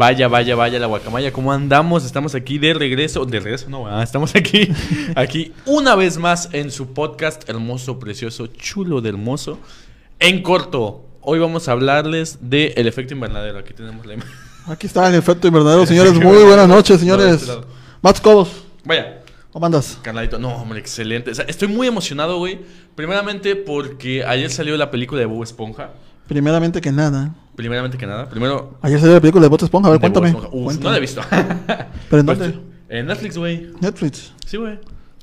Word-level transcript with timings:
Vaya, 0.00 0.28
vaya, 0.28 0.56
vaya 0.56 0.78
la 0.78 0.86
guacamaya. 0.86 1.30
¿Cómo 1.30 1.52
andamos? 1.52 2.06
Estamos 2.06 2.34
aquí 2.34 2.56
de 2.56 2.72
regreso. 2.72 3.26
De 3.26 3.38
regreso, 3.38 3.68
no, 3.68 3.86
ah, 3.86 4.02
estamos 4.02 4.34
aquí. 4.34 4.72
Aquí 5.14 5.52
una 5.66 5.94
vez 5.94 6.16
más 6.16 6.48
en 6.54 6.70
su 6.70 6.94
podcast 6.94 7.46
hermoso, 7.50 7.98
precioso, 7.98 8.46
chulo 8.46 9.02
de 9.02 9.10
hermoso. 9.10 9.58
En 10.18 10.42
corto, 10.42 11.04
hoy 11.20 11.38
vamos 11.38 11.68
a 11.68 11.72
hablarles 11.72 12.38
de 12.40 12.68
el 12.78 12.86
efecto 12.86 13.12
invernadero. 13.12 13.58
Aquí 13.58 13.74
tenemos 13.74 14.06
la 14.06 14.14
imagen. 14.14 14.32
Aquí 14.68 14.86
está 14.86 15.06
el 15.06 15.16
efecto 15.16 15.48
invernadero, 15.48 15.84
señores. 15.84 16.14
Muy 16.14 16.44
buenas 16.44 16.66
noches, 16.66 17.04
No, 17.04 17.18
de 17.18 17.18
señores. 17.18 17.34
este 17.34 17.46
lado. 17.48 17.66
Mats 18.00 18.22
Cobos, 18.22 18.48
Vaya, 18.86 19.20
¿cómo 19.52 19.66
andas? 19.66 19.98
Carladito. 20.00 20.38
No, 20.38 20.62
hombre, 20.62 20.78
excelente. 20.78 21.30
O 21.30 21.34
sea, 21.34 21.44
estoy 21.46 21.68
muy 21.68 21.86
emocionado, 21.86 22.38
güey. 22.38 22.58
Primeramente 22.94 23.54
porque 23.54 24.24
ayer 24.24 24.50
salió 24.50 24.78
la 24.78 24.90
película 24.90 25.20
de 25.20 25.26
Bob 25.26 25.42
Esponja. 25.42 25.90
Primeramente 26.26 26.80
que 26.80 26.90
nada. 26.90 27.34
Primeramente 27.56 27.98
que 27.98 28.06
nada. 28.06 28.28
Primero. 28.28 28.78
Ayer 28.82 28.98
salió 29.00 29.14
la 29.14 29.20
película 29.20 29.42
de 29.42 29.48
Bob 29.48 29.62
Esponja. 29.62 29.88
A 29.88 29.92
ver, 29.92 30.00
cuéntame. 30.00 30.32
No 30.32 30.90
la 30.90 30.96
he 30.96 31.00
visto. 31.00 31.20
¿Pero 31.30 32.20
en 32.20 32.26
Pues, 32.26 32.38
dónde? 32.38 32.58
En 32.88 33.06
Netflix, 33.06 33.36
güey. 33.36 33.68
Netflix. 33.80 34.32
Sí, 34.46 34.56
güey. 34.56 34.78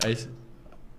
Ahí 0.05 0.15
sí. 0.15 0.27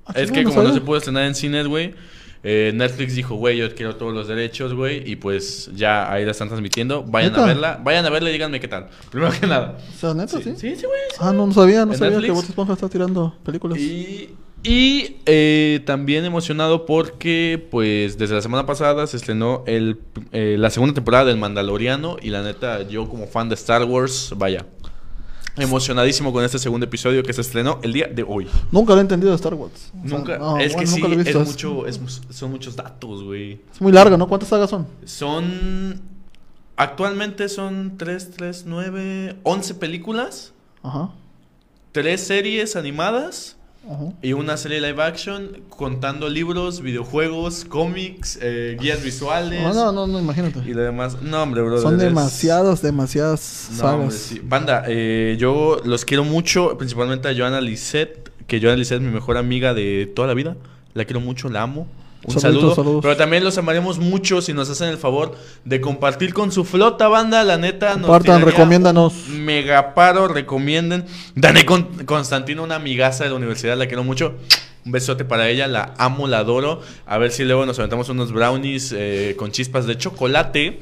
Ah, 0.07 0.13
Es 0.17 0.31
que 0.31 0.43
no 0.43 0.51
como 0.51 0.63
no 0.65 0.75
se 0.75 0.81
pudo 0.81 0.97
estrenar 0.99 1.25
en 1.25 1.35
cines, 1.35 1.67
güey, 1.67 1.95
eh, 2.43 2.73
Netflix 2.75 3.15
dijo, 3.15 3.35
güey, 3.35 3.59
yo 3.59 3.75
quiero 3.75 3.97
todos 3.97 4.15
los 4.15 4.27
derechos, 4.29 4.73
güey, 4.75 5.03
y 5.11 5.17
pues 5.17 5.71
ya 5.75 6.11
ahí 6.11 6.25
la 6.25 6.31
están 6.31 6.49
transmitiendo. 6.49 7.03
Vayan 7.05 7.35
a 7.37 7.45
verla, 7.45 7.81
vayan 7.83 8.07
a 8.07 8.11
verla 8.11 8.31
y 8.31 8.33
díganme 8.33 8.59
qué 8.61 8.69
tal. 8.69 8.89
Primero 9.11 9.33
que 9.39 9.47
nada. 9.47 9.77
O 9.95 9.99
sea, 9.99 10.15
neta, 10.15 10.39
sí. 10.39 10.55
Sí, 10.57 10.77
sí, 10.77 10.87
güey. 10.87 11.01
sí. 11.11 11.17
Ah, 11.21 11.33
no, 11.33 11.47
no 11.47 11.53
sabía, 11.53 11.85
no 11.85 11.93
¿En 11.93 11.99
sabía 11.99 12.13
Netflix? 12.19 12.27
que 12.33 12.33
Bob 12.41 12.45
Esponja 12.49 12.73
está 12.75 12.89
tirando 12.89 13.35
películas. 13.45 13.79
Y, 13.79 14.35
y 14.63 15.17
eh, 15.27 15.81
también 15.87 16.25
emocionado 16.25 16.85
porque, 16.85 17.65
pues, 17.71 18.19
desde 18.19 18.35
la 18.35 18.43
semana 18.43 18.67
pasada 18.67 19.07
se 19.07 19.17
estrenó 19.17 19.63
el, 19.67 20.01
eh, 20.33 20.57
la 20.59 20.71
segunda 20.71 20.95
temporada 20.95 21.27
del 21.27 21.39
Mandaloriano 21.39 22.17
y 22.21 22.31
la 22.31 22.43
neta, 22.43 22.83
yo 22.83 23.09
como 23.09 23.27
fan 23.27 23.49
de 23.49 23.55
Star 23.55 23.85
Wars, 23.85 24.33
vaya, 24.37 24.67
emocionadísimo 25.57 26.33
con 26.33 26.45
este 26.45 26.59
segundo 26.59 26.87
episodio 26.87 27.23
que 27.23 27.33
se 27.33 27.41
estrenó 27.41 27.79
el 27.83 27.93
día 27.93 28.09
de 28.09 28.25
hoy. 28.25 28.49
Nunca 28.73 28.95
lo 28.95 28.99
he 28.99 29.03
entendido 29.03 29.31
de 29.31 29.37
Star 29.37 29.55
Wars. 29.55 29.93
O 30.05 30.09
sea, 30.09 30.19
Nunca, 30.19 30.39
no, 30.39 30.59
es 30.59 30.75
que 30.75 30.87
sí, 30.87 31.03
es 31.25 31.37
mucho, 31.37 31.87
es 31.87 32.01
son 32.31 32.51
muchos 32.51 32.75
datos, 32.75 33.23
güey. 33.23 33.61
Es 33.73 33.81
muy 33.81 33.93
larga, 33.93 34.17
¿no? 34.17 34.27
¿Cuántas 34.27 34.49
sagas 34.49 34.71
son? 34.71 34.89
Son, 35.05 36.01
actualmente 36.77 37.49
son 37.49 37.97
3, 37.97 38.31
3, 38.33 38.65
9, 38.67 39.37
11 39.45 39.75
películas, 39.75 40.53
Ajá. 40.83 41.11
3 41.93 42.21
series 42.21 42.75
animadas 42.75 43.58
Ajá. 43.91 44.13
y 44.23 44.33
una 44.35 44.57
serie 44.57 44.81
live 44.81 45.03
action 45.03 45.63
contando 45.71 46.29
libros, 46.29 46.83
videojuegos, 46.83 47.65
cómics, 47.65 48.39
eh, 48.43 48.77
guías 48.81 49.03
visuales 49.03 49.63
No, 49.63 49.73
no, 49.73 49.93
no, 49.93 50.07
no, 50.07 50.19
imagínate. 50.21 50.61
y 50.67 50.75
lo 50.75 50.83
demás. 50.83 51.23
No, 51.23 51.43
hombre, 51.43 51.63
bro. 51.63 51.81
Son 51.81 51.97
demasiadas, 51.99 52.83
demasiadas 52.83 53.71
No, 53.79 53.85
hombre, 53.85 54.11
sagas. 54.11 54.15
sí. 54.15 54.41
Banda, 54.45 54.85
eh, 54.87 55.37
yo 55.39 55.81
los 55.85 56.05
quiero 56.05 56.25
mucho, 56.25 56.77
principalmente 56.77 57.29
a 57.29 57.35
Joana 57.37 57.61
Lisette, 57.61 58.31
que 58.47 58.61
Joana 58.61 58.77
Lisette 58.77 59.01
es 59.01 59.07
mi 59.07 59.13
mejor 59.13 59.37
amiga 59.37 59.73
de 59.75 60.11
toda 60.15 60.29
la 60.29 60.35
vida. 60.35 60.57
La 60.95 61.05
quiero 61.05 61.21
mucho, 61.21 61.49
la 61.49 61.63
amo. 61.63 61.87
Un 62.35 62.41
Saluditos, 62.41 62.75
saludo. 62.75 62.75
saludos. 62.75 63.03
Pero 63.03 63.17
también 63.17 63.45
los 63.45 63.57
amaremos 63.59 63.99
mucho 63.99 64.41
si 64.43 64.53
nos 64.53 64.69
hacen 64.71 64.89
el 64.89 64.99
favor 64.99 65.37
de 65.65 65.81
compartir 65.81 66.33
con 66.35 66.53
su 66.53 66.65
flota, 66.65 67.09
banda. 67.09 67.43
La 67.45 67.57
neta, 67.59 67.89
nos 67.97 68.03
Compartan, 68.07 68.37
tiraría 68.39 68.45
recomiéndanos. 68.57 69.15
Mega 69.29 69.95
paro, 69.95 70.29
recomienden. 70.29 71.05
Dane 71.35 71.65
con 71.65 71.85
Constantino, 72.05 72.63
una 72.63 72.77
amigaza 72.77 73.25
de 73.25 73.31
la 73.31 73.37
universidad, 73.37 73.77
la 73.77 73.87
quiero 73.87 74.05
mucho. 74.05 74.35
Un 74.87 74.93
besote 74.93 75.25
para 75.25 75.49
ella, 75.49 75.67
la 75.67 75.95
amo, 75.99 76.29
la 76.29 76.39
adoro. 76.39 76.81
A 77.07 77.19
ver 77.19 77.31
si 77.33 77.45
luego 77.45 77.67
nos 77.67 77.79
aventamos 77.79 78.09
unos 78.09 78.33
brownies 78.33 78.95
eh, 78.97 79.35
con 79.39 79.51
chispas 79.51 79.87
de 79.87 79.97
chocolate. 79.99 80.81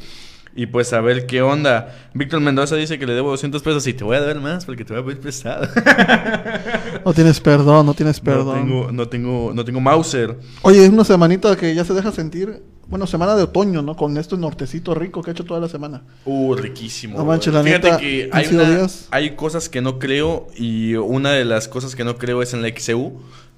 Y 0.58 0.64
pues 0.64 0.94
a 0.94 1.02
ver 1.02 1.26
qué 1.26 1.42
onda. 1.42 1.94
Víctor 2.14 2.40
Mendoza 2.40 2.76
dice 2.76 2.98
que 2.98 3.06
le 3.06 3.12
debo 3.12 3.28
200 3.30 3.60
pesos 3.62 3.86
y 3.88 3.92
te 3.92 4.04
voy 4.04 4.16
a 4.16 4.22
dar 4.22 4.40
más 4.40 4.64
porque 4.64 4.86
te 4.86 4.94
voy 4.94 5.02
a 5.02 5.04
pedir 5.04 5.20
prestado. 5.20 5.68
No 7.06 7.14
tienes 7.14 7.38
perdón, 7.38 7.86
no 7.86 7.94
tienes 7.94 8.18
No 8.18 8.24
perdón. 8.24 8.54
tengo, 8.66 8.90
no 8.92 9.08
tengo, 9.08 9.52
no 9.54 9.64
tengo 9.64 9.80
Mauser. 9.80 10.36
Oye, 10.62 10.84
es 10.84 10.90
una 10.90 11.04
semanita 11.04 11.54
que 11.56 11.72
ya 11.72 11.84
se 11.84 11.94
deja 11.94 12.10
sentir. 12.10 12.64
Bueno, 12.88 13.06
semana 13.06 13.36
de 13.36 13.44
otoño, 13.44 13.80
¿no? 13.80 13.94
Con 13.96 14.16
este 14.16 14.36
nortecito 14.36 14.92
rico 14.92 15.22
que 15.22 15.30
he 15.30 15.32
hecho 15.32 15.44
toda 15.44 15.60
la 15.60 15.68
semana. 15.68 16.02
Uh, 16.24 16.54
riquísimo. 16.56 17.16
No 17.16 17.24
manches, 17.24 17.54
la 17.54 17.62
Fíjate 17.62 17.86
neta, 17.90 17.98
que 18.00 18.28
hay, 18.32 18.46
una- 18.52 19.36
cosas 19.36 19.68
que 19.68 19.80
no 19.80 20.00
creo 20.00 20.48
y 20.56 20.94
una 20.96 21.30
de 21.30 21.44
las 21.44 21.68
cosas 21.68 21.94
que 21.94 22.02
no 22.02 22.16
creo 22.16 22.42
es 22.42 22.54
en 22.54 22.62
la 22.62 22.68
XEU. 22.76 23.12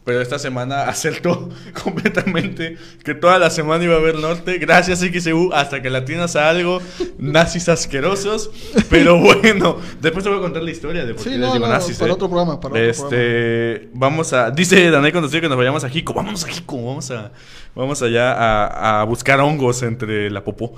Pero 0.08 0.22
esta 0.22 0.38
semana 0.38 0.84
acertó 0.88 1.50
completamente 1.84 2.78
que 3.04 3.14
toda 3.14 3.38
la 3.38 3.50
semana 3.50 3.84
iba 3.84 3.92
a 3.94 3.98
haber 3.98 4.14
norte. 4.14 4.56
Gracias 4.56 5.00
XEU, 5.00 5.52
hasta 5.52 5.82
que 5.82 5.90
la 5.90 6.06
tienes 6.06 6.34
a 6.34 6.48
algo. 6.48 6.80
Nazis 7.18 7.68
asquerosos. 7.68 8.50
Pero 8.88 9.18
bueno, 9.20 9.76
después 10.00 10.24
te 10.24 10.30
voy 10.30 10.38
a 10.38 10.40
contar 10.40 10.62
la 10.62 10.70
historia 10.70 11.04
de 11.04 11.12
por 11.12 11.24
qué 11.24 11.28
Sí, 11.28 11.36
les 11.36 11.40
no, 11.40 11.52
digo 11.52 11.66
no, 11.66 11.72
nazis. 11.74 11.98
para 11.98 12.10
¿eh? 12.10 12.14
otro 12.14 12.26
programa, 12.30 12.58
para 12.58 12.72
otro 12.72 12.82
este, 12.82 13.90
vamos 13.92 14.32
a. 14.32 14.50
Dice 14.50 14.90
Daniel 14.90 15.12
Conducir 15.12 15.42
que 15.42 15.48
nos 15.50 15.58
vayamos 15.58 15.84
a 15.84 15.90
Jico. 15.90 16.14
Vámonos 16.14 16.42
a 16.42 16.48
Jico. 16.48 16.82
Vamos 16.82 17.10
a. 17.10 17.30
Vamos 17.74 18.00
allá 18.00 18.32
a, 18.32 19.02
a 19.02 19.04
buscar 19.04 19.38
hongos 19.40 19.82
entre 19.82 20.30
la 20.30 20.42
popó. 20.42 20.74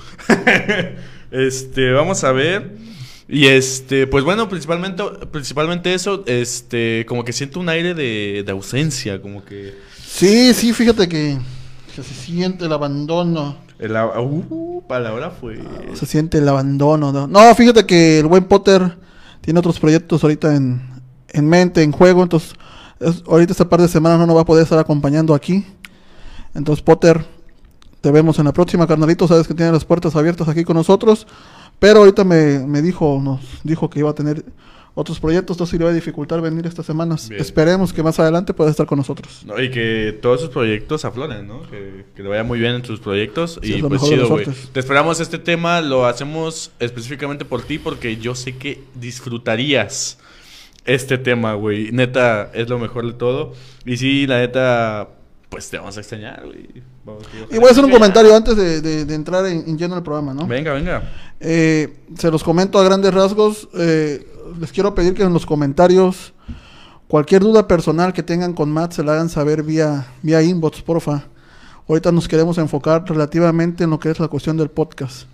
este, 1.31 1.93
vamos 1.93 2.25
a 2.25 2.33
ver. 2.33 2.69
Y 3.33 3.47
este, 3.47 4.07
pues 4.09 4.25
bueno, 4.25 4.49
principalmente, 4.49 5.05
principalmente 5.31 5.95
eso, 5.95 6.25
este, 6.27 7.07
como 7.09 7.25
que 7.25 7.33
siento 7.33 7.61
un 7.61 7.69
aire 7.69 7.95
de, 7.95 8.43
de 8.45 8.53
ausencia, 8.53 9.23
como 9.23 9.45
que. 9.45 9.75
Sí, 10.05 10.53
sí, 10.53 10.73
fíjate 10.73 11.09
que, 11.09 11.39
que 11.95 12.03
se 12.03 12.15
siente 12.15 12.65
el 12.65 12.73
abandono. 12.73 13.57
El, 13.79 13.93
uh, 13.97 14.83
palabra 14.89 15.31
fue. 15.31 15.59
Se 15.95 16.07
siente 16.07 16.39
el 16.39 16.49
abandono. 16.49 17.13
No, 17.13 17.27
No, 17.29 17.55
fíjate 17.55 17.87
que 17.87 18.19
el 18.19 18.27
buen 18.27 18.45
Potter 18.45 18.99
tiene 19.41 19.61
otros 19.61 19.79
proyectos 19.79 20.23
ahorita 20.25 20.55
en, 20.57 20.83
en 21.29 21.49
mente, 21.49 21.83
en 21.83 21.93
juego. 21.93 22.23
Entonces, 22.25 22.53
es- 22.99 23.23
ahorita 23.29 23.53
esta 23.53 23.69
par 23.69 23.81
de 23.81 23.89
semanas 23.89 24.19
no 24.19 24.27
nos 24.27 24.37
va 24.37 24.41
a 24.41 24.45
poder 24.45 24.65
estar 24.65 24.79
acompañando 24.81 25.35
aquí. 25.35 25.65
Entonces, 26.55 26.83
Potter, 26.83 27.25
te 28.01 28.11
vemos 28.11 28.39
en 28.39 28.47
la 28.47 28.53
próxima, 28.53 28.87
carnalito. 28.87 29.27
Sabes 29.29 29.47
que 29.47 29.55
tiene 29.55 29.73
las 29.73 29.85
puertas 29.85 30.17
abiertas 30.17 30.49
aquí 30.49 30.65
con 30.65 30.77
nosotros. 30.77 31.27
Pero 31.79 32.01
ahorita 32.01 32.25
me, 32.25 32.61
me 32.67 32.83
dijo, 32.83 33.21
nos 33.23 33.41
dijo 33.65 33.89
que 33.89 34.01
iba 34.01 34.11
a 34.11 34.15
tener 34.15 34.45
otros 34.95 35.21
proyectos. 35.21 35.57
Entonces, 35.57 35.79
le 35.79 35.85
va 35.85 35.91
a 35.91 35.95
dificultar 35.95 36.41
venir 36.41 36.67
estas 36.67 36.87
semanas. 36.87 37.29
Bien. 37.29 37.41
Esperemos 37.41 37.93
que 37.93 38.03
más 38.03 38.19
adelante 38.19 38.53
pueda 38.55 38.71
estar 38.71 38.87
con 38.87 38.99
nosotros. 38.99 39.43
No, 39.47 39.61
y 39.61 39.71
que 39.71 40.19
todos 40.21 40.41
sus 40.41 40.51
proyectos 40.51 41.05
afloren, 41.05 41.47
¿no? 41.47 41.63
Que, 41.71 42.05
que 42.15 42.23
le 42.23 42.29
vaya 42.29 42.45
muy 42.45 42.59
bien 42.59 42.75
en 42.75 42.83
tus 42.83 43.01
proyectos. 43.01 43.59
Sí, 43.63 43.75
y 43.75 43.83
pues 43.83 44.03
chido, 44.03 44.29
güey. 44.29 44.47
Te 44.73 44.81
esperamos 44.81 45.21
este 45.21 45.39
tema, 45.39 45.81
lo 45.81 46.07
hacemos 46.07 46.71
específicamente 46.81 47.45
por 47.45 47.63
ti 47.63 47.79
porque 47.79 48.17
yo 48.17 48.35
sé 48.35 48.57
que 48.57 48.83
disfrutarías 48.95 50.19
este 50.85 51.19
tema, 51.19 51.55
güey. 51.55 51.93
Neta, 51.93 52.51
es 52.55 52.69
lo 52.69 52.79
mejor 52.79 53.07
de 53.07 53.13
todo. 53.13 53.55
Y 53.85 53.97
sí, 53.97 54.27
la 54.27 54.39
neta, 54.39 55.09
pues 55.51 55.69
te 55.69 55.77
vamos 55.79 55.97
a 55.97 56.01
extrañar, 56.01 56.43
güey. 56.47 56.83
Y 57.51 57.59
voy 57.59 57.69
a 57.69 57.71
hacer 57.73 57.85
un 57.85 57.91
comentario 57.91 58.35
antes 58.35 58.57
de, 58.57 58.81
de- 58.81 59.05
de 59.05 59.15
entrar 59.15 59.45
en, 59.47 59.65
en 59.69 59.77
lleno 59.77 59.95
al 59.97 60.03
programa, 60.03 60.33
¿no? 60.33 60.47
Venga, 60.47 60.73
venga. 60.73 61.03
Eh, 61.41 61.99
se 62.17 62.31
los 62.31 62.43
comento 62.43 62.79
a 62.79 62.85
grandes 62.85 63.13
rasgos. 63.13 63.69
eh, 63.75 64.27
les 64.59 64.73
quiero 64.73 64.95
pedir 64.95 65.15
que 65.15 65.23
en 65.23 65.33
los 65.33 65.45
comentarios 65.47 66.33
cualquier 67.09 67.43
duda 67.43 67.67
personal 67.69 68.13
que 68.13 68.23
tengan 68.23 68.53
con 68.55 68.71
Matt 68.71 68.93
se 68.93 69.03
la 69.05 69.13
hagan 69.13 69.29
saber 69.29 69.63
vía, 69.63 70.07
vía 70.23 70.43
inbox, 70.43 70.83
porfa. 70.83 71.25
Ahorita 71.89 72.13
nos 72.13 72.29
queremos 72.29 72.57
enfocar 72.59 73.05
relativamente 73.09 73.83
en 73.85 73.91
lo 73.91 73.99
que 73.99 74.11
es 74.11 74.21
la 74.21 74.29
cuestión 74.29 74.57
del 74.57 74.71
podcast. 74.71 75.27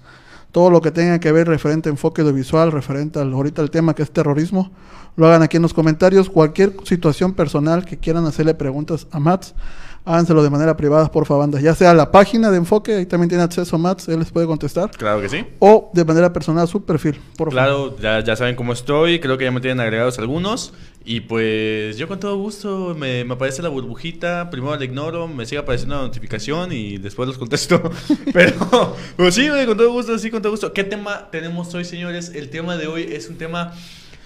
Todo 0.52 0.70
lo 0.70 0.80
que 0.80 0.90
tenga 0.90 1.18
que 1.20 1.30
ver 1.32 1.46
referente 1.48 1.90
a 1.90 1.92
enfoque 1.92 2.22
audiovisual, 2.22 2.72
referente 2.72 3.18
al, 3.18 3.32
ahorita 3.34 3.60
al 3.60 3.70
tema 3.70 3.94
que 3.94 4.02
es 4.02 4.10
terrorismo, 4.10 4.70
lo 5.16 5.26
hagan 5.26 5.42
aquí 5.42 5.56
en 5.58 5.62
los 5.62 5.74
comentarios. 5.74 6.30
Cualquier 6.30 6.74
situación 6.84 7.34
personal 7.34 7.84
que 7.84 7.98
quieran 7.98 8.24
hacerle 8.24 8.54
preguntas 8.54 9.06
a 9.10 9.20
Matt, 9.20 9.48
háganselo 10.06 10.42
de 10.42 10.50
manera 10.50 10.76
privada, 10.76 11.10
por 11.10 11.26
favor, 11.26 11.42
banda. 11.42 11.60
Ya 11.60 11.74
sea 11.74 11.90
a 11.90 11.94
la 11.94 12.10
página 12.10 12.50
de 12.50 12.56
enfoque, 12.56 12.94
ahí 12.94 13.06
también 13.06 13.28
tiene 13.28 13.44
acceso 13.44 13.76
Matt, 13.76 14.08
él 14.08 14.20
les 14.20 14.30
puede 14.30 14.46
contestar 14.46 14.90
Claro 14.92 15.20
que 15.20 15.28
sí. 15.28 15.44
o 15.58 15.90
de 15.92 16.04
manera 16.04 16.32
personal 16.32 16.64
a 16.64 16.66
su 16.66 16.84
perfil, 16.84 17.20
por 17.36 17.52
favor. 17.52 17.52
Claro, 17.52 17.96
ya, 18.00 18.20
ya 18.24 18.36
saben 18.36 18.54
cómo 18.56 18.72
estoy, 18.72 19.20
creo 19.20 19.36
que 19.36 19.44
ya 19.44 19.50
me 19.50 19.60
tienen 19.60 19.80
agregados 19.80 20.18
algunos. 20.18 20.72
Y 21.08 21.20
pues 21.20 21.96
yo 21.98 22.08
con 22.08 22.18
todo 22.18 22.36
gusto 22.36 22.96
me, 22.98 23.24
me 23.24 23.34
aparece 23.34 23.62
la 23.62 23.68
burbujita, 23.68 24.50
primero 24.50 24.74
la 24.74 24.84
ignoro, 24.84 25.28
me 25.28 25.46
sigue 25.46 25.58
apareciendo 25.58 25.94
la 25.94 26.02
notificación 26.02 26.72
y 26.72 26.98
después 26.98 27.28
los 27.28 27.38
contesto. 27.38 27.80
pero, 28.32 28.96
pero 29.16 29.30
sí, 29.30 29.48
con 29.66 29.76
todo 29.76 29.92
gusto, 29.92 30.18
sí, 30.18 30.30
con 30.32 30.42
todo 30.42 30.50
gusto. 30.50 30.72
¿Qué 30.72 30.82
tema 30.82 31.28
tenemos 31.30 31.72
hoy, 31.74 31.84
señores? 31.84 32.32
El 32.34 32.50
tema 32.50 32.76
de 32.76 32.88
hoy 32.88 33.04
es 33.12 33.28
un 33.28 33.36
tema 33.36 33.72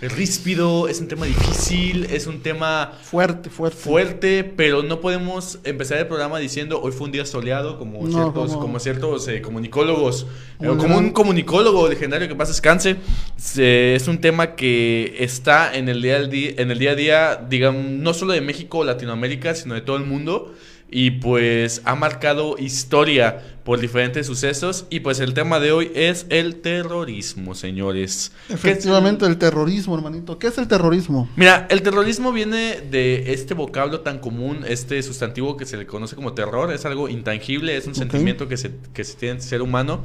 ríspido, 0.09 0.89
es 0.89 1.01
un 1.01 1.09
tema 1.09 1.27
difícil, 1.27 2.07
es 2.11 2.27
un 2.27 2.41
tema 2.41 2.93
Fuerte, 3.03 3.51
fuerte. 3.51 3.77
fuerte, 3.79 4.45
pero 4.45 4.83
no 4.83 5.01
podemos 5.01 5.59
empezar 5.65 5.99
el 5.99 6.07
programa 6.07 6.39
diciendo 6.39 6.81
hoy 6.81 6.93
fue 6.93 7.07
un 7.07 7.13
día 7.13 7.27
soleado, 7.27 7.79
como 7.79 8.03
No, 8.07 8.11
ciertos, 8.11 8.51
como- 8.53 8.61
como 8.61 8.79
ciertos 8.81 9.29
eh, 9.29 9.43
comunicólogos, 9.43 10.27
Un 10.59 10.67
eh, 10.67 10.77
como 10.79 10.97
un 10.97 11.11
comunicólogo 11.11 11.89
legendario 11.89 12.29
que 12.29 12.35
pasa 12.35 12.53
descanse. 12.53 12.97
Se- 13.37 13.95
es 13.95 14.09
un 14.09 14.21
tema 14.21 14.55
que 14.55 15.17
está 15.21 15.75
en 15.77 15.89
el 15.89 16.01
día, 16.01 16.17
al 16.17 16.31
día, 16.31 16.53
en 16.57 16.71
el 16.71 16.79
día 16.79 16.91
a 16.93 16.95
día, 16.95 17.47
digamos, 17.49 17.85
no 17.85 18.15
solo 18.15 18.33
de 18.33 18.41
México 18.41 18.79
o 18.79 18.85
Latinoamérica, 18.85 19.55
sino 19.55 19.75
de 19.75 19.83
todo 19.83 19.97
el 19.97 20.05
mundo. 20.05 20.55
Y 20.91 21.13
pues 21.13 21.83
ha 21.85 21.95
marcado 21.95 22.57
historia 22.59 23.43
por 23.65 23.81
diferentes 23.81 24.27
sucesos 24.27 24.87
y 24.91 25.01
pues 25.01 25.21
el 25.21 25.35
tema 25.35 25.61
de 25.61 25.71
hoy 25.71 25.93
es 25.95 26.27
el 26.29 26.57
terrorismo, 26.57 27.55
señores. 27.55 28.33
Efectivamente, 28.49 29.27
el 29.27 29.39
terrorismo, 29.39 29.95
hermanito. 29.95 30.39
¿Qué 30.39 30.49
es 30.49 30.59
el 30.59 30.67
terrorismo? 30.67 31.29
Mira, 31.37 31.67
el 31.71 31.83
terrorismo 31.83 32.33
viene 32.33 32.81
de 32.81 33.33
este 33.33 33.55
vocablo 33.55 34.01
tan 34.01 34.19
común, 34.19 34.65
este 34.67 35.03
sustantivo 35.03 35.57
que 35.57 35.67
se 35.67 35.77
le 35.77 35.87
conoce 35.87 36.17
como 36.17 36.33
terror, 36.33 36.73
es 36.73 36.85
algo 36.85 37.09
intangible, 37.09 37.77
es 37.77 37.87
un 37.87 37.95
sentimiento 37.95 38.49
que 38.49 38.57
se, 38.57 38.73
que 38.93 39.05
se 39.05 39.17
tiene 39.17 39.37
en 39.37 39.43
ser 39.43 39.63
humano 39.63 40.03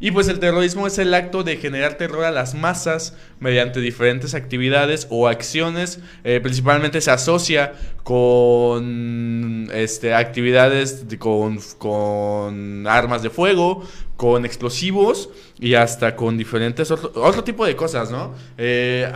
y 0.00 0.12
pues 0.12 0.28
el 0.28 0.38
terrorismo 0.38 0.86
es 0.86 0.98
el 0.98 1.12
acto 1.12 1.42
de 1.42 1.56
generar 1.56 1.94
terror 1.94 2.24
a 2.24 2.30
las 2.30 2.54
masas 2.54 3.16
mediante 3.40 3.80
diferentes 3.80 4.34
actividades 4.34 5.08
o 5.10 5.26
acciones. 5.26 6.00
Eh, 6.22 6.38
principalmente 6.40 7.00
se 7.00 7.10
asocia 7.10 7.72
con 8.04 9.68
este, 9.74 10.14
actividades 10.14 11.04
con, 11.18 11.58
con, 11.78 12.86
armas 12.86 13.22
de 13.22 13.30
fuego, 13.30 13.82
con 14.16 14.44
explosivos 14.44 15.30
y 15.58 15.74
hasta 15.74 16.14
con 16.14 16.38
diferentes 16.38 16.90
otro, 16.92 17.42
tipo 17.42 17.66
de 17.66 17.74
cosas, 17.74 18.10
¿no? 18.10 18.34
Eh, 18.56 19.10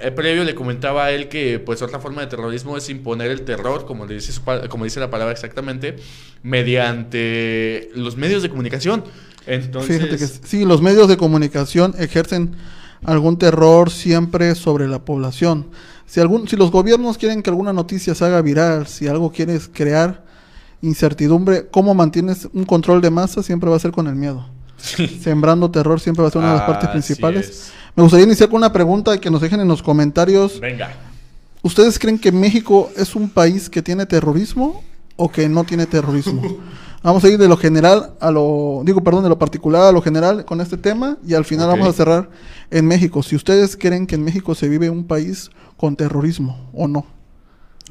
eh, 0.00 0.10
previo 0.10 0.42
le 0.42 0.54
comentaba 0.54 1.06
a 1.06 1.10
él 1.12 1.28
que 1.28 1.60
pues 1.60 1.80
otra 1.80 2.00
forma 2.00 2.22
de 2.22 2.26
terrorismo 2.26 2.76
es 2.76 2.88
imponer 2.90 3.30
el 3.30 3.42
terror, 3.42 3.86
como, 3.86 4.06
dice, 4.06 4.32
como 4.68 4.84
dice 4.84 4.98
la 4.98 5.10
palabra 5.10 5.32
exactamente, 5.32 5.96
mediante 6.42 7.90
los 7.94 8.16
medios 8.16 8.42
de 8.42 8.50
comunicación. 8.50 9.04
Entonces... 9.46 9.96
Fíjate 9.96 10.16
que 10.16 10.26
sí, 10.26 10.64
los 10.64 10.82
medios 10.82 11.08
de 11.08 11.16
comunicación 11.16 11.94
ejercen 11.98 12.56
algún 13.04 13.38
terror 13.38 13.90
siempre 13.90 14.54
sobre 14.54 14.88
la 14.88 15.04
población. 15.04 15.66
Si, 16.06 16.20
algún, 16.20 16.48
si 16.48 16.56
los 16.56 16.70
gobiernos 16.70 17.18
quieren 17.18 17.42
que 17.42 17.50
alguna 17.50 17.72
noticia 17.72 18.14
se 18.14 18.24
haga 18.24 18.40
viral, 18.42 18.86
si 18.86 19.08
algo 19.08 19.32
quieres 19.32 19.70
crear 19.72 20.24
incertidumbre, 20.82 21.66
¿cómo 21.68 21.94
mantienes 21.94 22.48
un 22.52 22.64
control 22.64 23.00
de 23.00 23.10
masa? 23.10 23.42
Siempre 23.42 23.70
va 23.70 23.76
a 23.76 23.80
ser 23.80 23.92
con 23.92 24.06
el 24.06 24.14
miedo. 24.14 24.46
Sembrando 25.22 25.70
terror 25.70 25.98
siempre 25.98 26.22
va 26.22 26.28
a 26.28 26.30
ser 26.30 26.40
una 26.40 26.52
de 26.52 26.58
las 26.58 26.66
partes 26.66 26.90
principales. 26.90 27.72
Me 27.96 28.02
gustaría 28.02 28.26
iniciar 28.26 28.48
con 28.48 28.58
una 28.58 28.72
pregunta 28.72 29.18
que 29.18 29.30
nos 29.30 29.40
dejen 29.40 29.60
en 29.60 29.68
los 29.68 29.82
comentarios. 29.82 30.60
Venga. 30.60 30.92
¿Ustedes 31.62 31.98
creen 31.98 32.18
que 32.18 32.30
México 32.30 32.90
es 32.96 33.14
un 33.14 33.30
país 33.30 33.70
que 33.70 33.80
tiene 33.80 34.04
terrorismo 34.04 34.82
o 35.16 35.30
que 35.30 35.48
no 35.48 35.64
tiene 35.64 35.86
terrorismo? 35.86 36.42
Vamos 37.04 37.22
a 37.22 37.28
ir 37.28 37.36
de 37.36 37.48
lo 37.48 37.58
general 37.58 38.14
a 38.18 38.30
lo, 38.30 38.80
digo, 38.82 39.04
perdón, 39.04 39.24
de 39.24 39.28
lo 39.28 39.38
particular 39.38 39.82
a 39.82 39.92
lo 39.92 40.00
general 40.00 40.46
con 40.46 40.62
este 40.62 40.78
tema 40.78 41.18
y 41.22 41.34
al 41.34 41.44
final 41.44 41.68
vamos 41.68 41.86
a 41.86 41.92
cerrar 41.92 42.30
en 42.70 42.86
México. 42.86 43.22
Si 43.22 43.36
ustedes 43.36 43.76
creen 43.76 44.06
que 44.06 44.14
en 44.14 44.24
México 44.24 44.54
se 44.54 44.70
vive 44.70 44.88
un 44.88 45.06
país 45.06 45.50
con 45.76 45.96
terrorismo 45.96 46.70
o 46.72 46.88
no. 46.88 47.06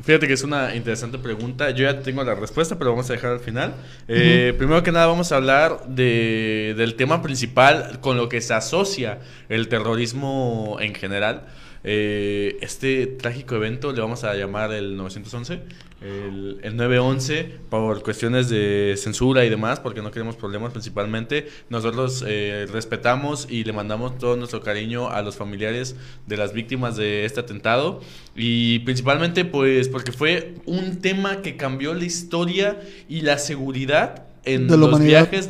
Fíjate 0.02 0.26
que 0.26 0.34
es 0.34 0.42
una 0.42 0.76
interesante 0.76 1.20
pregunta. 1.20 1.70
Yo 1.70 1.84
ya 1.84 2.02
tengo 2.02 2.24
la 2.24 2.34
respuesta, 2.34 2.80
pero 2.80 2.90
vamos 2.90 3.08
a 3.12 3.14
dejar 3.14 3.34
al 3.34 3.40
final. 3.40 3.76
Eh, 4.08 4.56
primero 4.58 4.82
que 4.82 4.92
nada, 4.92 5.06
vamos 5.06 5.32
a 5.32 5.36
hablar 5.36 5.86
de, 5.88 6.74
del 6.76 6.96
tema 6.96 7.22
principal 7.22 8.00
con 8.02 8.18
lo 8.18 8.30
que 8.30 8.42
se 8.42 8.56
asocia 8.56 9.20
el 9.48 9.68
terrorismo 9.68 10.78
en 10.80 10.96
general. 10.96 11.44
Eh, 11.86 12.58
este 12.62 13.08
trágico 13.08 13.56
evento 13.56 13.92
le 13.92 14.00
vamos 14.00 14.24
a 14.24 14.34
llamar 14.36 14.72
el 14.72 14.96
911, 14.96 15.60
el, 16.02 16.60
el 16.64 16.78
911 16.78 17.60
por 17.70 18.02
cuestiones 18.04 18.48
de 18.50 18.96
censura 18.98 19.44
y 19.44 19.50
demás, 19.50 19.82
porque 19.82 20.02
no 20.02 20.12
queremos 20.12 20.38
problemas 20.38 20.72
principalmente. 20.72 21.50
Nosotros 21.70 22.24
eh, 22.26 22.68
respetamos 22.72 23.48
y 23.50 23.66
le 23.66 23.74
mandamos 23.74 24.18
todo 24.18 24.38
nuestro 24.38 24.62
cariño 24.62 25.10
a 25.10 25.22
los 25.22 25.36
familiares 25.36 25.98
de 26.26 26.38
las 26.38 26.54
víctimas 26.54 26.96
de 26.96 27.26
este 27.26 27.42
atentado. 27.42 28.00
Y 28.36 28.80
principalmente 28.80 29.44
pues 29.44 29.90
porque 29.90 30.14
fue 30.14 30.56
un 30.66 31.00
tema 31.02 31.42
que 31.42 31.58
cambió 31.58 31.94
la 31.94 32.06
historia 32.06 32.80
y 33.10 33.22
la 33.22 33.38
seguridad 33.38 34.28
en 34.46 34.68
los 34.68 35.00
viajes 35.00 35.48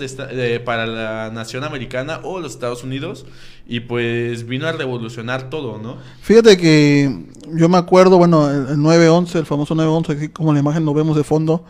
para 0.65 0.85
la 0.85 1.31
nación 1.31 1.63
americana 1.63 2.19
o 2.23 2.39
los 2.39 2.53
Estados 2.53 2.83
Unidos 2.83 3.25
y 3.65 3.81
pues 3.81 4.45
vino 4.45 4.67
a 4.67 4.71
revolucionar 4.71 5.49
todo, 5.49 5.77
¿no? 5.77 5.97
Fíjate 6.21 6.57
que 6.57 7.25
yo 7.55 7.69
me 7.69 7.77
acuerdo, 7.77 8.17
bueno, 8.17 8.49
el, 8.49 8.81
911, 8.81 9.39
el 9.39 9.45
famoso 9.45 9.75
911, 9.75 10.11
aquí 10.13 10.33
como 10.33 10.53
la 10.53 10.59
imagen 10.59 10.85
lo 10.85 10.93
vemos 10.93 11.15
de 11.15 11.23
fondo, 11.23 11.63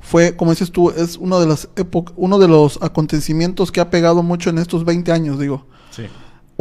fue, 0.00 0.36
como 0.36 0.50
dices 0.50 0.72
tú, 0.72 0.90
es 0.90 1.16
uno 1.16 1.40
de 1.40 1.46
las 1.46 1.68
uno 2.16 2.38
de 2.38 2.48
los 2.48 2.82
acontecimientos 2.82 3.70
que 3.70 3.80
ha 3.80 3.88
pegado 3.88 4.22
mucho 4.22 4.50
en 4.50 4.58
estos 4.58 4.84
20 4.84 5.12
años, 5.12 5.38
digo. 5.38 5.64
Sí. 5.90 6.04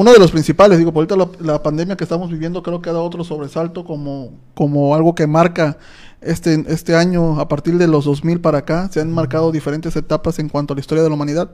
Uno 0.02 0.14
de 0.14 0.18
los 0.18 0.32
principales, 0.32 0.80
digo, 0.80 0.92
por 0.92 1.02
ahorita 1.02 1.16
la, 1.16 1.54
la 1.54 1.62
pandemia 1.62 1.96
que 1.96 2.04
estamos 2.04 2.32
viviendo 2.32 2.64
creo 2.64 2.82
que 2.82 2.90
ha 2.90 2.94
dado 2.94 3.06
otro 3.06 3.24
sobresalto 3.24 3.86
como, 3.86 4.32
como 4.56 4.96
algo 4.96 5.14
que 5.14 5.28
marca 5.28 5.78
este, 6.22 6.66
este 6.70 6.96
año, 6.96 7.40
a 7.40 7.48
partir 7.48 7.78
de 7.78 7.88
los 7.88 8.06
2000 8.06 8.42
para 8.42 8.60
acá, 8.60 8.90
se 8.92 9.00
han 9.00 9.12
marcado 9.12 9.52
diferentes 9.52 9.96
etapas 9.96 10.40
en 10.40 10.50
cuanto 10.50 10.74
a 10.74 10.76
la 10.76 10.80
historia 10.80 11.04
de 11.04 11.10
la 11.10 11.14
humanidad. 11.14 11.52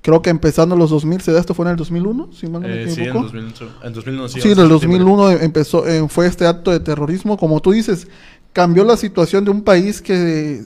Creo 0.00 0.22
que 0.22 0.30
empezando 0.30 0.76
los 0.76 0.88
2000, 0.88 1.20
¿se 1.20 1.32
da 1.32 1.40
esto 1.40 1.52
fue 1.52 1.66
en 1.66 1.72
el 1.72 1.76
2001? 1.76 2.30
Si 2.32 2.46
mal 2.46 2.62
no 2.62 2.68
me 2.68 2.84
eh, 2.84 2.90
sí, 2.90 3.02
en, 3.02 3.12
2001, 3.12 4.28
sí. 4.28 4.40
en 4.50 4.58
el 4.58 4.68
2001 4.70 5.30
empezó, 5.32 5.86
eh, 5.86 6.06
fue 6.08 6.26
este 6.26 6.46
acto 6.46 6.70
de 6.70 6.80
terrorismo. 6.80 7.36
Como 7.36 7.60
tú 7.60 7.72
dices, 7.72 8.08
cambió 8.54 8.82
la 8.84 8.96
situación 8.96 9.44
de 9.44 9.50
un 9.50 9.62
país 9.62 10.00
que 10.00 10.64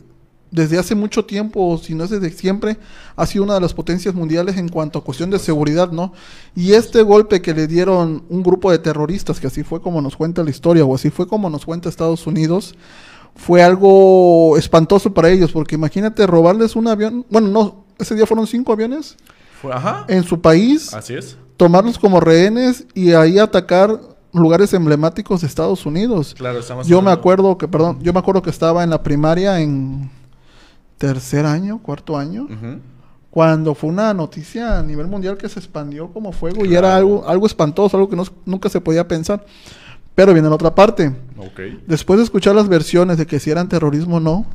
desde 0.54 0.78
hace 0.78 0.94
mucho 0.94 1.24
tiempo, 1.24 1.76
si 1.82 1.94
no 1.94 2.04
es 2.04 2.10
desde 2.10 2.30
siempre, 2.30 2.78
ha 3.16 3.26
sido 3.26 3.42
una 3.42 3.54
de 3.54 3.60
las 3.60 3.74
potencias 3.74 4.14
mundiales 4.14 4.56
en 4.56 4.68
cuanto 4.68 5.00
a 5.00 5.04
cuestión 5.04 5.28
de 5.30 5.40
seguridad, 5.40 5.90
¿no? 5.90 6.12
Y 6.54 6.74
este 6.74 7.02
golpe 7.02 7.42
que 7.42 7.52
le 7.52 7.66
dieron 7.66 8.22
un 8.28 8.42
grupo 8.44 8.70
de 8.70 8.78
terroristas, 8.78 9.40
que 9.40 9.48
así 9.48 9.64
fue 9.64 9.82
como 9.82 10.00
nos 10.00 10.16
cuenta 10.16 10.44
la 10.44 10.50
historia, 10.50 10.84
o 10.84 10.94
así 10.94 11.10
fue 11.10 11.26
como 11.26 11.50
nos 11.50 11.66
cuenta 11.66 11.88
Estados 11.88 12.24
Unidos, 12.28 12.76
fue 13.34 13.64
algo 13.64 14.56
espantoso 14.56 15.12
para 15.12 15.28
ellos, 15.28 15.50
porque 15.50 15.74
imagínate 15.74 16.24
robarles 16.24 16.76
un 16.76 16.86
avión, 16.86 17.26
bueno, 17.30 17.48
no, 17.48 17.84
ese 17.98 18.14
día 18.14 18.24
fueron 18.24 18.46
cinco 18.46 18.72
aviones 18.72 19.16
Ajá. 19.68 20.04
en 20.06 20.22
su 20.22 20.40
país, 20.40 20.94
así 20.94 21.14
es, 21.14 21.36
tomarlos 21.56 21.98
como 21.98 22.20
rehenes 22.20 22.86
y 22.94 23.12
ahí 23.12 23.40
atacar 23.40 24.00
lugares 24.32 24.72
emblemáticos 24.72 25.40
de 25.40 25.48
Estados 25.48 25.84
Unidos. 25.84 26.34
Claro, 26.36 26.60
yo 26.84 27.02
me 27.02 27.10
acuerdo 27.10 27.58
que, 27.58 27.66
perdón, 27.66 27.98
yo 28.02 28.12
me 28.12 28.20
acuerdo 28.20 28.40
que 28.40 28.50
estaba 28.50 28.84
en 28.84 28.90
la 28.90 29.02
primaria 29.02 29.60
en 29.60 30.10
tercer 31.06 31.44
año, 31.44 31.80
cuarto 31.82 32.16
año. 32.16 32.48
Cuando 33.30 33.74
fue 33.74 33.90
una 33.90 34.14
noticia 34.14 34.78
a 34.78 34.82
nivel 34.82 35.06
mundial 35.06 35.36
que 35.36 35.48
se 35.48 35.58
expandió 35.58 36.08
como 36.12 36.32
fuego 36.32 36.64
y 36.64 36.74
era 36.74 36.96
algo, 36.96 37.28
algo 37.28 37.46
espantoso, 37.46 37.96
algo 37.96 38.08
que 38.08 38.16
no, 38.16 38.24
nunca 38.46 38.68
se 38.68 38.80
podía 38.80 39.06
pensar. 39.06 39.44
Pero 40.14 40.32
viene 40.32 40.48
la 40.48 40.54
otra 40.54 40.74
parte. 40.74 41.14
Después 41.86 42.18
de 42.18 42.24
escuchar 42.24 42.54
las 42.54 42.68
versiones 42.68 43.18
de 43.18 43.26
que 43.26 43.38
si 43.38 43.50
eran 43.50 43.68
terrorismo 43.68 44.16
o 44.16 44.20
no, 44.20 44.46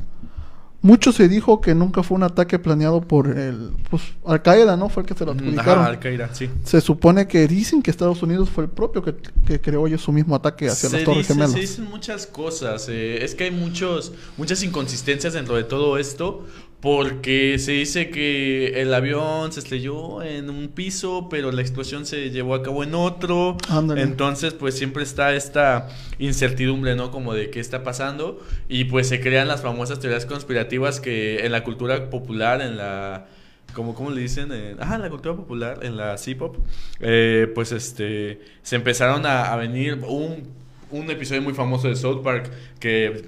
mucho 0.82 1.12
se 1.12 1.28
dijo 1.28 1.60
que 1.60 1.74
nunca 1.74 2.02
fue 2.02 2.16
un 2.16 2.22
ataque 2.22 2.58
planeado 2.58 3.02
por 3.02 3.36
el 3.36 3.72
pues, 3.90 4.02
Al 4.24 4.40
Qaeda, 4.42 4.76
¿no? 4.76 4.88
Fue 4.88 5.02
el 5.02 5.08
que 5.08 5.14
se 5.14 5.26
lo 5.26 5.32
adjudicaron. 5.32 5.84
Al 5.84 5.98
Qaeda, 5.98 6.34
sí. 6.34 6.48
Se 6.64 6.80
supone 6.80 7.26
que 7.26 7.46
dicen 7.46 7.82
que 7.82 7.90
Estados 7.90 8.22
Unidos 8.22 8.48
fue 8.48 8.64
el 8.64 8.70
propio 8.70 9.02
que, 9.02 9.14
que 9.46 9.60
creó 9.60 9.86
ellos 9.86 10.00
su 10.00 10.12
mismo 10.12 10.34
ataque 10.34 10.68
hacia 10.68 10.88
las 10.88 11.04
Torres 11.04 11.26
Gemelas. 11.26 11.52
Se 11.52 11.60
dicen 11.60 11.84
muchas 11.84 12.26
cosas. 12.26 12.88
Eh, 12.88 13.22
es 13.22 13.34
que 13.34 13.44
hay 13.44 13.50
muchos, 13.50 14.12
muchas 14.38 14.62
inconsistencias 14.62 15.34
dentro 15.34 15.56
de 15.56 15.64
todo 15.64 15.98
esto. 15.98 16.46
Porque 16.80 17.58
se 17.58 17.72
dice 17.72 18.08
que 18.08 18.80
el 18.80 18.94
avión 18.94 19.52
se 19.52 19.60
estrelló 19.60 20.22
en 20.22 20.48
un 20.48 20.68
piso, 20.68 21.28
pero 21.28 21.52
la 21.52 21.60
explosión 21.60 22.06
se 22.06 22.30
llevó 22.30 22.54
a 22.54 22.62
cabo 22.62 22.82
en 22.82 22.94
otro. 22.94 23.58
Entonces, 23.96 24.54
pues 24.54 24.76
siempre 24.76 25.02
está 25.02 25.34
esta 25.34 25.88
incertidumbre, 26.18 26.96
¿no? 26.96 27.10
Como 27.10 27.34
de 27.34 27.50
qué 27.50 27.60
está 27.60 27.82
pasando. 27.82 28.40
Y 28.68 28.84
pues 28.84 29.08
se 29.08 29.20
crean 29.20 29.46
las 29.46 29.60
famosas 29.60 30.00
teorías 30.00 30.24
conspirativas 30.24 31.00
que 31.00 31.44
en 31.44 31.52
la 31.52 31.64
cultura 31.64 32.08
popular, 32.08 32.62
en 32.62 32.78
la 32.78 33.26
como 33.74 33.94
¿cómo 33.94 34.10
le 34.10 34.20
dicen, 34.22 34.50
en, 34.50 34.76
ah, 34.80 34.98
la 34.98 35.08
cultura 35.10 35.36
popular, 35.36 35.80
en 35.82 35.96
la 35.96 36.18
C-pop, 36.18 36.56
eh, 36.98 37.46
pues 37.54 37.70
este, 37.70 38.40
se 38.62 38.76
empezaron 38.76 39.26
a, 39.26 39.52
a 39.52 39.56
venir 39.56 39.94
un 40.06 40.59
un 40.90 41.10
episodio 41.10 41.42
muy 41.42 41.54
famoso 41.54 41.88
de 41.88 41.96
South 41.96 42.22
Park 42.22 42.50
que, 42.78 43.24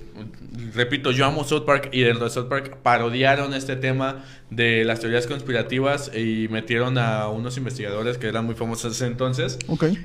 repito, 0.75 1.11
yo 1.11 1.27
amo 1.27 1.45
South 1.45 1.65
Park 1.65 1.91
y 1.93 2.01
dentro 2.01 2.25
de 2.25 2.31
South 2.31 2.49
Park 2.49 2.79
parodiaron 2.83 3.55
este 3.55 3.77
tema 3.77 4.25
de 4.51 4.85
las 4.85 5.01
teorías 5.01 5.27
conspirativas 5.27 6.11
y 6.15 6.49
metieron 6.51 6.99
a 6.99 7.29
unos 7.29 7.57
investigadores 7.57 8.19
que 8.19 8.29
eran 8.29 8.45
muy 8.45 8.55
famosos 8.55 9.01
entonces. 9.03 9.59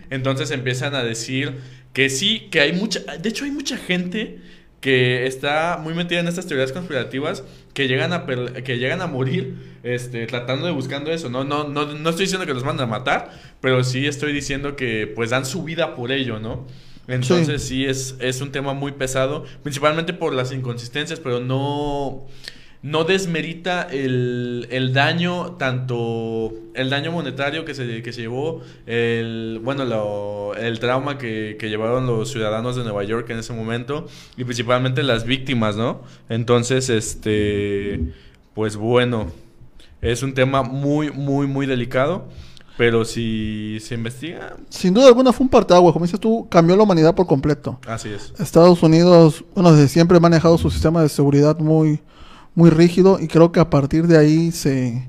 Entonces 0.10 0.52
empiezan 0.52 0.96
a 0.96 1.04
decir 1.04 1.56
que 1.94 2.10
sí, 2.10 2.48
que 2.52 2.62
hay 2.62 2.74
mucha, 2.74 3.00
de 3.00 3.30
hecho 3.30 3.46
hay 3.46 3.52
mucha 3.52 3.78
gente 3.78 4.40
que 4.82 5.26
está 5.26 5.80
muy 5.82 5.96
metida 5.96 6.20
en 6.20 6.28
estas 6.28 6.46
teorías 6.46 6.72
conspirativas 6.72 7.44
que 7.74 7.88
llegan 7.88 8.14
a 8.14 8.26
que 8.26 8.78
llegan 8.78 9.02
a 9.02 9.08
morir 9.08 9.56
este 9.84 10.28
tratando 10.28 10.68
de 10.68 10.72
buscando 10.72 11.12
eso. 11.12 11.30
No 11.30 11.44
no 11.44 11.68
no 11.68 11.94
no 11.94 12.10
estoy 12.10 12.26
diciendo 12.26 12.46
que 12.46 12.54
los 12.54 12.64
mandan 12.64 12.88
a 12.88 12.92
matar 12.92 13.32
pero 13.60 13.84
sí 13.84 14.06
estoy 14.06 14.34
diciendo 14.34 14.76
que 14.76 15.08
pues 15.08 15.32
dan 15.32 15.46
su 15.46 15.64
vida 15.64 15.96
por 15.96 16.12
ello 16.12 16.40
no 16.40 16.68
entonces 17.08 17.64
sí, 17.64 17.86
es, 17.86 18.16
es 18.20 18.42
un 18.42 18.52
tema 18.52 18.74
muy 18.74 18.92
pesado, 18.94 19.46
principalmente 19.64 20.14
por 20.14 20.34
las 20.34 20.52
inconsistencias, 20.52 21.20
pero 21.20 21.40
no, 21.40 22.26
no 22.84 23.04
desmerita 23.06 23.84
el, 23.92 24.68
el 24.72 24.94
daño, 24.94 25.54
tanto 25.58 26.54
el 26.74 26.90
daño 26.90 27.12
monetario 27.12 27.66
que 27.66 27.74
se, 27.74 28.04
que 28.04 28.14
se 28.14 28.22
llevó, 28.22 28.62
el, 28.86 29.60
bueno, 29.64 29.86
lo- 29.86 30.54
el 30.56 30.80
trauma 30.80 31.18
que, 31.18 31.58
que 31.60 31.70
llevaron 31.70 32.06
los 32.08 32.32
ciudadanos 32.32 32.76
de 32.76 32.84
Nueva 32.84 33.04
York 33.04 33.30
en 33.30 33.40
ese 33.40 33.54
momento 33.54 34.08
y 34.38 34.44
principalmente 34.44 35.02
las 35.04 35.26
víctimas, 35.26 35.76
¿no? 35.76 36.04
Entonces, 36.30 36.90
este, 36.90 38.02
pues 38.54 38.76
bueno, 38.76 39.32
es 40.02 40.24
un 40.24 40.34
tema 40.34 40.64
muy, 40.64 41.12
muy, 41.12 41.48
muy 41.48 41.66
delicado, 41.66 42.30
pero 42.78 43.04
si 43.06 43.80
se 43.82 43.96
investiga, 43.96 44.56
Sin 44.70 44.94
duda 44.94 45.08
alguna 45.08 45.34
fue 45.34 45.44
un 45.46 45.50
parteaguas, 45.50 45.94
como 45.94 46.06
dices 46.06 46.20
tú, 46.20 46.48
cambió 46.50 46.76
la 46.78 46.84
humanidad 46.84 47.16
por 47.16 47.26
completo. 47.28 47.80
así 47.88 48.10
es. 48.10 48.34
Estados 48.40 48.82
Unidos, 48.84 49.44
bueno, 49.56 49.72
desde 49.74 49.88
siempre 49.88 50.18
ha 50.18 50.20
manejado 50.20 50.58
su 50.58 50.70
sistema 50.70 51.02
de 51.02 51.10
seguridad 51.10 51.58
muy, 51.60 52.02
muy 52.56 52.70
rígido 52.70 53.20
y 53.20 53.28
creo 53.28 53.52
que 53.52 53.60
a 53.60 53.70
partir 53.70 54.06
de 54.08 54.18
ahí 54.18 54.52
se, 54.52 55.08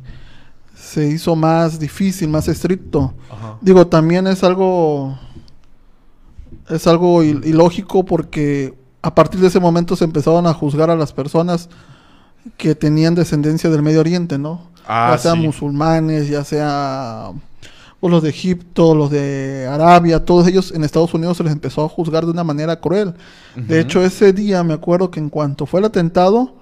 se 0.75 1.09
hizo 1.09 1.37
más 1.37 1.79
difícil, 1.79 2.29
más 2.29 2.49
estricto. 2.49 3.13
Ajá. 3.31 3.59
Digo, 3.61 3.87
también 3.87 4.27
es 4.27 4.43
algo 4.45 5.19
es 6.69 6.87
algo 6.87 7.23
il- 7.23 7.45
ilógico 7.47 8.05
porque 8.05 8.75
a 9.03 9.15
partir 9.15 9.41
de 9.41 9.47
ese 9.49 9.61
momento 9.61 9.97
se 9.97 10.05
empezaron 10.05 10.47
a 10.47 10.55
juzgar 10.55 10.91
a 10.91 10.97
las 10.97 11.13
personas 11.13 11.69
que 12.57 12.75
tenían 12.75 13.15
descendencia 13.15 13.71
del 13.71 13.83
Medio 13.83 14.01
Oriente, 14.01 14.39
¿no? 14.39 14.69
Ah, 14.89 15.11
ya 15.13 15.19
sean 15.19 15.37
sí. 15.37 15.47
musulmanes, 15.47 16.29
ya 16.29 16.43
sea 16.45 17.31
pues, 18.01 18.11
los 18.11 18.23
de 18.23 18.31
Egipto, 18.31 18.95
los 18.95 19.11
de 19.11 19.69
Arabia, 19.71 20.25
todos 20.25 20.47
ellos 20.47 20.73
en 20.73 20.85
Estados 20.85 21.13
Unidos 21.15 21.37
se 21.37 21.45
les 21.45 21.53
empezó 21.53 21.85
a 21.85 21.89
juzgar 21.89 22.25
de 22.25 22.31
una 22.31 22.45
manera 22.45 22.81
cruel. 22.81 23.15
De 23.55 23.81
hecho, 23.81 24.03
ese 24.03 24.33
día 24.33 24.63
me 24.63 24.75
acuerdo 24.75 25.11
que 25.11 25.21
en 25.21 25.31
cuanto 25.31 25.67
fue 25.67 25.81
el 25.81 25.87
atentado, 25.87 26.55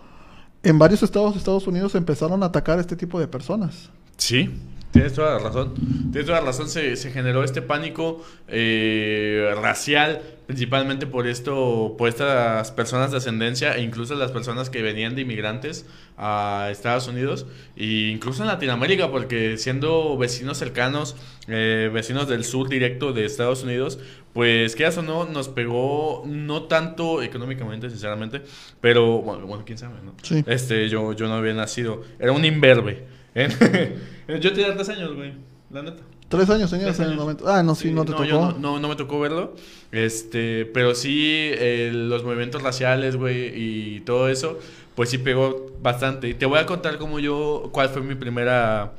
en 0.62 0.78
varios 0.78 1.02
estados 1.02 1.34
de 1.34 1.38
Estados 1.38 1.66
Unidos 1.66 1.94
empezaron 1.94 2.42
a 2.42 2.46
atacar 2.46 2.78
a 2.78 2.80
este 2.80 2.96
tipo 2.96 3.20
de 3.20 3.28
personas. 3.28 3.90
Sí, 4.16 4.50
tienes 4.90 5.12
toda 5.12 5.34
la 5.34 5.38
razón. 5.38 5.74
Tienes 6.10 6.26
toda 6.26 6.40
la 6.40 6.46
razón. 6.46 6.68
Se, 6.68 6.96
se 6.96 7.10
generó 7.10 7.44
este 7.44 7.62
pánico 7.62 8.24
eh, 8.48 9.54
racial, 9.60 10.22
principalmente 10.46 11.06
por 11.06 11.26
esto, 11.26 11.94
por 11.98 12.08
estas 12.08 12.72
personas 12.72 13.10
de 13.10 13.18
ascendencia 13.18 13.76
e 13.76 13.82
incluso 13.82 14.14
las 14.14 14.32
personas 14.32 14.70
que 14.70 14.82
venían 14.82 15.14
de 15.14 15.22
inmigrantes 15.22 15.84
a 16.16 16.68
Estados 16.70 17.08
Unidos 17.08 17.46
e 17.76 18.10
incluso 18.10 18.42
en 18.42 18.48
Latinoamérica, 18.48 19.10
porque 19.10 19.58
siendo 19.58 20.16
vecinos 20.16 20.58
cercanos, 20.58 21.16
eh, 21.48 21.90
vecinos 21.92 22.28
del 22.28 22.44
sur 22.44 22.68
directo 22.68 23.12
de 23.12 23.24
Estados 23.24 23.62
Unidos, 23.64 23.98
pues 24.32 24.76
que 24.76 24.86
o 24.86 25.02
no, 25.02 25.24
nos 25.24 25.48
pegó 25.48 26.22
no 26.26 26.64
tanto 26.64 27.22
económicamente, 27.22 27.90
sinceramente, 27.90 28.42
pero 28.80 29.22
bueno, 29.22 29.46
bueno, 29.46 29.64
quién 29.64 29.78
sabe, 29.78 29.94
¿no? 30.04 30.14
Sí. 30.22 30.44
Este, 30.46 30.88
yo, 30.88 31.12
yo 31.12 31.26
no 31.28 31.34
había 31.34 31.54
nacido. 31.54 32.02
Era 32.18 32.32
un 32.32 32.44
imberbe. 32.44 33.06
yo 33.34 34.52
tenía 34.52 34.74
tres 34.74 34.88
años, 34.90 35.14
güey. 35.14 35.32
La 35.70 35.82
neta. 35.82 36.02
Tres 36.28 36.50
años 36.50 36.70
tenías 36.70 36.96
Tres 36.96 37.06
en 37.06 37.12
el 37.12 37.18
momento. 37.18 37.48
Ah, 37.48 37.62
no, 37.62 37.74
sí, 37.74 37.92
no 37.92 38.04
te 38.04 38.10
yo 38.10 38.16
tocó. 38.16 38.28
no, 38.28 38.58
no, 38.58 38.80
no 38.80 38.88
me 38.88 38.96
tocó 38.96 39.20
verlo. 39.20 39.54
Este, 39.92 40.66
pero 40.66 40.94
sí, 40.94 41.50
eh, 41.52 41.92
los 41.94 42.24
movimientos 42.24 42.62
raciales, 42.62 43.16
güey, 43.16 43.52
y 43.54 44.00
todo 44.00 44.28
eso, 44.28 44.58
pues 44.96 45.10
sí 45.10 45.18
pegó 45.18 45.72
bastante. 45.80 46.28
Y 46.28 46.34
te 46.34 46.46
voy 46.46 46.58
a 46.58 46.66
contar 46.66 46.98
cómo 46.98 47.20
yo, 47.20 47.68
cuál 47.70 47.90
fue 47.90 48.02
mi 48.02 48.16
primera, 48.16 48.94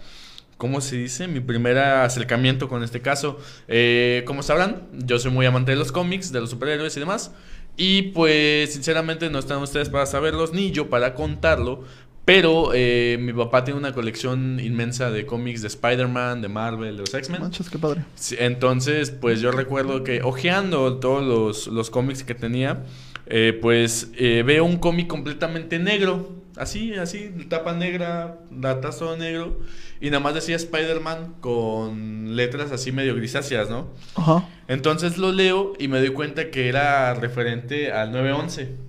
¿cómo 0.55 0.79
se 0.79 0.95
dice? 0.95 1.27
Mi 1.27 1.41
primer 1.41 1.77
acercamiento 1.77 2.69
con 2.69 2.83
este 2.83 3.01
caso. 3.01 3.39
Eh, 3.67 4.23
como 4.25 4.43
sabrán, 4.43 4.87
yo 4.93 5.19
soy 5.19 5.31
muy 5.31 5.45
amante 5.45 5.71
de 5.71 5.77
los 5.77 5.91
cómics, 5.91 6.31
de 6.31 6.39
los 6.39 6.51
superhéroes 6.51 6.95
y 6.95 6.99
demás. 7.01 7.31
Y 7.75 8.03
pues, 8.03 8.73
sinceramente, 8.73 9.29
no 9.29 9.39
están 9.39 9.61
ustedes 9.61 9.89
para 9.89 10.05
saberlos, 10.05 10.53
ni 10.53 10.71
yo 10.71 10.89
para 10.89 11.15
contarlo. 11.15 11.83
Pero 12.25 12.71
eh, 12.73 13.17
mi 13.21 13.31
papá 13.31 13.63
tiene 13.63 13.79
una 13.79 13.93
colección 13.93 14.59
inmensa 14.59 15.09
de 15.11 15.25
cómics 15.25 15.61
de 15.61 15.69
Spider-Man, 15.69 16.41
de 16.41 16.49
Marvel, 16.49 16.97
de 16.97 17.01
los 17.03 17.13
X-Men. 17.13 17.41
Manches, 17.41 17.69
qué 17.69 17.79
padre. 17.79 18.03
Entonces, 18.37 19.11
pues 19.11 19.39
yo 19.39 19.51
recuerdo 19.51 20.03
que 20.03 20.21
ojeando 20.21 20.97
todos 20.97 21.23
los, 21.23 21.67
los 21.67 21.89
cómics 21.89 22.23
que 22.23 22.35
tenía, 22.35 22.83
eh, 23.29 23.57
pues 23.61 24.11
eh, 24.15 24.43
veo 24.45 24.65
un 24.65 24.77
cómic 24.77 25.07
completamente 25.07 25.79
negro, 25.79 26.35
así, 26.55 26.93
así, 26.95 27.29
tapa 27.49 27.73
negra, 27.73 28.39
datazo 28.49 29.15
negro, 29.17 29.59
y 29.99 30.09
nada 30.09 30.19
más 30.19 30.33
decía 30.35 30.55
Spider-Man 30.55 31.35
con 31.41 32.35
letras 32.35 32.71
así 32.71 32.91
medio 32.91 33.15
grisáceas, 33.15 33.69
¿no? 33.69 33.87
Ajá. 34.15 34.47
Entonces 34.67 35.17
lo 35.17 35.31
leo 35.31 35.73
y 35.79 35.87
me 35.87 35.99
doy 35.99 36.09
cuenta 36.09 36.49
que 36.51 36.69
era 36.69 37.13
referente 37.13 37.91
al 37.91 38.11
911. 38.11 38.87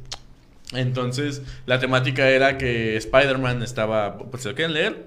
Entonces, 0.73 1.43
la 1.65 1.79
temática 1.79 2.29
era 2.29 2.59
que 2.59 2.97
Spider-Man 2.97 3.63
estaba, 3.63 4.19
pues 4.19 4.43
si 4.43 4.51
lo 4.51 4.55
quieren 4.55 4.75
leer, 4.75 5.07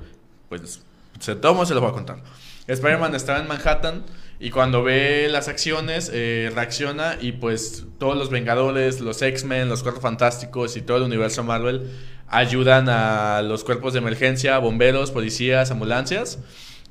pues 0.50 0.82
se 1.20 1.36
tomo, 1.36 1.66
se 1.66 1.76
lo 1.76 1.82
voy 1.82 1.92
a 1.92 1.94
contar. 1.94 2.24
Spider-Man 2.68 3.16
estaba 3.16 3.40
en 3.40 3.48
Manhattan 3.48 4.04
y 4.44 4.50
cuando 4.50 4.82
ve 4.82 5.28
las 5.30 5.48
acciones 5.48 6.10
eh, 6.12 6.52
reacciona 6.56 7.16
y 7.22 7.34
pues 7.34 7.86
todos 8.00 8.18
los 8.18 8.32
Vengadores, 8.32 9.00
los 9.00 9.22
X-Men, 9.22 9.70
los 9.70 9.84
Cuatro 9.84 10.02
Fantásticos 10.02 10.76
y 10.78 10.82
todo 10.82 10.98
el 10.98 11.04
universo 11.04 11.44
Marvel 11.44 11.92
ayudan 12.28 12.90
a 12.90 13.44
los 13.44 13.64
cuerpos 13.64 13.94
de 13.94 14.00
emergencia, 14.00 14.58
bomberos, 14.58 15.12
policías, 15.12 15.70
ambulancias. 15.70 16.40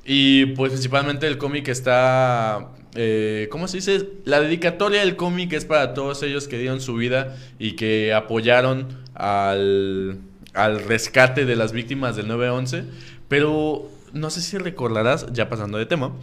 Y 0.05 0.45
pues 0.47 0.71
principalmente 0.71 1.27
el 1.27 1.37
cómic 1.37 1.67
está, 1.67 2.69
eh, 2.95 3.49
¿cómo 3.51 3.67
se 3.67 3.77
dice? 3.77 4.07
La 4.23 4.39
dedicatoria 4.39 5.01
del 5.01 5.17
cómic 5.17 5.51
es 5.51 5.65
para 5.65 5.93
todos 5.93 6.23
ellos 6.23 6.47
que 6.47 6.57
dieron 6.57 6.79
su 6.79 6.95
vida 6.95 7.35
y 7.59 7.73
que 7.73 8.13
apoyaron 8.13 8.97
al, 9.13 10.19
al 10.53 10.83
rescate 10.85 11.45
de 11.45 11.57
las 11.57 11.73
víctimas 11.73 12.15
del 12.15 12.27
9-11. 12.27 12.85
Pero 13.27 13.89
no 14.13 14.29
sé 14.29 14.41
si 14.41 14.57
recordarás, 14.57 15.27
ya 15.33 15.49
pasando 15.49 15.77
de 15.77 15.85
tema, 15.85 16.13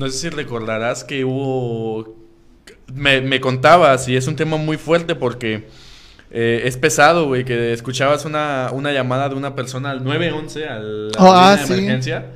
no 0.00 0.10
sé 0.10 0.16
si 0.16 0.28
recordarás 0.30 1.04
que 1.04 1.24
hubo... 1.24 2.16
Me, 2.94 3.20
me 3.20 3.38
contabas 3.38 4.08
y 4.08 4.16
es 4.16 4.26
un 4.26 4.34
tema 4.34 4.56
muy 4.56 4.78
fuerte 4.78 5.14
porque... 5.14 5.68
Eh, 6.32 6.62
es 6.64 6.76
pesado, 6.76 7.26
güey, 7.26 7.44
que 7.44 7.72
escuchabas 7.72 8.24
una, 8.24 8.70
una 8.72 8.92
llamada 8.92 9.28
de 9.28 9.34
una 9.34 9.56
persona 9.56 9.90
al 9.90 10.04
911, 10.04 10.68
a 10.68 10.78
la 10.78 11.10
Oh, 11.18 11.32
ah, 11.32 11.56
de 11.56 11.66
sí. 11.66 11.72
emergencia, 11.72 12.30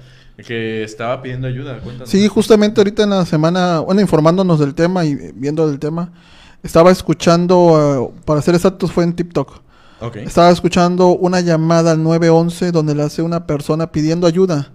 que 0.44 0.83
estaba 0.83 1.23
pidiendo 1.23 1.47
ayuda. 1.47 1.78
Cuéntanos. 1.78 2.11
Sí, 2.11 2.26
justamente 2.26 2.80
ahorita 2.80 3.04
en 3.04 3.11
la 3.11 3.25
semana, 3.25 3.78
bueno, 3.78 4.00
informándonos 4.00 4.59
del 4.59 4.75
tema 4.75 5.04
y 5.04 5.14
viendo 5.37 5.71
el 5.71 5.78
tema, 5.78 6.12
estaba 6.64 6.90
escuchando, 6.90 8.11
eh, 8.12 8.21
para 8.25 8.42
ser 8.42 8.56
exactos, 8.56 8.90
fue 8.90 9.04
en 9.04 9.14
TikTok. 9.14 9.61
Ok. 10.00 10.16
Estaba 10.16 10.50
escuchando 10.50 11.11
una 11.11 11.40
llamada 11.40 11.92
al 11.92 12.02
911 12.02 12.73
donde 12.73 12.97
le 12.97 13.04
hace 13.04 13.23
una 13.23 13.47
persona 13.47 13.92
pidiendo 13.92 14.26
ayuda. 14.26 14.73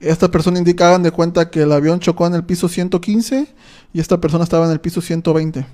Esta 0.00 0.30
persona 0.30 0.58
indicaban 0.58 1.02
de 1.02 1.10
cuenta 1.10 1.50
que 1.50 1.62
el 1.62 1.72
avión 1.72 2.00
chocó 2.00 2.26
en 2.26 2.34
el 2.34 2.44
piso 2.44 2.68
115 2.68 3.46
y 3.92 4.00
esta 4.00 4.18
persona 4.18 4.44
estaba 4.44 4.64
en 4.64 4.72
el 4.72 4.80
piso 4.80 5.02
120. 5.02 5.66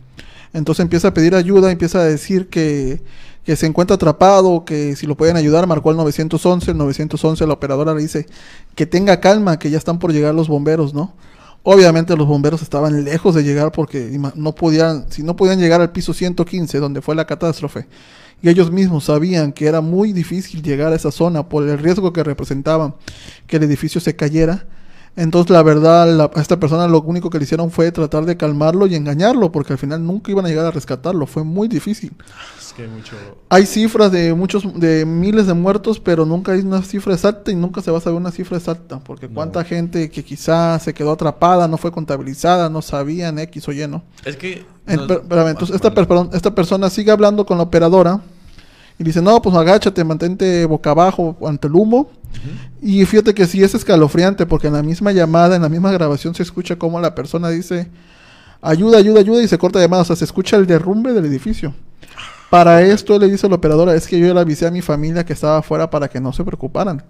Entonces 0.52 0.82
empieza 0.82 1.08
a 1.08 1.14
pedir 1.14 1.34
ayuda, 1.34 1.70
empieza 1.70 2.00
a 2.00 2.04
decir 2.04 2.48
que, 2.48 3.00
que 3.44 3.54
se 3.54 3.66
encuentra 3.66 3.94
atrapado, 3.94 4.64
que 4.64 4.96
si 4.96 5.06
lo 5.06 5.16
pueden 5.16 5.36
ayudar, 5.36 5.66
marcó 5.68 5.92
el 5.92 5.96
911, 5.96 6.72
el 6.72 6.76
911 6.76 7.46
la 7.46 7.52
operadora 7.52 7.94
le 7.94 8.02
dice 8.02 8.26
que 8.74 8.86
tenga 8.86 9.20
calma, 9.20 9.58
que 9.60 9.70
ya 9.70 9.78
están 9.78 10.00
por 10.00 10.12
llegar 10.12 10.34
los 10.34 10.48
bomberos, 10.48 10.92
¿no? 10.92 11.14
Obviamente 11.62 12.16
los 12.16 12.26
bomberos 12.26 12.62
estaban 12.62 13.04
lejos 13.04 13.34
de 13.34 13.42
llegar 13.42 13.72
porque 13.72 14.18
no 14.34 14.54
podían, 14.54 15.10
si 15.10 15.22
no 15.22 15.36
podían 15.36 15.58
llegar 15.58 15.80
al 15.80 15.90
piso 15.90 16.14
115 16.14 16.78
donde 16.78 17.02
fue 17.02 17.14
la 17.14 17.26
catástrofe, 17.26 17.86
y 18.42 18.48
ellos 18.48 18.70
mismos 18.70 19.04
sabían 19.04 19.52
que 19.52 19.66
era 19.66 19.80
muy 19.80 20.12
difícil 20.12 20.62
llegar 20.62 20.92
a 20.92 20.96
esa 20.96 21.10
zona 21.10 21.48
por 21.48 21.66
el 21.68 21.78
riesgo 21.78 22.12
que 22.12 22.22
representaba 22.24 22.94
que 23.46 23.56
el 23.56 23.62
edificio 23.64 24.00
se 24.00 24.14
cayera. 24.16 24.66
Entonces, 25.18 25.48
la 25.50 25.62
verdad, 25.62 26.06
la- 26.14 26.30
a 26.34 26.40
esta 26.42 26.60
persona 26.60 26.86
lo 26.86 27.00
único 27.00 27.30
que 27.30 27.38
le 27.38 27.44
hicieron 27.44 27.70
fue 27.70 27.90
tratar 27.90 28.26
de 28.26 28.36
calmarlo 28.36 28.86
y 28.86 28.94
engañarlo, 28.94 29.50
porque 29.50 29.72
al 29.72 29.78
final 29.78 30.04
nunca 30.04 30.30
iban 30.30 30.44
a 30.44 30.48
llegar 30.50 30.66
a 30.66 30.70
rescatarlo. 30.70 31.26
Fue 31.26 31.42
muy 31.42 31.68
difícil. 31.68 32.12
Es 32.60 32.74
que 32.74 32.82
hay 32.82 32.88
mucho. 32.88 33.16
Hay 33.48 33.64
cifras 33.64 34.12
de 34.12 34.34
muchos, 34.34 34.78
de 34.78 35.06
miles 35.06 35.46
de 35.46 35.54
muertos, 35.54 36.00
pero 36.00 36.26
nunca 36.26 36.52
hay 36.52 36.60
una 36.60 36.82
cifra 36.82 37.14
exacta 37.14 37.50
y 37.50 37.54
nunca 37.54 37.80
se 37.80 37.90
va 37.90 37.96
a 37.96 38.00
saber 38.02 38.20
una 38.20 38.30
cifra 38.30 38.58
exacta, 38.58 38.98
porque 39.00 39.26
No. 39.26 39.34
cuánta 39.36 39.64
gente 39.64 40.10
que 40.10 40.22
quizás 40.22 40.82
se 40.82 40.92
quedó 40.92 41.12
atrapada, 41.12 41.66
no 41.66 41.78
fue 41.78 41.90
contabilizada, 41.92 42.68
no 42.68 42.82
sabían 42.82 43.38
X 43.38 43.66
o 43.68 43.72
Y, 43.72 43.88
¿no? 43.88 44.02
Es 44.22 44.36
que. 44.36 44.66
En- 44.86 44.96
no- 44.96 45.06
per- 45.06 45.18
espérame, 45.18 45.48
entonces 45.48 45.74
Ah, 45.74 45.76
esta, 45.76 45.88
vale. 45.88 45.94
per- 45.96 46.08
perdón, 46.08 46.30
esta 46.32 46.54
persona 46.54 46.90
sigue 46.90 47.10
hablando 47.10 47.44
con 47.46 47.56
la 47.58 47.64
operadora 47.64 48.20
y 48.98 49.04
dice, 49.04 49.20
no, 49.20 49.40
pues 49.42 49.54
agáchate, 49.54 50.02
mantente 50.04 50.64
boca 50.66 50.90
abajo 50.90 51.36
ante 51.46 51.66
el 51.68 51.74
humo. 51.74 52.08
Y 52.82 53.04
fíjate 53.06 53.34
que 53.34 53.46
sí 53.46 53.62
es 53.62 53.74
escalofriante 53.74 54.46
porque 54.46 54.66
en 54.68 54.74
la 54.74 54.82
misma 54.82 55.10
llamada, 55.12 55.56
en 55.56 55.62
la 55.62 55.68
misma 55.68 55.90
grabación 55.90 56.34
se 56.34 56.42
escucha 56.42 56.76
como 56.76 57.00
la 57.00 57.14
persona 57.14 57.48
dice, 57.48 57.88
ayuda, 58.62 58.98
ayuda, 58.98 59.20
ayuda 59.20 59.42
y 59.42 59.48
se 59.48 59.58
corta 59.58 59.80
llamada, 59.80 60.02
o 60.02 60.04
sea, 60.04 60.16
se 60.16 60.24
escucha 60.24 60.56
el 60.56 60.66
derrumbe 60.66 61.12
del 61.12 61.24
edificio. 61.24 61.74
Para 62.50 62.82
esto 62.82 63.18
le 63.18 63.28
dice 63.28 63.48
la 63.48 63.56
operadora, 63.56 63.94
es 63.94 64.06
que 64.06 64.18
yo 64.20 64.32
le 64.32 64.40
avisé 64.40 64.66
a 64.66 64.70
mi 64.70 64.80
familia 64.82 65.24
que 65.24 65.32
estaba 65.32 65.58
afuera 65.58 65.90
para 65.90 66.08
que 66.08 66.20
no 66.20 66.32
se 66.32 66.44
preocuparan. 66.44 67.02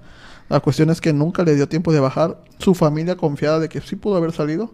La 0.49 0.61
cuestión 0.61 0.89
es 0.91 1.01
que 1.01 1.13
nunca 1.13 1.43
le 1.43 1.55
dio 1.57 1.69
tiempo 1.69 1.93
de 1.93 2.01
bajar. 2.01 2.39
Su 2.59 2.75
familia 2.75 3.17
confiada 3.17 3.59
de 3.59 3.69
que 3.69 3.81
sí 3.81 3.97
pudo 3.97 4.17
haber 4.17 4.33
salido, 4.33 4.71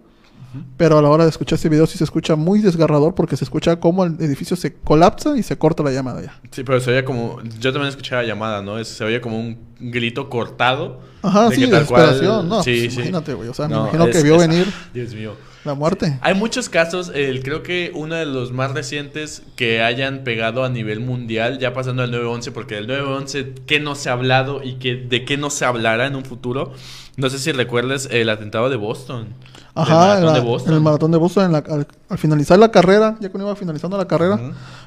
Pero 0.77 0.99
a 0.99 1.03
la 1.03 1.09
hora 1.09 1.25
de 1.25 1.31
escuchar 1.31 1.57
este 1.57 1.69
video 1.69 1.87
sí 1.87 1.99
se 1.99 2.05
escucha 2.05 2.37
muy 2.37 2.61
desgarrador 2.61 3.15
porque 3.15 3.37
se 3.37 3.45
escucha 3.45 3.77
como 3.81 4.05
el 4.05 4.17
edificio 4.21 4.57
se 4.57 4.75
colapsa 4.75 5.37
y 5.37 5.43
se 5.43 5.57
corta 5.59 5.83
la 5.83 5.91
llamada 5.93 6.23
ya. 6.23 6.41
Sí, 6.51 6.63
pero 6.65 6.81
se 6.81 6.91
oía 6.91 7.05
como. 7.05 7.41
Yo 7.61 7.73
también 7.73 7.89
escuchaba 7.91 8.23
la 8.23 8.29
llamada, 8.29 8.63
¿no? 8.63 8.79
Es- 8.79 8.89
se 8.89 9.05
oía 9.05 9.21
como 9.21 9.39
un 9.39 9.59
grito 9.81 10.29
cortado. 10.29 11.01
Ajá, 11.23 11.49
de 11.51 11.55
sí, 11.57 11.63
que 11.63 11.69
tal 11.69 11.87
cual- 11.87 12.03
desesperación. 12.03 12.49
No, 12.49 12.63
sí, 12.63 12.81
pues, 12.83 12.93
sí. 12.95 12.99
imagínate, 13.01 13.35
güey. 13.35 13.49
O 13.49 13.55
sea, 13.55 13.69
me 13.69 13.75
No, 13.75 13.81
imagino 13.83 14.07
es- 14.07 14.17
que 14.17 14.23
vio 14.23 14.35
es- 14.41 14.49
venir 14.49 14.67
Dios 14.95 15.15
mío. 15.15 15.35
la 15.65 15.75
muerte. 15.75 16.19
Hay 16.21 16.35
muchos 16.35 16.69
casos, 16.69 17.13
el- 17.15 17.43
creo 17.43 17.63
que 17.63 17.93
uno 17.95 18.17
de 18.17 18.27
los 18.27 18.51
más 18.53 18.73
recientes 18.73 19.43
que 19.57 19.81
hayan 19.83 20.25
pegado 20.25 20.65
a 20.65 20.69
nivel 20.69 20.99
mundial, 21.01 21.59
ya 21.61 21.73
pasando 21.73 22.03
al 22.03 22.11
9-11, 22.11 22.51
porque 22.53 22.75
del 22.75 22.87
9-11, 22.89 23.55
¿qué 23.67 23.79
no 23.81 23.95
se 23.95 24.09
ha 24.11 24.13
hablado 24.15 24.63
y 24.65 24.75
qué, 24.75 24.97
de 24.97 25.25
qué 25.25 25.37
no 25.37 25.51
se 25.51 25.65
hablará 25.65 26.07
en 26.07 26.17
un 26.17 26.25
futuro? 26.25 26.73
No 27.17 27.31
sé 27.31 27.39
si 27.39 27.53
recuerdes 27.53 28.09
el 28.11 28.29
atentado 28.31 28.69
de 28.71 28.77
Boston. 28.77 29.29
Ajá, 29.75 29.95
maratón 29.95 30.27
la- 30.27 30.33
de 30.35 30.41
Boston. 30.41 30.71
en 30.71 30.77
el 30.77 30.83
maratón 30.83 31.11
de 31.13 31.19
Boston, 31.19 31.45
en 31.47 31.53
la- 31.53 31.59
al, 31.59 31.87
al 32.11 32.19
finalizar 32.19 32.59
la 32.59 32.71
carrera, 32.71 33.17
ya 33.21 33.31
cuando 33.31 33.47
iba 33.49 33.57
finalizando 33.57 33.97
la 33.97 34.07
carrera, 34.07 34.39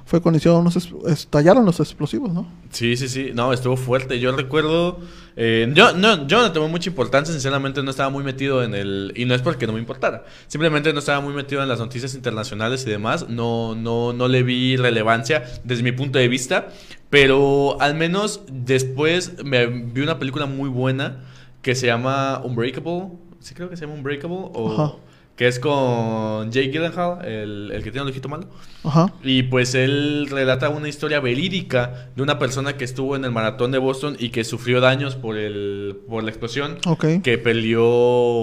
fue 0.06 0.22
cuando 0.22 0.38
hicieron 0.38 0.62
unos 0.62 0.76
es- 0.76 0.90
estallaron 1.08 1.66
los 1.66 1.80
explosivos, 1.80 2.32
¿no? 2.32 2.48
Sí, 2.70 2.96
sí, 2.96 3.08
sí. 3.10 3.32
No, 3.34 3.52
estuvo 3.52 3.78
fuerte. 3.78 4.20
Yo 4.20 4.32
recuerdo. 4.36 5.00
eh, 5.38 5.70
yo, 5.76 5.92
no, 5.94 6.28
yo 6.28 6.42
no 6.42 6.52
tomé 6.54 6.68
mucha 6.70 6.90
importancia, 6.90 7.34
sinceramente 7.34 7.82
no 7.84 7.90
estaba 7.90 8.10
muy 8.10 8.24
metido 8.24 8.64
en 8.64 8.74
el. 8.76 9.12
Y 9.16 9.26
no 9.26 9.34
es 9.36 9.42
porque 9.42 9.66
no 9.68 9.74
me 9.74 9.80
importara. 9.80 10.24
Simplemente 10.48 10.94
no 10.94 11.00
estaba 11.00 11.20
muy 11.20 11.34
metido 11.34 11.62
en 11.64 11.68
las 11.68 11.80
noticias 11.80 12.14
internacionales 12.14 12.86
y 12.86 12.90
demás. 12.92 13.28
No, 13.28 13.74
no, 13.76 14.14
no 14.14 14.28
le 14.28 14.44
vi 14.44 14.78
relevancia 14.78 15.44
desde 15.64 15.82
mi 15.84 15.92
punto 15.94 16.20
de 16.20 16.28
vista. 16.30 16.68
Pero 17.10 17.82
al 17.82 17.96
menos 17.96 18.42
después 18.52 19.44
me 19.44 19.68
vi 19.68 20.02
una 20.02 20.20
película 20.20 20.46
muy 20.46 20.70
buena 20.70 21.24
que 21.62 21.76
se 21.76 21.88
llama 21.88 22.42
Unbreakable. 22.44 23.10
Sí, 23.46 23.54
creo 23.54 23.70
que 23.70 23.78
se 23.78 23.86
llama 23.86 23.94
Unbreakable. 24.00 24.50
O, 24.54 24.74
Ajá. 24.74 24.96
Que 25.36 25.48
es 25.48 25.60
con 25.60 26.50
Jake 26.50 26.70
Gyllenhaal, 26.70 27.24
el, 27.26 27.72
el 27.72 27.84
que 27.84 27.92
tiene 27.92 28.06
el 28.06 28.10
ojito 28.10 28.28
malo. 28.28 28.48
Ajá. 28.84 29.14
Y 29.22 29.44
pues 29.44 29.76
él 29.76 30.28
relata 30.32 30.70
una 30.70 30.88
historia 30.88 31.20
verídica 31.20 32.10
de 32.16 32.24
una 32.24 32.40
persona 32.40 32.76
que 32.76 32.86
estuvo 32.86 33.16
en 33.16 33.24
el 33.24 33.32
maratón 33.32 33.72
de 33.72 33.78
Boston 33.78 34.16
y 34.18 34.30
que 34.30 34.44
sufrió 34.46 34.82
daños 34.82 35.16
por, 35.16 35.38
el, 35.38 35.96
por 36.10 36.24
la 36.24 36.30
explosión, 36.32 36.80
que 37.22 37.38
perdió 37.38 37.86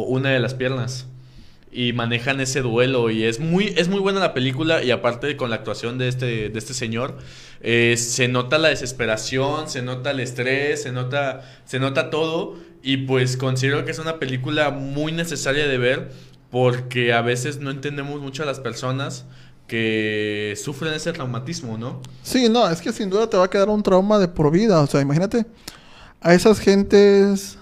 una 0.03 0.29
de 0.29 0.39
las 0.39 0.55
piernas. 0.55 1.09
Y 1.73 1.95
manejan 1.95 2.41
ese 2.41 2.61
duelo 2.61 3.09
y 3.11 3.25
es 3.25 3.41
muy, 3.41 3.73
es 3.77 3.89
muy 3.89 4.01
buena 4.01 4.21
la 4.21 4.35
película 4.35 4.83
y 4.85 4.91
aparte 4.91 5.37
con 5.39 5.49
la 5.49 5.57
actuación 5.57 5.97
de 5.97 6.09
este, 6.09 6.51
de 6.51 6.59
este 6.59 6.75
señor, 6.75 7.17
eh, 7.63 7.97
se 7.97 8.29
nota 8.29 8.59
la 8.59 8.69
desesperación, 8.69 9.71
se 9.71 9.81
nota 9.81 10.11
el 10.11 10.21
estrés, 10.21 10.83
se 10.83 10.93
nota, 10.93 11.41
se 11.65 11.81
nota 11.81 12.11
todo 12.11 12.59
y 12.83 12.99
pues 12.99 13.39
considero 13.39 13.87
que 13.87 13.91
es 13.91 13.99
una 13.99 14.19
película 14.19 14.71
muy 14.71 15.13
necesaria 15.13 15.67
de 15.67 15.79
ver 15.79 16.11
porque 16.51 17.15
a 17.15 17.23
veces 17.23 17.61
no 17.61 17.71
entendemos 17.71 18.21
mucho 18.21 18.43
a 18.43 18.47
las 18.47 18.61
personas 18.61 19.25
que 19.67 20.55
sufren 20.63 20.93
ese 20.93 21.15
traumatismo, 21.15 21.79
¿no? 21.79 22.03
Sí, 22.23 22.51
no, 22.51 22.69
es 22.69 22.83
que 22.83 22.93
sin 22.93 23.09
duda 23.09 23.31
te 23.31 23.39
va 23.39 23.47
a 23.47 23.49
quedar 23.51 23.71
un 23.71 23.83
trauma 23.83 24.19
de 24.19 24.29
por 24.29 24.51
vida. 24.51 24.79
O 24.81 24.87
sea, 24.87 25.01
imagínate 25.01 25.47
a 26.21 26.35
esas 26.35 26.61
gentes. 26.61 27.57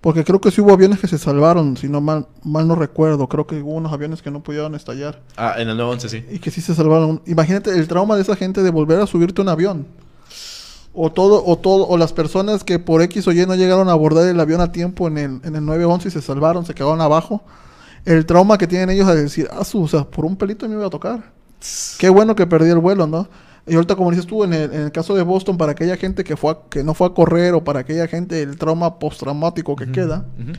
Porque 0.00 0.24
creo 0.24 0.40
que 0.40 0.50
sí 0.50 0.60
hubo 0.60 0.72
aviones 0.72 1.00
que 1.00 1.08
se 1.08 1.18
salvaron, 1.18 1.76
si 1.76 1.88
no 1.88 2.00
mal, 2.00 2.28
mal 2.44 2.68
no 2.68 2.76
recuerdo. 2.76 3.28
Creo 3.28 3.46
que 3.46 3.60
hubo 3.60 3.72
unos 3.72 3.92
aviones 3.92 4.22
que 4.22 4.30
no 4.30 4.42
pudieron 4.42 4.74
estallar. 4.74 5.20
Ah, 5.36 5.54
en 5.58 5.68
el 5.68 5.76
911 5.76 6.08
sí. 6.08 6.24
Y 6.30 6.38
que 6.38 6.50
sí 6.50 6.60
se 6.60 6.74
salvaron. 6.74 7.20
Imagínate 7.26 7.70
el 7.70 7.88
trauma 7.88 8.14
de 8.14 8.22
esa 8.22 8.36
gente 8.36 8.62
de 8.62 8.70
volver 8.70 9.00
a 9.00 9.06
subirte 9.06 9.42
un 9.42 9.48
avión. 9.48 9.86
O 10.94 11.10
todo, 11.10 11.44
o 11.44 11.58
todo, 11.58 11.86
o 11.86 11.96
las 11.96 12.12
personas 12.12 12.64
que 12.64 12.78
por 12.78 13.02
X 13.02 13.26
o 13.26 13.32
Y 13.32 13.44
no 13.46 13.54
llegaron 13.56 13.88
a 13.88 13.92
abordar 13.92 14.26
el 14.26 14.38
avión 14.38 14.60
a 14.60 14.70
tiempo 14.70 15.08
en 15.08 15.18
el, 15.18 15.40
en 15.44 15.56
el 15.56 15.64
911 15.64 16.08
y 16.08 16.10
se 16.12 16.22
salvaron, 16.22 16.64
se 16.64 16.74
quedaron 16.74 17.00
abajo. 17.00 17.42
El 18.04 18.24
trauma 18.24 18.56
que 18.56 18.66
tienen 18.66 18.90
ellos 18.90 19.08
a 19.08 19.14
decir, 19.14 19.48
ah, 19.52 19.64
su, 19.64 19.82
o 19.82 19.88
sea, 19.88 20.04
por 20.04 20.24
un 20.24 20.36
pelito 20.36 20.68
me 20.68 20.74
iba 20.74 20.86
a 20.86 20.90
tocar. 20.90 21.32
Qué 21.98 22.08
bueno 22.08 22.36
que 22.36 22.46
perdí 22.46 22.70
el 22.70 22.78
vuelo, 22.78 23.06
¿no? 23.06 23.28
Y 23.68 23.74
ahorita, 23.74 23.96
como 23.96 24.10
dices 24.10 24.26
tú, 24.26 24.44
en 24.44 24.52
el, 24.52 24.72
en 24.72 24.80
el 24.82 24.92
caso 24.92 25.14
de 25.14 25.22
Boston, 25.22 25.56
para 25.58 25.72
aquella 25.72 25.96
gente 25.96 26.24
que 26.24 26.36
fue 26.36 26.52
a- 26.52 26.58
que 26.70 26.82
no 26.84 26.94
fue 26.94 27.06
a 27.06 27.10
correr 27.10 27.54
o 27.54 27.62
para 27.64 27.80
aquella 27.80 28.06
gente 28.08 28.40
el 28.42 28.56
trauma 28.56 28.98
postraumático 28.98 29.76
que 29.76 29.90
queda, 29.92 30.26
Ujú. 30.38 30.52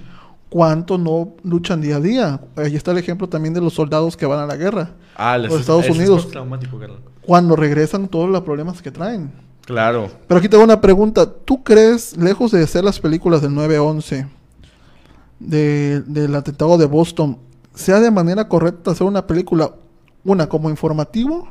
¿cuántos 0.49 0.99
no 0.99 1.33
luchan 1.43 1.81
día 1.81 1.97
a 1.97 1.99
día? 1.99 2.41
Ahí 2.55 2.75
está 2.75 2.91
el 2.91 2.97
ejemplo 2.97 3.27
también 3.29 3.53
de 3.53 3.61
los 3.61 3.73
soldados 3.73 4.15
que 4.17 4.25
van 4.25 4.39
a 4.39 4.45
la 4.45 4.55
guerra. 4.55 4.91
Ah, 5.15 5.37
Los 5.37 5.59
Estados 5.59 5.85
es 5.85 5.95
Unidos. 5.95 6.23
postraumático, 6.23 6.79
Carlos. 6.79 6.99
Cuando 7.25 7.55
regresan, 7.55 8.07
todos 8.07 8.29
los 8.29 8.41
problemas 8.41 8.81
que 8.81 8.91
traen. 8.91 9.31
Claro. 9.65 10.09
Pero 10.27 10.39
aquí 10.39 10.49
tengo 10.49 10.63
una 10.63 10.81
pregunta. 10.81 11.29
¿Tú 11.31 11.63
crees, 11.63 12.17
lejos 12.17 12.51
de 12.51 12.63
hacer 12.63 12.83
las 12.83 12.99
películas 12.99 13.41
del 13.41 13.51
9-11, 13.53 14.27
de- 15.39 16.01
del 16.01 16.35
atentado 16.35 16.77
de 16.77 16.85
Boston, 16.85 17.37
sea 17.73 17.99
de 17.99 18.11
manera 18.11 18.47
correcta 18.47 18.91
hacer 18.91 19.05
una 19.07 19.25
película, 19.27 19.71
una 20.23 20.47
como 20.49 20.69
informativo? 20.69 21.49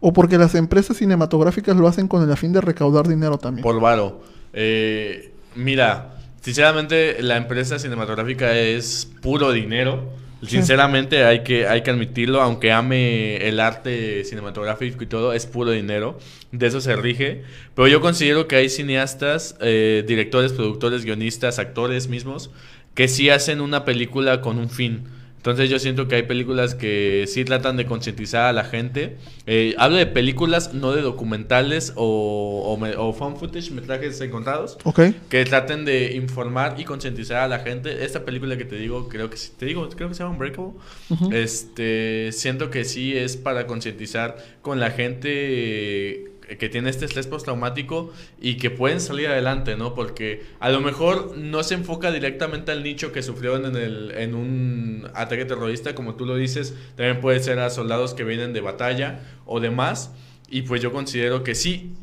¿O 0.00 0.12
porque 0.12 0.38
las 0.38 0.54
empresas 0.54 0.96
cinematográficas 0.98 1.76
lo 1.76 1.88
hacen 1.88 2.08
con 2.08 2.28
el 2.28 2.36
fin 2.36 2.52
de 2.52 2.60
recaudar 2.60 3.08
dinero 3.08 3.38
también? 3.38 3.62
Por 3.62 3.80
varo. 3.80 4.22
Eh, 4.52 5.32
mira, 5.54 6.16
sinceramente 6.40 7.22
la 7.22 7.36
empresa 7.36 7.78
cinematográfica 7.78 8.56
es 8.56 9.10
puro 9.20 9.52
dinero. 9.52 10.12
Sinceramente 10.46 11.24
hay 11.24 11.42
que, 11.42 11.66
hay 11.66 11.82
que 11.82 11.90
admitirlo, 11.90 12.42
aunque 12.42 12.70
ame 12.70 13.48
el 13.48 13.58
arte 13.58 14.22
cinematográfico 14.24 15.02
y 15.02 15.06
todo, 15.06 15.32
es 15.32 15.46
puro 15.46 15.70
dinero. 15.70 16.18
De 16.52 16.66
eso 16.66 16.80
se 16.80 16.94
rige. 16.94 17.42
Pero 17.74 17.88
yo 17.88 18.00
considero 18.00 18.46
que 18.46 18.56
hay 18.56 18.68
cineastas, 18.68 19.56
eh, 19.60 20.04
directores, 20.06 20.52
productores, 20.52 21.04
guionistas, 21.04 21.58
actores 21.58 22.08
mismos, 22.08 22.50
que 22.94 23.08
sí 23.08 23.30
hacen 23.30 23.60
una 23.60 23.84
película 23.84 24.40
con 24.40 24.58
un 24.58 24.68
fin. 24.68 25.04
Entonces 25.46 25.70
yo 25.70 25.78
siento 25.78 26.08
que 26.08 26.16
hay 26.16 26.24
películas 26.24 26.74
que 26.74 27.24
sí 27.28 27.44
tratan 27.44 27.76
de 27.76 27.86
concientizar 27.86 28.46
a 28.46 28.52
la 28.52 28.64
gente. 28.64 29.16
Eh, 29.46 29.76
hablo 29.78 29.96
de 29.96 30.06
películas, 30.06 30.74
no 30.74 30.90
de 30.90 31.02
documentales 31.02 31.92
o, 31.94 32.76
o, 32.98 33.12
found 33.12 33.36
footage, 33.36 33.70
metrajes 33.70 34.20
encontrados, 34.20 34.76
¿Ok? 34.82 35.00
que 35.28 35.44
traten 35.44 35.84
de 35.84 36.16
informar 36.16 36.74
y 36.80 36.84
concientizar 36.84 37.42
a 37.42 37.46
la 37.46 37.60
gente. 37.60 38.04
Esta 38.04 38.24
película 38.24 38.58
que 38.58 38.64
te 38.64 38.74
digo, 38.74 39.08
creo 39.08 39.30
que 39.30 39.36
te 39.56 39.66
digo, 39.66 39.88
creo 39.88 40.08
que 40.08 40.16
se 40.16 40.24
llama 40.24 40.34
Unbreakable. 40.34 40.72
Ujú. 41.10 41.32
Este, 41.32 42.32
siento 42.32 42.70
que 42.70 42.84
sí 42.84 43.16
es 43.16 43.36
para 43.36 43.68
concientizar 43.68 44.38
con 44.62 44.80
la 44.80 44.90
gente 44.90 46.32
que 46.58 46.68
tiene 46.68 46.90
este 46.90 47.04
estrés 47.04 47.26
postraumático 47.26 48.12
y 48.40 48.56
que 48.56 48.70
pueden 48.70 49.00
salir 49.00 49.28
adelante, 49.28 49.76
¿no? 49.76 49.94
Porque 49.94 50.46
a 50.60 50.70
lo 50.70 50.80
mejor 50.80 51.36
no 51.36 51.62
se 51.62 51.74
enfoca 51.74 52.12
directamente 52.12 52.70
al 52.72 52.84
nicho 52.84 53.10
que 53.12 53.22
sufrieron 53.22 53.66
en, 53.66 53.76
el, 53.76 54.12
en 54.12 54.34
un 54.34 55.08
ataque 55.14 55.44
terrorista, 55.44 55.94
como 55.94 56.14
tú 56.14 56.24
lo 56.24 56.36
dices, 56.36 56.74
también 56.96 57.20
puede 57.20 57.40
ser 57.40 57.58
a 57.58 57.70
soldados 57.70 58.14
que 58.14 58.22
vienen 58.24 58.52
de 58.52 58.60
batalla 58.60 59.20
o 59.44 59.58
demás. 59.58 60.12
Y 60.48 60.62
pues 60.62 60.80
yo 60.80 60.92
considero 60.92 61.42
que 61.42 61.56
sí, 61.56 61.94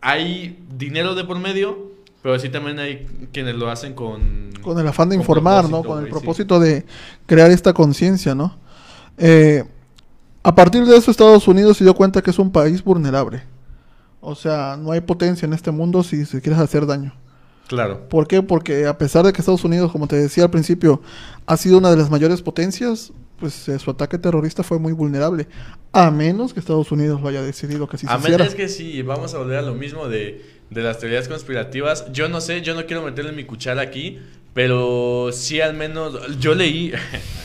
hay 0.00 0.58
dinero 0.76 1.14
de 1.14 1.24
por 1.24 1.38
medio, 1.40 1.90
pero 2.22 2.38
sí 2.38 2.48
también 2.48 2.78
hay 2.78 3.06
quienes 3.32 3.56
lo 3.56 3.70
hacen 3.70 3.94
con... 3.94 4.50
Con 4.62 4.78
el 4.78 4.86
afán 4.86 5.08
de 5.08 5.16
informar, 5.16 5.68
¿no? 5.68 5.82
Con 5.82 5.98
el 5.98 6.04
sí. 6.04 6.10
propósito 6.10 6.60
de 6.60 6.84
crear 7.26 7.50
esta 7.50 7.72
conciencia, 7.72 8.34
¿no? 8.34 8.56
Eh, 9.18 9.64
a 10.42 10.54
partir 10.54 10.84
de 10.86 10.96
eso, 10.96 11.10
Estados 11.10 11.48
Unidos 11.48 11.76
se 11.76 11.84
dio 11.84 11.94
cuenta 11.94 12.22
que 12.22 12.30
es 12.30 12.38
un 12.38 12.52
país 12.52 12.84
vulnerable. 12.84 13.42
O 14.20 14.34
sea, 14.34 14.76
no 14.78 14.92
hay 14.92 15.00
potencia 15.00 15.46
en 15.46 15.52
este 15.52 15.70
mundo 15.70 16.02
si 16.02 16.24
se 16.26 16.40
quieres 16.40 16.60
hacer 16.60 16.86
daño. 16.86 17.14
Claro. 17.68 18.08
¿Por 18.08 18.26
qué? 18.26 18.42
Porque 18.42 18.86
a 18.86 18.98
pesar 18.98 19.24
de 19.24 19.32
que 19.32 19.40
Estados 19.40 19.64
Unidos, 19.64 19.92
como 19.92 20.08
te 20.08 20.16
decía 20.16 20.44
al 20.44 20.50
principio, 20.50 21.00
ha 21.46 21.56
sido 21.56 21.78
una 21.78 21.90
de 21.90 21.96
las 21.96 22.10
mayores 22.10 22.42
potencias, 22.42 23.12
pues 23.38 23.68
eh, 23.68 23.78
su 23.78 23.90
ataque 23.90 24.18
terrorista 24.18 24.62
fue 24.62 24.78
muy 24.78 24.92
vulnerable. 24.92 25.46
A 25.92 26.10
menos 26.10 26.52
que 26.52 26.60
Estados 26.60 26.90
Unidos 26.92 27.20
lo 27.20 27.28
haya 27.28 27.42
decidido 27.42 27.88
que 27.88 27.96
se 27.96 28.06
a 28.08 28.18
menos 28.18 28.48
hiciera. 28.48 28.54
que 28.54 28.68
sí, 28.68 29.02
vamos 29.02 29.34
a 29.34 29.38
volver 29.38 29.58
a 29.58 29.62
lo 29.62 29.74
mismo 29.74 30.08
de, 30.08 30.44
de 30.68 30.82
las 30.82 30.98
teorías 30.98 31.28
conspirativas. 31.28 32.12
Yo 32.12 32.28
no 32.28 32.40
sé, 32.40 32.60
yo 32.62 32.74
no 32.74 32.86
quiero 32.86 33.02
meterle 33.02 33.32
mi 33.32 33.44
cuchara 33.44 33.82
aquí, 33.82 34.18
pero 34.54 35.30
sí 35.32 35.60
al 35.60 35.74
menos 35.74 36.38
yo 36.38 36.54
leí... 36.54 36.92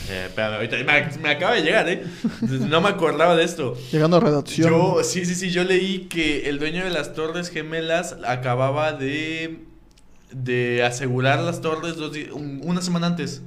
Eh, 0.08 0.26
espérame, 0.26 0.54
ahorita 0.54 0.76
me, 0.84 1.18
me 1.20 1.30
acaba 1.30 1.56
de 1.56 1.62
llegar, 1.62 1.88
¿eh? 1.88 2.04
No 2.40 2.80
me 2.80 2.90
acordaba 2.90 3.34
de 3.34 3.42
esto. 3.42 3.76
Llegando 3.90 4.18
a 4.18 4.20
redacción. 4.20 4.70
Yo, 4.70 5.02
sí, 5.02 5.24
sí, 5.24 5.34
sí, 5.34 5.50
yo 5.50 5.64
leí 5.64 6.02
que 6.08 6.48
el 6.48 6.60
dueño 6.60 6.84
de 6.84 6.90
las 6.90 7.12
Torres 7.12 7.50
Gemelas 7.50 8.14
acababa 8.24 8.92
de, 8.92 9.64
de 10.30 10.84
asegurar 10.84 11.40
las 11.40 11.60
torres 11.60 11.96
dos 11.96 12.16
un- 12.32 12.60
una 12.62 12.82
semana 12.82 13.08
antes. 13.08 13.42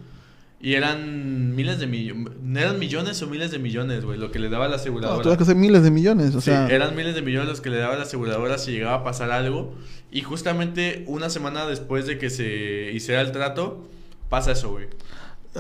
Y 0.62 0.74
eran 0.74 1.56
miles 1.56 1.80
de 1.80 1.88
millones, 1.88 2.34
eran 2.54 2.80
millones 2.80 3.22
o 3.22 3.28
miles 3.28 3.52
de 3.52 3.60
millones, 3.60 4.04
güey, 4.04 4.20
lo 4.20 4.30
que 4.32 4.40
le 4.40 4.50
daba 4.50 4.66
la 4.66 4.72
No, 4.72 4.76
aseguradora. 4.76 5.24
tuvo 5.24 5.38
que 5.38 5.46
ser 5.46 5.56
miles 5.56 5.84
de 5.84 5.92
millones. 5.92 6.36
O 6.36 6.42
Sí, 6.42 6.46
sea, 6.52 6.68
eran 6.68 6.96
miles 6.98 7.16
de 7.16 7.22
millones 7.22 7.48
los 7.48 7.62
que 7.62 7.70
le 7.70 7.78
daba 7.78 7.96
la 7.96 8.04
aseguradora 8.04 8.58
si 8.58 8.72
llegaba 8.72 8.96
a 8.96 9.04
pasar 9.06 9.32
algo. 9.32 9.74
Y 10.12 10.22
justamente 10.22 11.06
una 11.08 11.30
semana 11.30 11.66
después 11.66 12.08
de 12.08 12.18
que 12.18 12.30
se 12.30 12.92
hiciera 12.94 13.22
el 13.22 13.32
trato, 13.32 13.88
pasa 14.30 14.52
eso, 14.52 14.72
güey. 14.72 14.88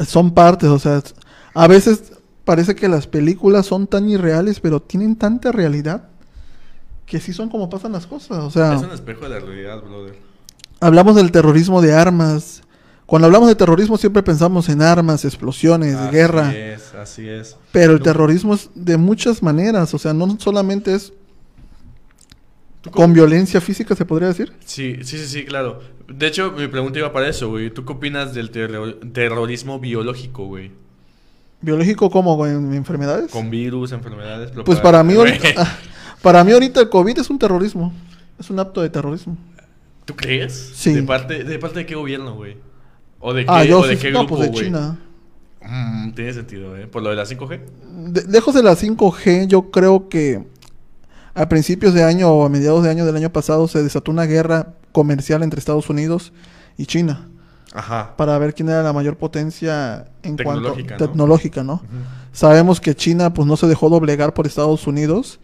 son 0.05 0.33
partes. 0.33 0.69
O 0.69 0.79
sea, 0.79 1.01
a 1.53 1.67
veces 1.67 2.13
parece 2.43 2.75
que 2.75 2.89
las 2.89 3.07
películas 3.07 3.65
son 3.67 3.87
tan 3.87 4.09
irreales, 4.09 4.59
pero 4.59 4.81
tienen 4.81 5.15
tanta 5.15 5.51
realidad 5.53 6.09
que 7.05 7.19
sí 7.21 7.31
son 7.33 7.49
como 7.49 7.69
pasan 7.69 7.93
las 7.93 8.05
cosas. 8.05 8.39
O 8.39 8.51
sea, 8.51 8.75
Es 8.75 8.81
un 8.81 8.91
espejo 8.91 9.21
de 9.23 9.29
la 9.29 9.39
realidad, 9.39 9.81
brother. 9.81 10.15
hablamos 10.81 11.15
del 11.15 11.31
terrorismo 11.31 11.81
de 11.81 11.93
armas. 11.93 12.63
Cuando 13.09 13.25
hablamos 13.25 13.49
de 13.49 13.55
terrorismo 13.55 13.97
siempre 13.97 14.21
pensamos 14.21 14.69
en 14.69 14.83
armas, 14.83 15.25
explosiones, 15.25 15.95
Así 15.95 16.11
guerra. 16.15 16.55
es, 16.55 16.93
así 16.93 17.27
es. 17.27 17.57
Pero 17.71 17.93
el 17.93 18.01
terrorismo 18.01 18.53
es 18.53 18.69
de 18.75 18.97
muchas 18.97 19.41
maneras. 19.41 19.93
O 19.95 19.97
sea, 19.97 20.13
no 20.13 20.37
solamente 20.39 20.93
es 20.93 21.11
¿Tú 22.81 22.91
con 22.91 23.11
violencia 23.11 23.59
física, 23.59 23.95
se 23.95 24.05
podría 24.05 24.27
decir. 24.27 24.53
Sí, 24.63 24.97
sí, 25.01 25.17
sí, 25.17 25.25
sí, 25.27 25.43
claro. 25.45 25.81
De 26.07 26.27
hecho, 26.27 26.51
mi 26.53 26.67
pregunta 26.67 26.99
iba 26.99 27.11
para 27.11 27.27
eso, 27.27 27.49
güey. 27.49 27.71
¿Tú 27.71 27.83
qué 27.83 27.93
opinas 27.93 28.33
del 28.33 28.51
terro- 28.51 28.95
terrorismo 29.11 29.79
biológico, 29.79 30.45
güey? 30.45 30.71
¿Biológico 31.61 32.09
como 32.09 32.35
güey, 32.35 32.53
en 32.53 32.73
enfermedades? 32.73 33.31
Con 33.31 33.49
virus, 33.49 33.91
enfermedades. 33.91 34.51
Pues 34.63 34.79
para 34.79 35.03
mí, 35.03 35.15
ahorita, 35.15 35.47
ah, 35.57 35.77
para 36.21 36.43
mí 36.43 36.51
ahorita 36.53 36.79
el 36.79 36.89
COVID 36.89 37.17
es 37.19 37.29
un 37.29 37.37
terrorismo. 37.39 37.91
Es 38.39 38.49
un 38.49 38.59
acto 38.59 38.81
de 38.81 38.89
terrorismo. 38.89 39.35
¿Tú 40.05 40.15
crees? 40.15 40.71
Sí. 40.75 40.93
¿De 40.93 41.03
parte 41.03 41.43
de, 41.43 41.59
parte 41.59 41.79
de 41.79 41.85
qué 41.85 41.95
gobierno, 41.95 42.35
güey? 42.35 42.55
¿O 43.19 43.33
de 43.33 43.43
qué, 43.45 43.51
Ah, 43.51 43.63
yo 43.63 43.79
o 43.79 43.87
de 43.87 43.95
sí, 43.95 44.01
qué 44.01 44.11
no, 44.11 44.19
grupo, 44.19 44.37
pues 44.37 44.51
de? 44.51 44.57
China. 44.57 44.97
Mm, 45.61 46.11
tiene 46.11 46.33
sentido, 46.33 46.77
¿eh? 46.77 46.87
¿Por 46.87 47.03
lo 47.03 47.09
de 47.09 47.15
la 47.15 47.25
5G? 47.25 47.59
De- 48.11 48.23
lejos 48.27 48.53
de 48.55 48.63
la 48.63 48.75
5G, 48.75 49.47
yo 49.47 49.69
creo 49.71 50.07
que 50.09 50.43
a 51.35 51.47
principios 51.49 51.93
de 51.93 52.03
año 52.03 52.29
o 52.29 52.45
a 52.45 52.49
mediados 52.49 52.83
de 52.83 52.89
año 52.89 53.05
del 53.05 53.15
año 53.15 53.29
pasado 53.31 53.67
se 53.67 53.83
desató 53.83 54.11
una 54.11 54.25
guerra 54.25 54.73
comercial 54.91 55.43
entre 55.43 55.59
Estados 55.59 55.89
Unidos 55.89 56.33
y 56.77 56.85
China 56.85 57.27
Ajá. 57.73 58.15
para 58.17 58.37
ver 58.39 58.53
quién 58.53 58.69
era 58.69 58.81
la 58.83 58.93
mayor 58.93 59.17
potencia 59.17 60.05
en 60.23 60.35
cuanto 60.37 60.61
Tecnológica, 60.73 60.97
¿no? 60.97 61.05
tecnológica, 61.07 61.63
¿no? 61.63 61.81
Sabemos 62.31 62.79
que 62.81 62.95
China 62.95 63.33
pues 63.33 63.47
no 63.47 63.57
se 63.57 63.67
dejó 63.67 63.89
doblegar 63.89 64.33
por 64.33 64.47
Estados 64.47 64.87
Unidos 64.87 65.39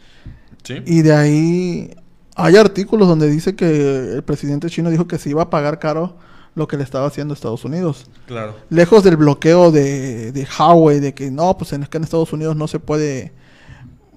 ¿Sí? 0.64 0.82
y 0.86 1.02
de 1.04 1.14
ahí 1.14 1.92
hay 2.36 2.56
artículos 2.56 3.08
donde 3.08 3.30
dice 3.30 3.56
que 3.56 4.14
el 4.16 4.24
presidente 4.24 4.70
chino 4.70 4.90
dijo 4.90 5.08
que 5.08 5.18
se 5.20 5.30
iba 5.30 5.44
a 5.44 5.50
pagar 5.50 5.78
caro 5.80 6.18
lo 6.56 6.68
que 6.68 6.78
le 6.78 6.84
estaba 6.84 7.08
haciendo 7.08 7.34
Estados 7.34 7.66
Unidos. 7.66 8.08
Claro. 8.26 8.56
Lejos 8.70 9.04
del 9.04 9.18
bloqueo 9.18 9.72
de, 9.72 10.32
de 10.32 10.48
Huawei, 10.58 11.00
de 11.00 11.14
que 11.14 11.30
no, 11.30 11.58
pues 11.58 11.74
en, 11.74 11.84
acá 11.84 11.98
en 11.98 12.06
Estados 12.06 12.32
Unidos 12.34 12.56
no 12.56 12.68
se 12.68 12.80
puede 12.80 13.34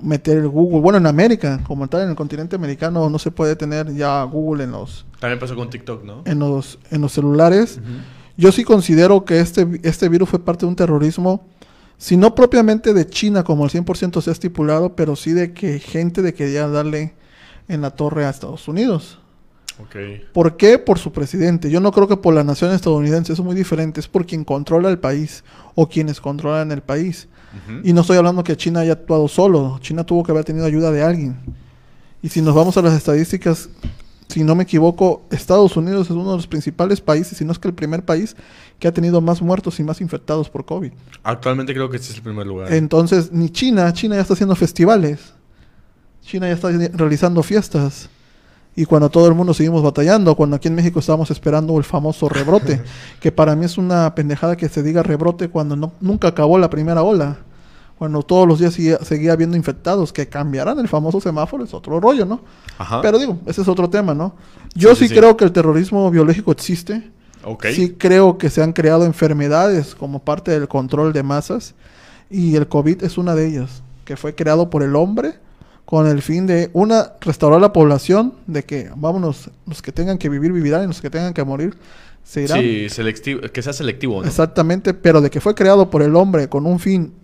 meter 0.00 0.46
Google. 0.46 0.80
Bueno, 0.80 0.98
en 0.98 1.06
América, 1.06 1.60
como 1.66 1.88
tal, 1.88 2.02
en 2.02 2.10
el 2.10 2.16
continente 2.16 2.56
americano, 2.56 3.10
no 3.10 3.18
se 3.18 3.30
puede 3.30 3.56
tener 3.56 3.92
ya 3.94 4.22
Google 4.22 4.64
en 4.64 4.72
los, 4.72 5.04
También 5.18 5.38
pasó 5.38 5.56
con 5.56 5.68
TikTok, 5.68 6.04
¿no? 6.04 6.22
en 6.24 6.38
los, 6.38 6.78
en 6.90 7.00
los 7.00 7.12
celulares. 7.12 7.80
Yo 8.36 8.52
sí 8.52 8.62
considero 8.62 9.24
que 9.24 9.40
este, 9.40 9.80
este 9.82 10.08
virus 10.08 10.28
fue 10.28 10.38
parte 10.38 10.64
de 10.64 10.68
un 10.68 10.76
terrorismo, 10.76 11.44
si 11.96 12.16
no 12.16 12.36
propiamente 12.36 12.94
de 12.94 13.08
China, 13.08 13.42
como 13.42 13.64
el 13.64 13.70
100% 13.72 14.20
se 14.22 14.30
ha 14.30 14.32
estipulado, 14.32 14.94
pero 14.94 15.16
sí 15.16 15.32
de 15.32 15.52
que 15.52 15.80
gente 15.80 16.22
de 16.22 16.32
quería 16.32 16.68
darle 16.68 17.14
en 17.66 17.80
la 17.80 17.90
torre 17.90 18.24
a 18.24 18.30
Estados 18.30 18.68
Unidos. 18.68 19.18
¿Por 20.32 20.56
qué? 20.56 20.78
Por 20.78 20.98
su 20.98 21.12
presidente. 21.12 21.70
Yo 21.70 21.80
no 21.80 21.92
creo 21.92 22.08
que 22.08 22.16
por 22.16 22.34
la 22.34 22.44
nación 22.44 22.72
estadounidense, 22.72 23.32
eso 23.32 23.42
es 23.42 23.46
muy 23.46 23.56
diferente. 23.56 24.00
Es 24.00 24.08
por 24.08 24.26
quien 24.26 24.44
controla 24.44 24.88
el 24.90 24.98
país 24.98 25.44
o 25.74 25.88
quienes 25.88 26.20
controlan 26.20 26.72
el 26.72 26.82
país. 26.82 27.28
Y 27.82 27.92
no 27.92 28.02
estoy 28.02 28.16
hablando 28.18 28.44
que 28.44 28.56
China 28.56 28.80
haya 28.80 28.92
actuado 28.92 29.26
solo. 29.28 29.78
China 29.80 30.04
tuvo 30.04 30.22
que 30.22 30.32
haber 30.32 30.44
tenido 30.44 30.66
ayuda 30.66 30.90
de 30.90 31.02
alguien. 31.02 31.36
Y 32.22 32.28
si 32.28 32.42
nos 32.42 32.54
vamos 32.54 32.76
a 32.76 32.82
las 32.82 32.94
estadísticas, 32.94 33.68
si 34.28 34.44
no 34.44 34.54
me 34.54 34.64
equivoco, 34.64 35.22
Estados 35.30 35.76
Unidos 35.76 36.06
es 36.06 36.10
uno 36.10 36.30
de 36.30 36.36
los 36.36 36.46
principales 36.46 37.00
países, 37.00 37.38
si 37.38 37.44
no 37.44 37.52
es 37.52 37.58
que 37.58 37.68
el 37.68 37.74
primer 37.74 38.04
país 38.04 38.36
que 38.78 38.86
ha 38.86 38.92
tenido 38.92 39.20
más 39.20 39.40
muertos 39.40 39.80
y 39.80 39.84
más 39.84 40.00
infectados 40.00 40.50
por 40.50 40.64
COVID. 40.64 40.92
Actualmente 41.22 41.72
creo 41.72 41.88
que 41.88 41.96
este 41.96 42.10
es 42.10 42.16
el 42.16 42.22
primer 42.22 42.46
lugar. 42.46 42.72
Entonces, 42.72 43.32
ni 43.32 43.50
China, 43.50 43.92
China 43.92 44.16
ya 44.16 44.22
está 44.22 44.34
haciendo 44.34 44.54
festivales. 44.54 45.32
China 46.22 46.46
ya 46.46 46.54
está 46.54 46.68
realizando 46.92 47.42
fiestas. 47.42 48.10
Y 48.78 48.84
cuando 48.86 49.10
todo 49.10 49.26
el 49.26 49.34
mundo 49.34 49.54
seguimos 49.54 49.82
batallando, 49.82 50.36
cuando 50.36 50.54
aquí 50.54 50.68
en 50.68 50.76
México 50.76 51.00
estábamos 51.00 51.32
esperando 51.32 51.76
el 51.78 51.82
famoso 51.82 52.28
rebrote, 52.28 52.80
que 53.20 53.32
para 53.32 53.56
mí 53.56 53.64
es 53.64 53.76
una 53.76 54.14
pendejada 54.14 54.56
que 54.56 54.68
se 54.68 54.84
diga 54.84 55.02
rebrote 55.02 55.48
cuando 55.48 55.74
no, 55.74 55.90
nunca 56.00 56.28
acabó 56.28 56.56
la 56.58 56.70
primera 56.70 57.02
ola. 57.02 57.38
Cuando 57.98 58.22
todos 58.22 58.46
los 58.46 58.60
días 58.60 58.74
seguía, 58.74 58.98
seguía 58.98 59.32
habiendo 59.32 59.56
infectados, 59.56 60.12
que 60.12 60.28
cambiarán 60.28 60.78
el 60.78 60.86
famoso 60.86 61.20
semáforo 61.20 61.64
es 61.64 61.74
otro 61.74 61.98
rollo, 61.98 62.24
¿no? 62.24 62.42
Ajá. 62.78 63.02
Pero 63.02 63.18
digo, 63.18 63.40
ese 63.46 63.62
es 63.62 63.66
otro 63.66 63.90
tema, 63.90 64.14
¿no? 64.14 64.36
Yo 64.76 64.90
Sí, 64.90 64.94
sí, 64.94 65.08
sí, 65.08 65.08
sí. 65.08 65.14
creo 65.18 65.36
que 65.36 65.44
el 65.44 65.50
terrorismo 65.50 66.08
biológico 66.12 66.52
existe. 66.52 67.10
ok. 67.42 67.66
Sí 67.74 67.96
creo 67.98 68.38
que 68.38 68.48
se 68.48 68.62
han 68.62 68.72
creado 68.72 69.04
enfermedades 69.04 69.96
como 69.96 70.20
parte 70.20 70.52
del 70.52 70.68
control 70.68 71.12
de 71.12 71.24
masas 71.24 71.74
y 72.30 72.54
el 72.54 72.68
COVID 72.68 73.02
es 73.02 73.18
una 73.18 73.34
de 73.34 73.48
ellas, 73.48 73.82
que 74.04 74.16
fue 74.16 74.36
creado 74.36 74.70
por 74.70 74.84
el 74.84 74.94
hombre 74.94 75.40
con 75.88 76.06
el 76.06 76.20
fin 76.20 76.46
de, 76.46 76.68
una, 76.74 77.14
restaurar 77.22 77.62
la 77.62 77.72
población, 77.72 78.34
de 78.46 78.62
que, 78.62 78.90
vámonos, 78.94 79.48
los 79.66 79.80
que 79.80 79.90
tengan 79.90 80.18
que 80.18 80.28
vivir 80.28 80.52
vivirán 80.52 80.84
y 80.84 80.86
los 80.88 81.00
que 81.00 81.08
tengan 81.08 81.32
que 81.32 81.42
morir 81.42 81.78
se 82.22 82.42
irán. 82.42 82.60
Sí, 82.60 82.90
selectivo, 82.90 83.40
que 83.40 83.62
sea 83.62 83.72
selectivo, 83.72 84.20
¿no? 84.20 84.28
Exactamente, 84.28 84.92
pero 84.92 85.22
de 85.22 85.30
que 85.30 85.40
fue 85.40 85.54
creado 85.54 85.88
por 85.88 86.02
el 86.02 86.14
hombre 86.14 86.46
con 86.46 86.66
un 86.66 86.78
fin 86.78 87.14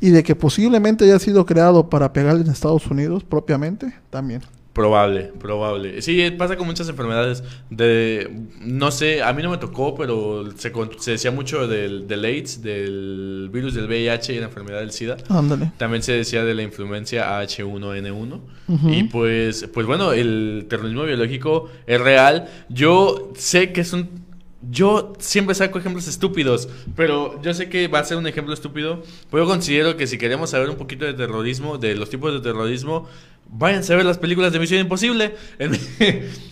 y 0.00 0.08
de 0.08 0.22
que 0.22 0.34
posiblemente 0.34 1.04
haya 1.04 1.18
sido 1.18 1.44
creado 1.44 1.90
para 1.90 2.10
pegarle 2.14 2.40
en 2.40 2.50
Estados 2.50 2.86
Unidos 2.86 3.24
propiamente, 3.24 3.92
también. 4.08 4.40
Probable, 4.72 5.32
probable. 5.40 6.02
Sí, 6.02 6.30
pasa 6.38 6.56
con 6.56 6.66
muchas 6.66 6.88
enfermedades. 6.88 7.42
De, 7.68 8.30
no 8.60 8.92
sé, 8.92 9.22
a 9.22 9.32
mí 9.32 9.42
no 9.42 9.50
me 9.50 9.58
tocó, 9.58 9.96
pero 9.96 10.48
se, 10.56 10.72
se 10.98 11.10
decía 11.12 11.32
mucho 11.32 11.66
del, 11.66 12.06
del 12.06 12.24
AIDS, 12.24 12.62
del 12.62 13.50
virus 13.52 13.74
del 13.74 13.86
VIH 13.86 14.34
y 14.34 14.38
la 14.38 14.46
enfermedad 14.46 14.78
del 14.78 14.92
SIDA. 14.92 15.16
Ándale. 15.30 15.72
También 15.78 16.04
se 16.04 16.12
decía 16.12 16.44
de 16.44 16.54
la 16.54 16.62
influencia 16.62 17.42
H1N1. 17.42 18.40
Ujú. 18.68 18.90
Y 18.90 19.02
pues, 19.04 19.68
pues 19.72 19.86
bueno, 19.86 20.12
el 20.12 20.66
terrorismo 20.68 21.02
biológico 21.04 21.68
es 21.86 22.00
real. 22.00 22.48
Yo 22.68 23.32
sé 23.34 23.72
que 23.72 23.80
es 23.80 23.92
un... 23.92 24.28
Yo 24.70 25.12
siempre 25.18 25.54
saco 25.54 25.78
ejemplos 25.78 26.08
estúpidos, 26.08 26.68
pero 26.96 27.40
yo 27.42 27.54
sé 27.54 27.68
que 27.68 27.86
va 27.86 28.00
a 28.00 28.04
ser 28.04 28.16
un 28.16 28.26
ejemplo 28.26 28.52
estúpido. 28.54 29.02
Pero 29.30 29.44
yo 29.44 29.48
considero 29.48 29.96
que 29.96 30.06
si 30.06 30.18
queremos 30.18 30.50
saber 30.50 30.68
un 30.68 30.76
poquito 30.76 31.04
de 31.04 31.14
terrorismo, 31.14 31.78
de 31.78 31.94
los 31.94 32.10
tipos 32.10 32.32
de 32.32 32.40
terrorismo, 32.40 33.08
váyanse 33.50 33.92
a 33.92 33.96
ver 33.96 34.04
las 34.04 34.18
películas 34.18 34.52
de 34.52 34.58
Misión 34.58 34.80
Imposible. 34.80 35.34
En, 35.58 35.72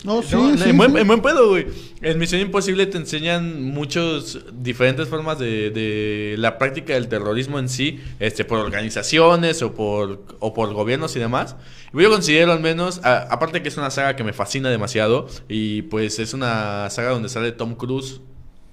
No, 0.03 0.21
sí, 0.23 0.29
No, 0.35 0.57
sí, 0.57 0.69
en, 0.69 0.77
buen, 0.77 0.97
en 0.97 1.07
buen 1.07 1.21
pedo, 1.21 1.49
güey. 1.49 1.67
En 2.01 2.17
Misión 2.19 2.41
Imposible 2.41 2.85
te 2.85 2.97
enseñan 2.97 3.63
muchos 3.63 4.39
diferentes 4.53 5.07
formas 5.07 5.39
de, 5.39 5.69
de 5.71 6.35
la 6.37 6.57
práctica 6.57 6.93
del 6.93 7.07
terrorismo 7.07 7.59
en 7.59 7.69
sí, 7.69 7.99
este, 8.19 8.45
por 8.45 8.59
organizaciones 8.59 9.61
o 9.61 9.73
por, 9.73 10.23
o 10.39 10.53
por 10.53 10.73
gobiernos 10.73 11.15
y 11.15 11.19
demás. 11.19 11.55
Yo 11.93 12.09
considero 12.11 12.51
al 12.51 12.59
menos, 12.59 12.99
a- 13.03 13.23
aparte 13.31 13.61
que 13.61 13.69
es 13.69 13.77
una 13.77 13.89
saga 13.89 14.15
que 14.15 14.23
me 14.23 14.33
fascina 14.33 14.69
demasiado, 14.69 15.27
y 15.49 15.83
pues 15.83 16.19
es 16.19 16.33
una 16.33 16.89
saga 16.89 17.09
donde 17.11 17.29
sale 17.29 17.51
Tom 17.51 17.75
Cruise 17.75 18.21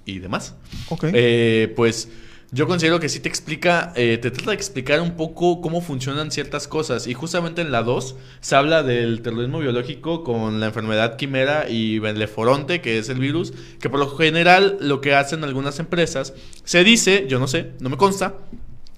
y 0.05 0.19
demás. 0.19 0.55
Ok. 0.89 1.05
Eh, 1.13 1.73
pues 1.75 2.09
yo 2.51 2.67
considero 2.67 2.99
que 2.99 3.09
sí 3.09 3.19
te 3.19 3.27
explica, 3.29 3.91
eh, 3.95 4.17
te 4.21 4.31
trata 4.31 4.51
de 4.51 4.55
explicar 4.55 5.01
un 5.01 5.17
poco 5.17 5.61
cómo 5.61 5.81
funcionan 5.81 6.31
ciertas 6.31 6.67
cosas. 6.67 7.07
Y 7.07 7.13
justamente 7.13 7.61
en 7.61 7.71
la 7.71 7.83
2 7.83 8.15
se 8.39 8.55
habla 8.55 8.83
del 8.83 9.21
terrorismo 9.21 9.59
biológico 9.59 10.23
con 10.23 10.59
la 10.59 10.67
enfermedad 10.67 11.17
quimera 11.17 11.69
y 11.69 11.99
Benleforonte, 11.99 12.81
que 12.81 12.97
es 12.97 13.09
el 13.09 13.19
virus, 13.19 13.53
que 13.79 13.89
por 13.89 13.99
lo 13.99 14.15
general 14.15 14.77
lo 14.79 15.01
que 15.01 15.15
hacen 15.15 15.43
algunas 15.43 15.79
empresas, 15.79 16.33
se 16.63 16.83
dice, 16.83 17.25
yo 17.27 17.39
no 17.39 17.47
sé, 17.47 17.71
no 17.79 17.89
me 17.89 17.97
consta, 17.97 18.35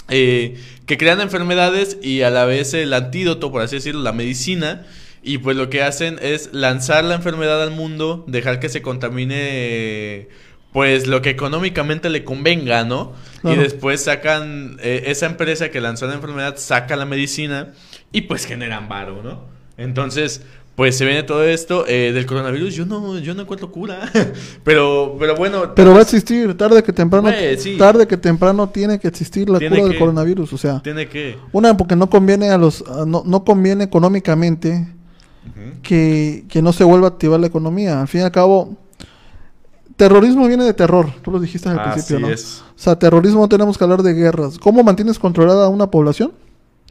eh, 0.09 0.55
que 0.85 0.97
crean 0.97 1.19
enfermedades 1.21 1.97
y 2.01 2.21
a 2.21 2.29
la 2.29 2.45
vez 2.45 2.73
el 2.73 2.93
antídoto, 2.93 3.51
por 3.51 3.61
así 3.61 3.77
decirlo, 3.77 4.01
la 4.01 4.13
medicina. 4.13 4.85
Y 5.23 5.39
pues 5.39 5.57
lo 5.57 5.69
que 5.69 5.81
hacen 5.81 6.19
es 6.21 6.53
lanzar 6.53 7.03
la 7.03 7.15
enfermedad 7.15 7.61
al 7.61 7.71
mundo, 7.71 8.23
dejar 8.27 8.59
que 8.61 8.69
se 8.69 8.81
contamine 8.81 10.29
pues 10.73 11.07
lo 11.07 11.21
que 11.21 11.29
económicamente 11.29 12.09
le 12.09 12.23
convenga, 12.23 12.83
¿no? 12.83 13.13
Claro. 13.41 13.55
Y 13.55 13.63
después 13.63 14.03
sacan, 14.03 14.77
eh, 14.81 15.03
esa 15.07 15.25
empresa 15.25 15.69
que 15.69 15.81
lanzó 15.81 16.07
la 16.07 16.15
enfermedad 16.15 16.55
saca 16.57 16.95
la 16.95 17.05
medicina 17.05 17.73
y 18.11 18.21
pues 18.21 18.45
generan 18.45 18.89
varo, 18.89 19.21
¿no? 19.23 19.41
Entonces, 19.77 20.41
pues 20.77 20.95
se 20.95 21.05
viene 21.05 21.23
todo 21.23 21.43
esto 21.43 21.85
eh, 21.87 22.11
del 22.13 22.27
coronavirus. 22.27 22.75
Yo 22.75 22.85
no, 22.85 23.17
yo 23.17 23.33
no 23.33 23.41
encuentro 23.41 23.71
cura, 23.71 24.11
pero, 24.63 25.15
pero 25.17 25.35
bueno. 25.35 25.73
Pero 25.73 25.91
va 25.91 25.99
a 25.99 26.01
existir, 26.03 26.55
tarde 26.55 26.83
que 26.83 26.93
temprano, 26.93 27.31
sí. 27.57 27.77
tarde 27.79 28.05
que 28.05 28.15
temprano 28.15 28.69
tiene 28.69 28.99
que 28.99 29.07
existir 29.07 29.49
la 29.49 29.57
Tiene 29.57 29.75
cura 29.75 29.89
del 29.89 29.97
coronavirus, 29.97 30.53
o 30.53 30.57
sea, 30.59 30.83
Tiene 30.83 31.07
que. 31.07 31.35
una 31.51 31.75
porque 31.75 31.95
no 31.95 32.11
conviene 32.11 32.51
a 32.51 32.59
los, 32.59 32.83
no, 33.07 33.23
no 33.25 33.43
conviene 33.43 33.85
económicamente 33.85 34.87
que, 35.81 36.45
que 36.47 36.61
no 36.61 36.71
se 36.73 36.83
vuelva 36.83 37.07
a 37.07 37.09
activar 37.09 37.39
la 37.39 37.47
economía. 37.47 37.99
Al 37.99 38.07
fin 38.07 38.21
y 38.21 38.23
al 38.25 38.31
cabo, 38.31 38.77
terrorismo 39.97 40.47
viene 40.47 40.63
de 40.63 40.73
terror, 40.73 41.11
tú 41.21 41.31
lo 41.31 41.39
dijiste 41.39 41.67
al 41.67 41.79
Así 41.79 41.91
principio, 41.91 42.19
¿no? 42.19 42.29
es. 42.29 42.63
O 42.69 42.79
sea, 42.79 42.97
terrorismo 42.97 43.41
no 43.41 43.49
tenemos 43.49 43.77
que 43.77 43.83
hablar 43.83 44.03
de 44.03 44.13
guerras. 44.13 44.57
¿Cómo 44.59 44.83
mantienes 44.83 45.19
controlada 45.19 45.65
a 45.65 45.69
una 45.69 45.91
población? 45.91 46.31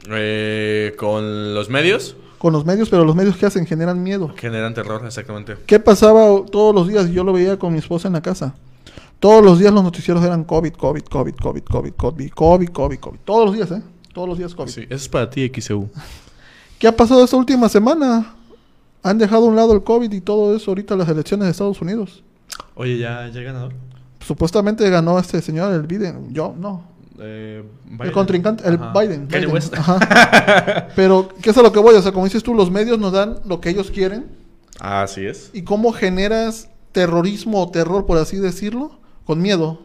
Eh, 0.09 0.93
con 0.97 1.53
los 1.53 1.69
medios 1.69 2.15
Con 2.37 2.53
los 2.53 2.65
medios, 2.65 2.89
pero 2.89 3.03
los 3.03 3.15
medios 3.15 3.35
que 3.35 3.45
hacen 3.45 3.65
generan 3.65 4.03
miedo. 4.03 4.31
generan 4.37 4.73
terror, 4.73 5.01
exactamente. 5.05 5.55
¿Qué 5.65 5.79
pasaba 5.79 6.45
todos 6.51 6.75
los 6.75 6.87
días? 6.87 7.09
Yo 7.09 7.23
lo 7.23 7.33
veía 7.33 7.57
con 7.57 7.73
mi 7.73 7.79
esposa 7.79 8.07
en 8.07 8.13
la 8.13 8.21
casa. 8.21 8.53
Todos 9.19 9.43
los 9.43 9.57
días 9.57 9.73
los 9.73 9.83
noticieros 9.83 10.23
eran 10.23 10.43
COVID, 10.43 10.73
COVID, 10.73 11.03
COVID, 11.03 11.33
COVID, 11.33 11.63
COVID, 11.63 11.93
COVID, 11.93 12.29
COVID, 12.29 12.69
COVID, 12.69 12.99
COVID. 12.99 13.19
Todos 13.25 13.45
los 13.45 13.55
días, 13.55 13.71
¿eh? 13.71 13.81
Todos 14.13 14.29
los 14.29 14.37
días 14.37 14.53
COVID. 14.53 14.71
Sí, 14.71 14.81
eso 14.81 14.95
es 14.95 15.09
para 15.09 15.29
ti, 15.29 15.49
XEU. 15.49 15.89
¿Qué 16.79 16.87
ha 16.87 16.95
pasado 16.95 17.23
esta 17.23 17.35
última 17.35 17.67
semana? 17.69 18.35
Han 19.01 19.17
dejado 19.17 19.45
a 19.45 19.49
un 19.49 19.55
lado 19.55 19.73
el 19.73 19.83
COVID 19.83 20.11
y 20.11 20.21
todo 20.21 20.55
eso 20.55 20.69
ahorita 20.69 20.95
las 20.95 21.09
elecciones 21.09 21.45
de 21.45 21.51
Estados 21.51 21.81
Unidos. 21.81 22.23
Oye, 22.75 22.97
ya, 22.97 23.27
ya 23.29 23.39
hay 23.39 23.45
ganador. 23.45 23.73
supuestamente 24.19 24.89
ganó 24.89 25.17
este 25.19 25.41
señor, 25.41 25.73
el 25.73 25.83
Biden. 25.83 26.33
Yo, 26.33 26.53
no. 26.57 26.83
Eh, 27.19 27.63
El 27.89 27.97
Biden. 27.97 28.11
contrincante, 28.13 28.67
el 28.67 28.75
Ajá. 28.75 28.93
Biden. 28.99 29.27
Kanye 29.27 29.45
Biden, 29.47 29.53
West. 29.53 29.73
ajá. 29.75 30.87
Pero, 30.95 31.29
¿qué 31.41 31.49
es 31.49 31.57
a 31.57 31.61
lo 31.61 31.71
que 31.71 31.79
voy? 31.79 31.95
O 31.95 32.01
sea, 32.01 32.11
como 32.11 32.25
dices 32.25 32.43
tú, 32.43 32.53
los 32.53 32.69
medios 32.69 32.99
nos 32.99 33.11
dan 33.13 33.39
lo 33.45 33.59
que 33.61 33.69
ellos 33.69 33.89
quieren. 33.91 34.27
Así 34.79 35.25
es. 35.25 35.49
¿Y 35.53 35.63
cómo 35.63 35.91
generas 35.93 36.69
terrorismo 36.91 37.61
o 37.63 37.71
terror, 37.71 38.05
por 38.05 38.17
así 38.19 38.37
decirlo? 38.37 38.99
Con 39.25 39.41
miedo. 39.41 39.81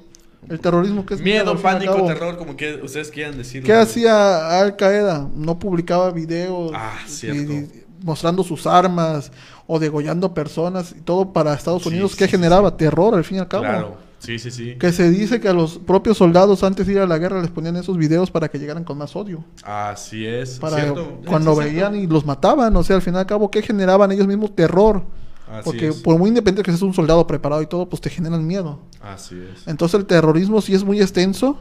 El 0.48 0.58
terrorismo 0.60 1.06
que 1.06 1.14
es 1.14 1.20
Miedo, 1.20 1.52
al 1.52 1.58
pánico, 1.58 1.94
cabo. 1.94 2.06
terror, 2.08 2.36
como 2.36 2.56
que 2.56 2.74
ustedes 2.82 3.10
quieran 3.10 3.38
decirlo. 3.38 3.64
¿Qué 3.66 3.72
hacía 3.74 4.60
Al 4.60 4.74
Qaeda? 4.76 5.28
No 5.36 5.58
publicaba 5.58 6.10
videos 6.10 6.72
Ah, 6.74 6.98
y- 7.22 7.26
y 7.28 7.84
mostrando 8.02 8.42
sus 8.42 8.66
armas 8.66 9.30
o 9.66 9.78
degollando 9.78 10.34
personas 10.34 10.94
y 10.96 11.00
todo 11.00 11.32
para 11.32 11.54
Estados 11.54 11.86
Unidos. 11.86 12.12
sí, 12.12 12.18
¿Qué 12.18 12.24
sí, 12.26 12.30
generaba? 12.32 12.76
Terror, 12.76 13.14
al 13.14 13.24
fin 13.24 13.38
y 13.38 13.40
al 13.40 13.48
cabo. 13.48 13.62
Claro. 13.64 13.96
Sí, 14.18 14.38
sí, 14.38 14.52
sí. 14.52 14.76
Que 14.78 14.92
se 14.92 15.10
dice 15.10 15.40
que 15.40 15.48
a 15.48 15.52
los 15.52 15.78
propios 15.78 16.16
soldados 16.18 16.62
antes 16.62 16.86
de 16.86 16.92
ir 16.92 16.98
a 17.00 17.06
la 17.08 17.18
guerra 17.18 17.40
les 17.42 17.50
ponían 17.50 17.74
esos 17.76 17.96
videos 17.98 18.30
para 18.30 18.48
que 18.48 18.58
llegaran 18.60 18.84
con 18.84 18.96
más 18.96 19.16
odio. 19.16 19.44
Así 19.64 20.24
es. 20.24 20.60
Para 20.60 20.76
Cierto. 20.76 21.20
cuando 21.26 21.54
cierto. 21.54 21.70
veían 21.72 21.96
y 21.96 22.06
los 22.06 22.24
mataban. 22.24 22.76
O 22.76 22.84
sea, 22.84 22.96
al 22.96 23.02
fin 23.02 23.14
y 23.14 23.18
al 23.18 23.26
cabo, 23.26 23.50
¿qué 23.50 23.62
generaban 23.62 24.12
ellos 24.12 24.28
mismos? 24.28 24.54
Terror. 24.54 25.02
Así 25.50 25.62
Porque 25.64 25.88
es. 25.88 25.96
por 25.96 26.16
muy 26.18 26.28
independiente 26.28 26.62
que 26.62 26.70
seas 26.70 26.82
un 26.82 26.94
soldado 26.94 27.26
preparado 27.26 27.62
y 27.62 27.66
todo, 27.66 27.88
pues 27.88 28.00
te 28.00 28.10
generan 28.10 28.46
miedo. 28.46 28.78
Así 29.02 29.34
es. 29.34 29.66
Entonces 29.66 29.98
el 29.98 30.06
terrorismo 30.06 30.60
sí 30.62 30.72
es 30.72 30.84
muy 30.84 31.00
extenso. 31.00 31.58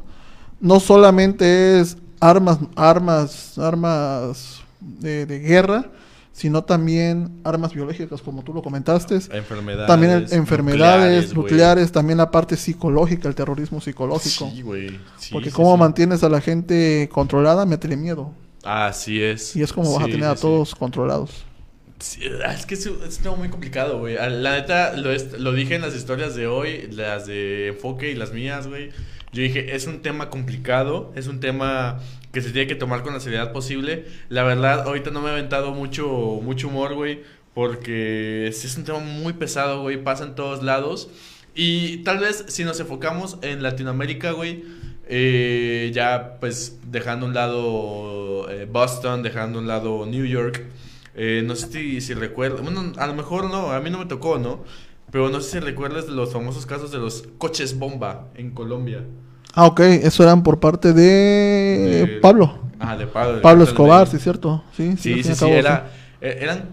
No 0.59 0.79
solamente 0.79 1.79
es 1.79 1.97
armas, 2.19 2.59
armas, 2.75 3.57
armas 3.57 4.61
de, 4.79 5.25
de 5.25 5.39
guerra, 5.39 5.89
sino 6.33 6.63
también 6.63 7.41
armas 7.43 7.73
biológicas, 7.73 8.21
como 8.21 8.43
tú 8.43 8.53
lo 8.53 8.61
comentaste. 8.61 9.15
Enfermedades. 9.31 9.87
También 9.87 10.11
el- 10.13 10.33
enfermedades 10.33 11.33
nucleares, 11.33 11.91
también 11.91 12.17
la 12.17 12.31
parte 12.31 12.55
psicológica, 12.55 13.27
el 13.27 13.35
terrorismo 13.35 13.81
psicológico. 13.81 14.49
Sí, 14.53 14.61
güey. 14.61 14.89
Sí, 15.17 15.29
Porque 15.33 15.49
sí, 15.49 15.55
cómo 15.55 15.75
mantienes 15.77 16.23
a 16.23 16.29
la 16.29 16.41
gente 16.41 17.09
controlada, 17.11 17.65
métele 17.65 17.97
miedo. 17.97 18.31
Así 18.63 19.21
es. 19.21 19.55
Y 19.55 19.61
es 19.63 19.73
como 19.73 19.93
vas 19.93 20.03
a 20.03 20.05
tener 20.07 20.25
a 20.25 20.35
todos 20.35 20.73
controlados. 20.75 21.45
Es 21.99 22.65
que 22.65 22.73
es, 22.73 22.85
es 22.87 23.17
un 23.17 23.23
tema 23.23 23.35
muy 23.35 23.49
complicado, 23.49 23.99
güey. 23.99 24.17
A- 24.17 24.29
La 24.29 24.53
neta, 24.53 24.95
lo 24.95 25.53
dije 25.53 25.75
en 25.75 25.81
las 25.81 25.95
historias 25.95 26.33
de 26.35 26.47
hoy, 26.47 26.87
las 26.91 27.27
de 27.27 27.67
enfoque 27.67 28.09
y 28.11 28.15
las 28.15 28.31
mías, 28.33 28.67
güey. 28.67 28.89
Yo 29.33 29.43
dije, 29.43 29.75
es 29.75 29.87
un 29.87 30.01
tema 30.01 30.29
complicado, 30.29 31.11
es 31.15 31.27
un 31.27 31.39
tema 31.39 31.99
que 32.31 32.41
se 32.41 32.51
tiene 32.51 32.67
que 32.67 32.75
tomar 32.75 33.03
con 33.03 33.13
la 33.13 33.19
seriedad 33.19 33.51
posible. 33.51 34.05
La 34.29 34.43
verdad, 34.43 34.87
ahorita 34.87 35.11
no 35.11 35.21
me 35.21 35.29
he 35.29 35.31
aventado 35.31 35.73
mucho, 35.73 36.39
mucho 36.41 36.67
humor, 36.69 36.95
güey, 36.95 37.23
porque 37.53 38.47
es 38.47 38.77
un 38.77 38.83
tema 38.83 38.99
muy 38.99 39.33
pesado, 39.33 39.81
güey. 39.81 40.01
Pasa 40.01 40.23
en 40.23 40.35
todos 40.35 40.63
lados. 40.63 41.09
Y 41.53 41.97
tal 42.03 42.19
vez 42.19 42.45
si 42.47 42.63
nos 42.63 42.79
enfocamos 42.79 43.37
en 43.41 43.61
Latinoamérica, 43.61 44.31
güey, 44.31 44.63
eh, 45.07 45.91
ya 45.93 46.37
pues 46.39 46.79
dejando 46.87 47.25
un 47.25 47.33
lado 47.33 48.49
eh, 48.49 48.65
Boston, 48.71 49.23
dejando 49.23 49.59
un 49.59 49.67
lado 49.67 50.05
New 50.05 50.25
York, 50.25 50.63
eh, 51.15 51.43
no 51.45 51.55
sé 51.57 51.69
si, 51.69 51.99
si 52.01 52.13
recuerdas, 52.13 52.61
bueno, 52.61 52.93
a 52.95 53.07
lo 53.07 53.13
mejor 53.13 53.49
no, 53.49 53.71
a 53.71 53.79
mí 53.81 53.89
no 53.89 53.97
me 53.99 54.05
tocó, 54.05 54.39
¿no? 54.39 54.63
Pero 55.11 55.27
no 55.29 55.41
sé 55.41 55.51
si 55.51 55.59
recuerdas 55.59 56.07
los 56.07 56.31
famosos 56.31 56.65
casos 56.65 56.91
de 56.91 56.99
los 56.99 57.27
coches 57.37 57.77
bomba 57.77 58.29
en 58.35 58.51
Colombia. 58.51 59.03
Ah, 59.53 59.65
ok, 59.65 59.79
eso 59.81 60.23
eran 60.23 60.43
por 60.43 60.59
parte 60.59 60.93
de, 60.93 62.19
Pablo. 62.21 62.57
Ah, 62.79 62.95
de 62.97 63.05
Pablo. 63.07 63.41
Pablo 63.41 63.63
Escobar, 63.63 64.05
de- 64.09 64.17
sí, 64.17 64.23
cierto. 64.23 64.63
Sí, 64.75 64.95
Sí, 64.97 65.23
sí, 65.23 65.33
sí, 65.33 65.39
cabo, 65.39 65.53
era, 65.53 65.91
eh, 66.21 66.39
eran, 66.41 66.69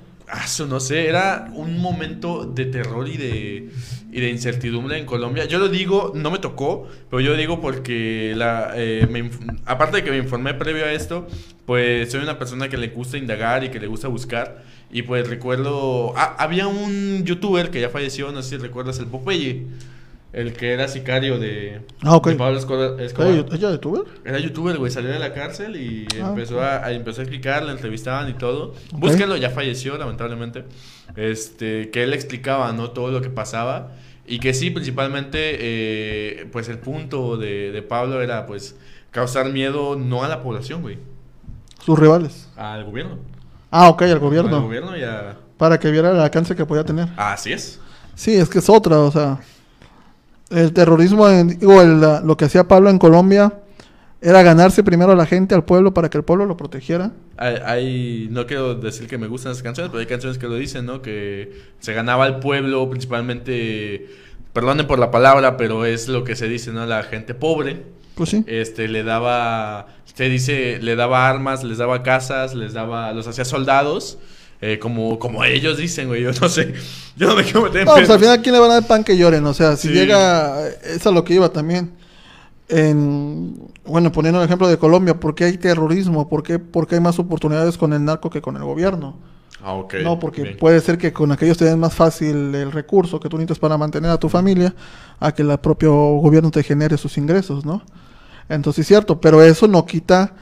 no 0.68 0.80
sé, 0.80 1.08
era 1.08 1.50
un 1.54 1.78
momento 1.78 2.44
de 2.44 2.66
terror 2.66 3.08
y 3.08 3.16
de, 3.16 3.70
y 4.12 4.20
de 4.20 4.30
incertidumbre 4.30 4.98
en 4.98 5.06
Colombia. 5.06 5.44
Yo 5.46 5.58
lo 5.58 5.68
digo, 5.68 6.12
no 6.14 6.30
me 6.30 6.38
tocó, 6.38 6.86
pero 7.10 7.20
yo 7.20 7.32
lo 7.32 7.36
digo 7.36 7.60
porque, 7.60 8.32
la, 8.36 8.72
eh, 8.76 9.06
me 9.10 9.30
aparte 9.66 9.98
de 9.98 10.04
que 10.04 10.10
me 10.10 10.18
informé 10.18 10.54
previo 10.54 10.84
a 10.84 10.92
esto, 10.92 11.26
pues 11.66 12.10
soy 12.10 12.22
una 12.22 12.38
persona 12.38 12.68
que 12.68 12.76
le 12.76 12.88
gusta 12.88 13.18
indagar 13.18 13.64
y 13.64 13.70
que 13.70 13.80
le 13.80 13.86
gusta 13.86 14.08
buscar. 14.08 14.62
Y 14.90 15.02
pues 15.02 15.28
recuerdo, 15.28 16.14
ah, 16.16 16.36
había 16.38 16.66
un 16.66 17.24
youtuber 17.24 17.70
que 17.70 17.80
ya 17.80 17.90
falleció, 17.90 18.32
no 18.32 18.42
sé 18.42 18.50
si 18.50 18.56
recuerdas, 18.56 18.98
el 19.00 19.06
Popeye, 19.06 19.66
el 20.32 20.52
que 20.52 20.72
era 20.72 20.88
sicario 20.88 21.38
de, 21.38 21.80
Ah, 22.02 22.16
ok. 22.16 22.28
de 22.28 22.34
Pablo 22.36 22.58
Escobar. 22.58 23.00
Escobar. 23.00 23.30
¿Ella 23.30 23.46
ella 23.52 23.68
de 23.68 23.74
youtuber? 23.74 24.02
Era 24.24 24.38
youtuber, 24.38 24.76
güey, 24.78 24.90
salió 24.92 25.10
de 25.10 25.18
la 25.18 25.32
cárcel 25.32 25.76
y 25.76 26.06
Ah, 26.22 26.28
empezó, 26.30 26.60
a, 26.60 26.84
a- 26.84 26.92
empezó 26.92 27.20
a 27.20 27.24
explicar, 27.24 27.62
le 27.64 27.72
entrevistaban 27.72 28.28
y 28.28 28.34
todo. 28.34 28.74
Ok. 28.92 28.98
Búsquenlo, 29.00 29.36
ya 29.36 29.50
falleció, 29.50 29.96
lamentablemente. 29.96 30.64
Este, 31.16 31.90
que 31.90 32.02
él 32.02 32.12
explicaba, 32.12 32.72
¿no? 32.72 32.90
Todo 32.90 33.10
lo 33.10 33.20
que 33.20 33.30
pasaba. 33.30 33.92
Y 34.26 34.40
que 34.40 34.52
sí, 34.52 34.70
principalmente, 34.70 35.38
eh, 35.58 36.46
pues 36.52 36.68
el 36.68 36.78
punto 36.78 37.38
de, 37.38 37.72
de 37.72 37.82
Pablo 37.82 38.20
era, 38.20 38.44
pues, 38.46 38.76
causar 39.10 39.50
miedo 39.50 39.96
no 39.96 40.22
a 40.22 40.28
la 40.28 40.42
población, 40.42 40.82
güey, 40.82 40.98
Sus 41.82 41.98
rivales. 41.98 42.48
al 42.56 42.84
gobierno. 42.84 43.16
Ah, 43.70 43.88
ok, 43.88 44.02
al 44.02 44.18
gobierno. 44.18 44.56
Al 44.56 44.62
gobierno 44.62 44.96
y 44.96 45.02
a... 45.02 45.38
Para 45.56 45.78
que 45.80 45.90
viera 45.90 46.10
el 46.10 46.20
alcance 46.20 46.54
que 46.54 46.66
podía 46.66 46.84
tener. 46.84 47.08
Así 47.16 47.52
es. 47.52 47.80
Sí, 48.14 48.34
es 48.34 48.48
que 48.50 48.58
es 48.58 48.68
otra, 48.68 48.98
o 49.00 49.10
sea. 49.10 49.40
El 50.50 50.72
terrorismo, 50.72 51.28
en- 51.28 51.58
el- 51.60 52.00
la- 52.00 52.20
lo 52.20 52.36
que 52.36 52.46
hacía 52.46 52.66
Pablo 52.66 52.88
en 52.90 52.98
Colombia 52.98 53.52
era 54.20 54.42
ganarse 54.42 54.82
primero 54.82 55.12
a 55.12 55.14
la 55.16 55.26
gente, 55.26 55.54
al 55.54 55.64
pueblo, 55.64 55.94
para 55.94 56.08
que 56.10 56.18
el 56.18 56.24
pueblo 56.24 56.46
lo 56.46 56.56
protegiera. 56.56 57.12
Hay, 57.36 57.54
hay- 57.64 58.28
no 58.30 58.46
quiero 58.46 58.74
decir 58.74 59.06
que 59.06 59.18
me 59.18 59.26
gustan 59.28 59.52
esas 59.52 59.62
canciones, 59.62 59.90
pero 59.90 60.00
hay 60.00 60.06
canciones 60.06 60.38
que 60.38 60.46
lo 60.48 60.54
dicen, 60.56 60.86
¿no? 60.86 61.02
Que 61.02 61.52
se 61.80 61.92
ganaba 61.92 62.24
al 62.24 62.40
pueblo, 62.40 62.88
principalmente, 62.90 64.08
perdonen 64.52 64.86
por 64.86 64.98
la 64.98 65.10
palabra, 65.10 65.56
pero 65.56 65.84
es 65.84 66.08
lo 66.08 66.24
que 66.24 66.34
se 66.34 66.48
dice, 66.48 66.72
¿no? 66.72 66.84
La 66.86 67.02
gente 67.04 67.34
pobre, 67.34 67.82
Pues 68.14 68.30
sí. 68.30 68.42
este, 68.48 68.88
le 68.88 69.04
daba, 69.04 69.86
se 70.12 70.28
dice, 70.28 70.78
le 70.82 70.96
daba 70.96 71.28
armas, 71.28 71.62
les 71.62 71.78
daba 71.78 72.02
casas, 72.02 72.54
les 72.54 72.72
daba, 72.72 73.12
los 73.12 73.28
hacía 73.28 73.44
soldados, 73.44 74.18
eh, 74.60 74.78
como, 74.78 75.18
como 75.18 75.44
ellos 75.44 75.76
dicen, 75.78 76.08
güey, 76.08 76.22
yo 76.22 76.30
no 76.40 76.48
sé, 76.48 76.74
yo 77.16 77.28
no 77.28 77.36
me 77.36 77.44
quiero 77.44 77.62
meter 77.62 77.80
en 77.82 77.86
No, 77.86 77.94
pues 77.94 78.10
al 78.10 78.18
final, 78.18 78.42
¿quién 78.42 78.54
le 78.54 78.60
van 78.60 78.70
a 78.70 78.74
dar 78.74 78.86
pan 78.86 79.04
que 79.04 79.16
lloren? 79.16 79.44
O 79.46 79.54
sea, 79.54 79.76
si 79.76 79.88
Sí. 79.88 79.94
llega. 79.94 80.66
Es 80.68 81.06
a 81.06 81.10
lo 81.10 81.24
que 81.24 81.34
iba 81.34 81.48
también. 81.50 81.92
En, 82.68 83.54
bueno, 83.86 84.12
poniendo 84.12 84.40
el 84.40 84.44
ejemplo 84.44 84.68
de 84.68 84.76
Colombia, 84.76 85.18
¿por 85.18 85.34
qué 85.34 85.44
hay 85.44 85.56
terrorismo? 85.56 86.28
¿Por 86.28 86.42
qué, 86.42 86.58
por 86.58 86.86
qué 86.86 86.96
hay 86.96 87.00
más 87.00 87.18
oportunidades 87.18 87.78
con 87.78 87.92
el 87.94 88.04
narco 88.04 88.28
que 88.28 88.42
con 88.42 88.56
el 88.56 88.64
gobierno? 88.64 89.16
Ah, 89.62 89.72
ok. 89.72 89.94
no, 90.04 90.20
porque 90.20 90.42
bien. 90.42 90.56
puede 90.56 90.80
ser 90.80 90.98
que 90.98 91.12
con 91.12 91.32
aquellos 91.32 91.58
te 91.58 91.64
den 91.64 91.80
más 91.80 91.92
fácil 91.94 92.54
el 92.54 92.70
recurso 92.70 93.18
que 93.18 93.28
tú 93.28 93.36
necesitas 93.36 93.58
para 93.58 93.76
mantener 93.76 94.10
a 94.10 94.16
tu 94.18 94.28
familia, 94.28 94.72
a 95.18 95.32
que 95.32 95.42
el 95.42 95.58
propio 95.58 95.92
gobierno 95.92 96.50
te 96.52 96.62
genere 96.62 96.96
sus 96.96 97.18
ingresos, 97.18 97.64
¿no? 97.64 97.82
Entonces, 98.48 98.82
es 98.82 98.86
cierto, 98.86 99.20
pero 99.20 99.42
eso 99.42 99.66
no 99.66 99.84
quita 99.84 100.32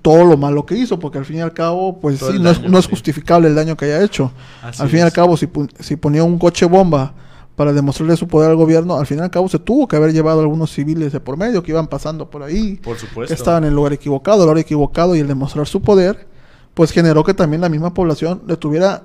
todo 0.00 0.24
lo 0.24 0.36
malo 0.36 0.64
que 0.64 0.76
hizo, 0.76 0.98
porque 0.98 1.18
al 1.18 1.24
fin 1.24 1.36
y 1.36 1.40
al 1.40 1.52
cabo, 1.52 1.98
pues 2.00 2.20
Todo 2.20 2.32
sí, 2.32 2.38
no 2.38 2.50
es, 2.50 2.62
no 2.62 2.78
es 2.78 2.86
justificable 2.86 3.48
el 3.48 3.54
daño 3.54 3.76
que 3.76 3.86
haya 3.86 4.02
hecho. 4.04 4.30
Así 4.62 4.80
al 4.82 4.88
fin 4.88 5.00
y 5.00 5.02
al 5.02 5.12
cabo, 5.12 5.36
si, 5.36 5.48
si 5.80 5.96
ponía 5.96 6.22
un 6.22 6.38
coche 6.38 6.66
bomba 6.66 7.14
para 7.56 7.72
demostrarle 7.72 8.16
su 8.16 8.28
poder 8.28 8.50
al 8.50 8.56
gobierno, 8.56 8.96
al 8.96 9.06
fin 9.06 9.18
y 9.18 9.20
al 9.22 9.30
cabo 9.30 9.48
se 9.48 9.58
tuvo 9.58 9.86
que 9.88 9.96
haber 9.96 10.12
llevado 10.12 10.38
a 10.38 10.42
algunos 10.42 10.70
civiles 10.72 11.12
de 11.12 11.20
por 11.20 11.36
medio 11.36 11.62
que 11.62 11.72
iban 11.72 11.86
pasando 11.86 12.30
por 12.30 12.42
ahí, 12.42 12.76
Por 12.82 12.96
supuesto. 12.96 13.34
que 13.34 13.38
estaban 13.38 13.64
en 13.64 13.70
el 13.70 13.74
lugar 13.74 13.92
equivocado, 13.92 14.44
el 14.44 14.48
hora 14.50 14.60
equivocado, 14.60 15.16
y 15.16 15.20
el 15.20 15.28
demostrar 15.28 15.66
su 15.66 15.82
poder, 15.82 16.26
pues 16.74 16.92
generó 16.92 17.24
que 17.24 17.34
también 17.34 17.60
la 17.60 17.68
misma 17.68 17.92
población 17.92 18.42
le 18.46 18.56
tuviera, 18.56 19.02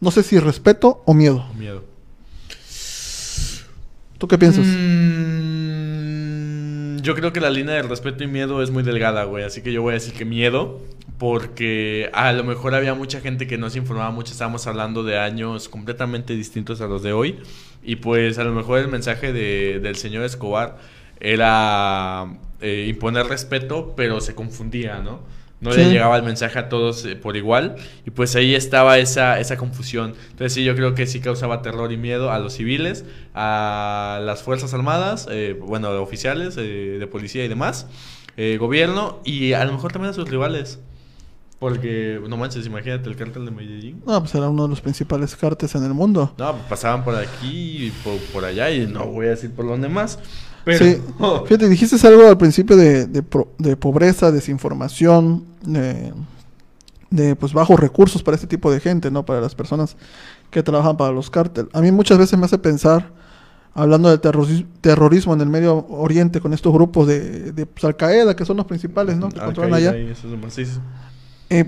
no 0.00 0.10
sé 0.10 0.22
si 0.22 0.38
respeto 0.38 1.02
o 1.04 1.14
miedo. 1.14 1.44
Miedo. 1.56 1.82
¿Tú 4.18 4.26
qué 4.26 4.38
piensas? 4.38 4.64
Mm, 4.66 5.65
yo 7.06 7.14
creo 7.14 7.32
que 7.32 7.40
la 7.40 7.50
línea 7.50 7.76
del 7.76 7.88
respeto 7.88 8.24
y 8.24 8.26
miedo 8.26 8.62
es 8.62 8.70
muy 8.70 8.82
delgada, 8.82 9.24
güey. 9.24 9.44
Así 9.44 9.62
que 9.62 9.72
yo 9.72 9.80
voy 9.82 9.92
a 9.92 9.94
decir 9.94 10.12
que 10.12 10.24
miedo. 10.24 10.80
Porque 11.18 12.10
a 12.12 12.32
lo 12.32 12.44
mejor 12.44 12.74
había 12.74 12.94
mucha 12.94 13.20
gente 13.20 13.46
que 13.46 13.56
no 13.56 13.70
se 13.70 13.78
informaba 13.78 14.10
mucho. 14.10 14.32
Estábamos 14.32 14.66
hablando 14.66 15.02
de 15.04 15.18
años 15.18 15.68
completamente 15.68 16.34
distintos 16.34 16.80
a 16.82 16.86
los 16.88 17.02
de 17.02 17.12
hoy. 17.12 17.38
Y 17.82 17.96
pues 17.96 18.38
a 18.38 18.44
lo 18.44 18.52
mejor 18.52 18.80
el 18.80 18.88
mensaje 18.88 19.32
de- 19.32 19.78
del 19.80 19.96
señor 19.96 20.24
Escobar 20.24 20.76
era 21.20 22.26
eh, 22.60 22.86
imponer 22.88 23.26
respeto, 23.26 23.94
pero 23.96 24.20
se 24.20 24.34
confundía, 24.34 24.98
¿no? 24.98 25.20
No 25.58 25.70
le 25.70 25.90
llegaba 25.90 26.16
el 26.16 26.22
mensaje 26.22 26.58
a 26.58 26.68
todos 26.68 27.04
eh, 27.06 27.16
por 27.16 27.36
igual. 27.36 27.76
Y 28.04 28.10
pues 28.10 28.36
ahí 28.36 28.54
estaba 28.54 28.98
esa, 28.98 29.40
esa 29.40 29.56
confusión. 29.56 30.14
Entonces 30.30 30.52
sí, 30.52 30.64
yo 30.64 30.74
creo 30.74 30.94
que 30.94 31.06
sí 31.06 31.20
causaba 31.20 31.62
terror 31.62 31.92
y 31.92 31.96
miedo 31.96 32.30
a 32.30 32.38
los 32.38 32.52
civiles, 32.54 33.04
a 33.34 34.20
las 34.22 34.42
Fuerzas 34.42 34.74
Armadas, 34.74 35.26
eh, 35.30 35.58
bueno, 35.58 35.90
oficiales 36.02 36.56
eh, 36.58 36.96
de 36.98 37.06
policía 37.06 37.44
y 37.44 37.48
demás, 37.48 37.86
eh, 38.36 38.58
gobierno 38.58 39.20
y 39.24 39.54
a 39.54 39.64
lo 39.64 39.72
mejor 39.72 39.92
también 39.92 40.10
a 40.10 40.14
sus 40.14 40.28
rivales. 40.28 40.78
Porque, 41.58 42.20
no 42.28 42.36
manches, 42.36 42.66
imagínate 42.66 43.08
el 43.08 43.16
cártel 43.16 43.46
de 43.46 43.50
Medellín. 43.50 44.02
No, 44.06 44.20
pues 44.20 44.34
era 44.34 44.50
uno 44.50 44.64
de 44.64 44.68
los 44.68 44.82
principales 44.82 45.34
cartes 45.34 45.74
en 45.74 45.84
el 45.84 45.94
mundo. 45.94 46.34
No, 46.36 46.52
pues, 46.52 46.64
pasaban 46.64 47.02
por 47.02 47.16
aquí 47.16 47.86
y 47.86 47.90
por, 48.04 48.18
por 48.30 48.44
allá 48.44 48.70
y 48.70 48.86
no 48.86 49.06
voy 49.06 49.26
a 49.26 49.30
decir 49.30 49.50
por 49.52 49.66
dónde 49.66 49.88
más. 49.88 50.18
Pero, 50.66 50.84
Sí, 50.84 51.00
fíjate, 51.46 51.68
dijiste 51.68 52.06
algo 52.06 52.26
al 52.28 52.36
principio 52.36 52.76
de, 52.76 53.06
de, 53.06 53.22
pro- 53.22 53.48
de 53.56 53.76
pobreza, 53.76 54.32
desinformación, 54.32 55.44
de, 55.64 56.12
de, 57.10 57.36
pues 57.36 57.52
bajos 57.52 57.78
recursos 57.78 58.22
para 58.24 58.34
este 58.34 58.48
tipo 58.48 58.70
de 58.72 58.80
gente, 58.80 59.10
¿no? 59.12 59.24
Para 59.24 59.40
las 59.40 59.54
personas 59.54 59.96
que 60.50 60.64
trabajan 60.64 60.96
para 60.96 61.12
los 61.12 61.30
cárteles. 61.30 61.70
A 61.72 61.80
mí 61.80 61.92
muchas 61.92 62.18
veces 62.18 62.36
me 62.36 62.46
hace 62.46 62.58
pensar, 62.58 63.12
hablando 63.74 64.08
del 64.10 64.20
terroris- 64.20 64.66
terrorismo 64.80 65.34
en 65.34 65.40
el 65.40 65.48
Medio 65.48 65.86
Oriente 65.88 66.40
con 66.40 66.52
estos 66.52 66.72
grupos 66.72 67.06
de, 67.06 67.52
de 67.52 67.64
pues, 67.66 67.84
Al 67.84 67.94
Qaeda, 67.96 68.34
que 68.34 68.44
son 68.44 68.56
los 68.56 68.66
principales, 68.66 69.16
¿no? 69.16 69.28
Que 69.28 69.38
controlan 69.38 69.74
allá. 69.74 69.90
ahí, 69.92 70.08
eso 70.10 70.26
es. 70.60 70.80
Eh, 71.48 71.64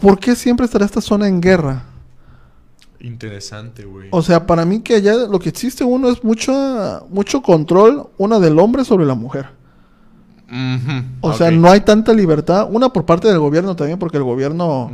¿Por 0.00 0.20
qué 0.20 0.36
siempre 0.36 0.66
estará 0.66 0.84
esta 0.86 1.00
zona 1.00 1.26
en 1.26 1.40
guerra? 1.40 1.82
Interesante, 3.00 3.84
güey. 3.84 4.08
O 4.10 4.22
sea, 4.22 4.46
para 4.46 4.64
mí 4.64 4.80
que 4.80 4.96
allá 4.96 5.14
lo 5.14 5.38
que 5.38 5.48
existe 5.48 5.84
uno 5.84 6.10
es 6.10 6.22
mucho, 6.22 7.06
mucho 7.10 7.40
control, 7.42 8.08
una 8.18 8.38
del 8.38 8.58
hombre 8.58 8.84
sobre 8.84 9.06
la 9.06 9.14
mujer. 9.14 9.46
O 11.20 11.32
sea, 11.32 11.50
no 11.50 11.70
hay 11.70 11.80
tanta 11.80 12.12
libertad, 12.12 12.68
una 12.70 12.92
por 12.92 13.06
parte 13.06 13.28
del 13.28 13.38
gobierno 13.38 13.76
también, 13.76 13.98
porque 13.98 14.16
el 14.16 14.24
gobierno 14.24 14.90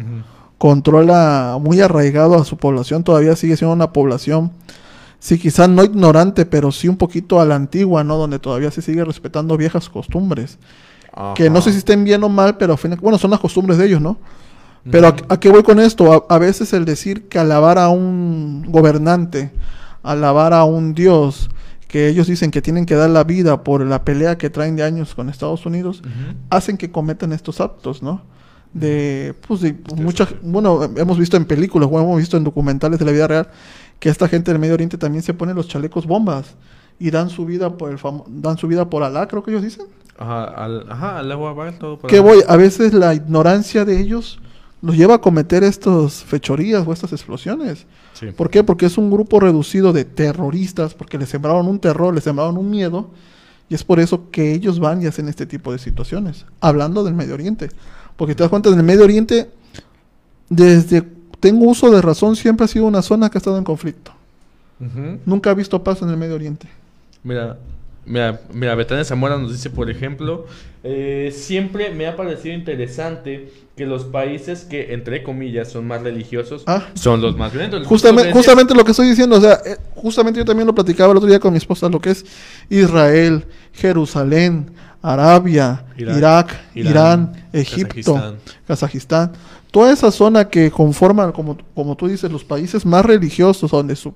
controla 0.58 1.58
muy 1.60 1.80
arraigado 1.80 2.36
a 2.36 2.44
su 2.44 2.56
población, 2.56 3.02
todavía 3.02 3.34
sigue 3.36 3.56
siendo 3.56 3.74
una 3.74 3.92
población, 3.92 4.52
sí, 5.18 5.38
quizás 5.38 5.68
no 5.68 5.82
ignorante, 5.82 6.46
pero 6.46 6.72
sí 6.72 6.88
un 6.88 6.96
poquito 6.96 7.40
a 7.40 7.44
la 7.44 7.54
antigua, 7.56 8.04
¿no? 8.04 8.16
Donde 8.16 8.38
todavía 8.38 8.70
se 8.70 8.82
sigue 8.82 9.04
respetando 9.04 9.56
viejas 9.56 9.88
costumbres. 9.88 10.58
Que 11.34 11.48
no 11.48 11.62
sé 11.62 11.72
si 11.72 11.78
estén 11.78 12.04
bien 12.04 12.22
o 12.22 12.28
mal, 12.28 12.58
pero 12.58 12.78
bueno, 13.00 13.16
son 13.16 13.30
las 13.30 13.40
costumbres 13.40 13.78
de 13.78 13.86
ellos, 13.86 14.02
¿no? 14.02 14.18
Pero 14.90 15.08
¿a, 15.08 15.16
a 15.28 15.40
qué 15.40 15.50
voy 15.50 15.62
con 15.62 15.80
esto? 15.80 16.12
A, 16.12 16.34
a 16.34 16.38
veces 16.38 16.72
el 16.72 16.84
decir 16.84 17.28
que 17.28 17.38
alabar 17.38 17.78
a 17.78 17.88
un 17.88 18.64
gobernante, 18.68 19.50
alabar 20.02 20.52
a 20.52 20.64
un 20.64 20.94
dios, 20.94 21.50
que 21.88 22.08
ellos 22.08 22.26
dicen 22.26 22.50
que 22.50 22.62
tienen 22.62 22.86
que 22.86 22.94
dar 22.94 23.10
la 23.10 23.24
vida 23.24 23.62
por 23.62 23.84
la 23.84 24.04
pelea 24.04 24.38
que 24.38 24.50
traen 24.50 24.76
de 24.76 24.82
años 24.82 25.14
con 25.14 25.28
Estados 25.28 25.66
Unidos, 25.66 26.02
hacen 26.50 26.76
que 26.76 26.90
cometan 26.90 27.32
estos 27.32 27.60
actos, 27.60 28.02
¿no? 28.02 28.22
De, 28.72 29.34
pues, 29.46 29.60
de 29.60 29.74
muchas, 29.96 30.28
bueno, 30.42 30.82
hemos 30.96 31.18
visto 31.18 31.36
en 31.36 31.46
películas, 31.46 31.88
o 31.90 31.98
hemos 31.98 32.18
visto 32.18 32.36
en 32.36 32.44
documentales 32.44 32.98
de 32.98 33.04
la 33.04 33.12
vida 33.12 33.26
real, 33.26 33.48
que 33.98 34.08
esta 34.08 34.28
gente 34.28 34.50
del 34.50 34.60
Medio 34.60 34.74
Oriente 34.74 34.98
también 34.98 35.22
se 35.22 35.32
pone 35.32 35.54
los 35.54 35.68
chalecos 35.68 36.06
bombas 36.06 36.56
y 36.98 37.10
dan 37.10 37.30
su 37.30 37.46
vida 37.46 37.76
por 37.76 37.90
el 37.90 37.98
dan 38.28 38.58
su 38.58 38.68
vida 38.68 38.90
por 38.90 39.02
Alá, 39.02 39.26
creo 39.28 39.42
que 39.42 39.50
ellos 39.50 39.62
dicen. 39.62 39.86
Ajá, 40.18 40.44
al, 40.44 40.90
ajá, 40.90 41.18
al 41.18 41.32
agua 41.32 41.52
va 41.52 41.72
todo 41.72 41.98
por 41.98 42.10
¿Qué 42.10 42.20
voy? 42.20 42.42
A 42.48 42.56
veces 42.56 42.92
la 42.92 43.14
ignorancia 43.14 43.84
de 43.84 44.00
ellos 44.00 44.40
los 44.86 44.96
lleva 44.96 45.16
a 45.16 45.18
cometer 45.18 45.64
estas 45.64 46.22
fechorías 46.22 46.86
o 46.86 46.92
estas 46.92 47.12
explosiones. 47.12 47.86
Sí. 48.12 48.26
¿Por 48.26 48.50
qué? 48.50 48.62
Porque 48.62 48.86
es 48.86 48.96
un 48.96 49.10
grupo 49.10 49.40
reducido 49.40 49.92
de 49.92 50.04
terroristas, 50.04 50.94
porque 50.94 51.18
les 51.18 51.28
sembraron 51.28 51.66
un 51.66 51.80
terror, 51.80 52.14
les 52.14 52.22
sembraron 52.22 52.56
un 52.56 52.70
miedo, 52.70 53.10
y 53.68 53.74
es 53.74 53.82
por 53.82 53.98
eso 53.98 54.30
que 54.30 54.52
ellos 54.52 54.78
van 54.78 55.02
y 55.02 55.06
hacen 55.06 55.28
este 55.28 55.44
tipo 55.44 55.72
de 55.72 55.78
situaciones. 55.78 56.46
Hablando 56.60 57.02
del 57.02 57.14
Medio 57.14 57.34
Oriente. 57.34 57.68
Porque 58.16 58.36
te 58.36 58.44
das 58.44 58.50
cuenta, 58.50 58.68
en 58.68 58.78
el 58.78 58.84
Medio 58.84 59.02
Oriente, 59.02 59.50
desde 60.48 61.02
tengo 61.40 61.66
uso 61.66 61.90
de 61.90 62.00
razón, 62.00 62.36
siempre 62.36 62.64
ha 62.64 62.68
sido 62.68 62.86
una 62.86 63.02
zona 63.02 63.28
que 63.28 63.38
ha 63.38 63.40
estado 63.40 63.58
en 63.58 63.64
conflicto. 63.64 64.12
Nunca 65.24 65.50
ha 65.50 65.54
visto 65.54 65.82
paz 65.82 66.00
en 66.02 66.10
el 66.10 66.16
Medio 66.16 66.36
Oriente. 66.36 66.68
Mira, 67.24 67.58
mira, 68.04 68.40
mira, 68.52 68.76
Betania 68.76 69.04
Zamora 69.04 69.36
nos 69.36 69.50
dice, 69.50 69.68
por 69.68 69.90
ejemplo, 69.90 70.46
eh, 70.88 71.32
siempre 71.34 71.90
me 71.90 72.06
ha 72.06 72.14
parecido 72.14 72.54
interesante 72.54 73.50
que 73.76 73.86
los 73.86 74.04
países 74.04 74.64
que, 74.64 74.94
entre 74.94 75.24
comillas, 75.24 75.70
son 75.70 75.84
más 75.86 76.00
religiosos, 76.02 76.62
Ah. 76.66 76.84
son 76.94 77.20
los 77.20 77.36
más 77.36 77.52
violentos. 77.52 77.84
Justamente, 77.86 78.30
justamente 78.32 78.72
lo 78.74 78.84
que 78.84 78.92
estoy 78.92 79.08
diciendo, 79.08 79.36
o 79.36 79.40
sea, 79.40 79.60
eh, 79.66 79.76
justamente 79.96 80.38
yo 80.38 80.44
también 80.44 80.66
lo 80.66 80.74
platicaba 80.74 81.10
el 81.10 81.16
otro 81.18 81.28
día 81.28 81.40
con 81.40 81.52
mi 81.52 81.58
esposa, 81.58 81.88
lo 81.88 82.00
que 82.00 82.10
es 82.10 82.24
Israel, 82.70 83.44
Jerusalén, 83.72 84.70
Arabia, 85.02 85.84
Irak, 85.96 86.16
Irak, 86.16 86.60
Irán, 86.74 86.92
Irán, 86.92 87.46
Egipto, 87.52 88.14
Kazajistán. 88.14 88.36
Kazajistán. 88.66 89.32
Toda 89.76 89.92
esa 89.92 90.10
zona 90.10 90.48
que 90.48 90.70
conforman, 90.70 91.32
como, 91.32 91.58
como 91.74 91.94
tú 91.96 92.08
dices, 92.08 92.32
los 92.32 92.44
países 92.44 92.86
más 92.86 93.04
religiosos 93.04 93.70
donde, 93.70 93.94
su- 93.94 94.14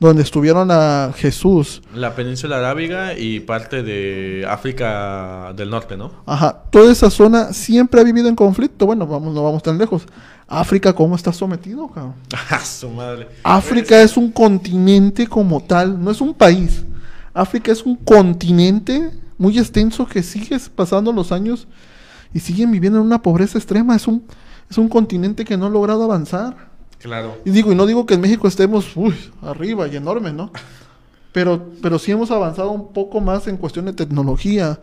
donde 0.00 0.22
estuvieron 0.22 0.70
a 0.70 1.12
Jesús, 1.14 1.82
La 1.94 2.14
península 2.14 2.56
arábiga 2.56 3.12
y 3.18 3.40
parte 3.40 3.82
de 3.82 4.46
África 4.48 5.52
del 5.54 5.68
Norte, 5.68 5.98
¿no? 5.98 6.12
Ajá, 6.24 6.62
toda 6.70 6.90
esa 6.90 7.10
zona 7.10 7.52
siempre 7.52 8.00
ha 8.00 8.04
vivido 8.04 8.26
en 8.26 8.34
conflicto. 8.34 8.86
Bueno, 8.86 9.06
vamos, 9.06 9.34
no 9.34 9.42
vamos 9.42 9.62
tan 9.62 9.76
lejos. 9.76 10.06
África, 10.48 10.94
¿cómo 10.94 11.14
está 11.14 11.30
sometido, 11.30 11.88
cabrón? 11.88 12.14
¡Ah, 12.50 12.60
su 12.60 12.88
madre! 12.88 13.28
África 13.42 14.00
es 14.00 14.16
un 14.16 14.32
continente 14.32 15.26
como 15.26 15.60
tal, 15.62 16.02
no 16.02 16.10
es 16.10 16.22
un 16.22 16.32
país. 16.32 16.84
África 17.34 17.70
es 17.70 17.82
un 17.82 17.96
continente 17.96 19.10
muy 19.36 19.58
extenso 19.58 20.06
que 20.06 20.22
sigue 20.22 20.58
pasando 20.74 21.12
los 21.12 21.32
años 21.32 21.68
y 22.32 22.40
siguen 22.40 22.70
viviendo 22.70 22.98
en 22.98 23.04
una 23.04 23.20
pobreza 23.20 23.58
extrema. 23.58 23.94
Es 23.94 24.06
un, 24.06 24.22
es 24.72 24.78
un 24.78 24.88
continente 24.88 25.44
que 25.44 25.58
no 25.58 25.66
ha 25.66 25.68
logrado 25.68 26.02
avanzar. 26.02 26.56
Claro. 26.98 27.36
Y 27.44 27.50
digo, 27.50 27.70
y 27.72 27.74
no 27.74 27.84
digo 27.84 28.06
que 28.06 28.14
en 28.14 28.22
México 28.22 28.48
estemos 28.48 28.96
uy, 28.96 29.14
arriba 29.42 29.86
y 29.86 29.96
enormes, 29.96 30.32
¿no? 30.32 30.50
Pero, 31.30 31.72
pero 31.82 31.98
sí 31.98 32.10
hemos 32.10 32.30
avanzado 32.30 32.70
un 32.70 32.90
poco 32.90 33.20
más 33.20 33.46
en 33.48 33.58
cuestión 33.58 33.84
de 33.84 33.92
tecnología. 33.92 34.80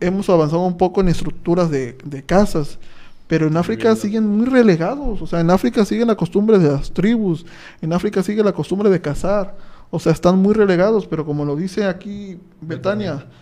Hemos 0.00 0.28
avanzado 0.28 0.66
un 0.66 0.76
poco 0.76 1.00
en 1.00 1.08
estructuras 1.08 1.70
de, 1.70 1.96
de 2.04 2.22
casas. 2.22 2.78
Pero 3.26 3.46
en 3.46 3.56
África 3.56 3.96
siguen 3.96 4.28
muy 4.28 4.44
relegados. 4.44 5.22
O 5.22 5.26
sea, 5.26 5.40
en 5.40 5.50
África 5.50 5.86
sigue 5.86 6.04
la 6.04 6.14
costumbre 6.14 6.58
de 6.58 6.70
las 6.70 6.92
tribus. 6.92 7.46
En 7.80 7.94
África 7.94 8.22
sigue 8.22 8.44
la 8.44 8.52
costumbre 8.52 8.90
de 8.90 9.00
cazar. 9.00 9.56
O 9.90 9.98
sea, 9.98 10.12
están 10.12 10.38
muy 10.40 10.52
relegados. 10.52 11.06
Pero 11.06 11.24
como 11.24 11.46
lo 11.46 11.56
dice 11.56 11.86
aquí 11.86 12.38
Betania, 12.60 13.12
Betania. 13.12 13.32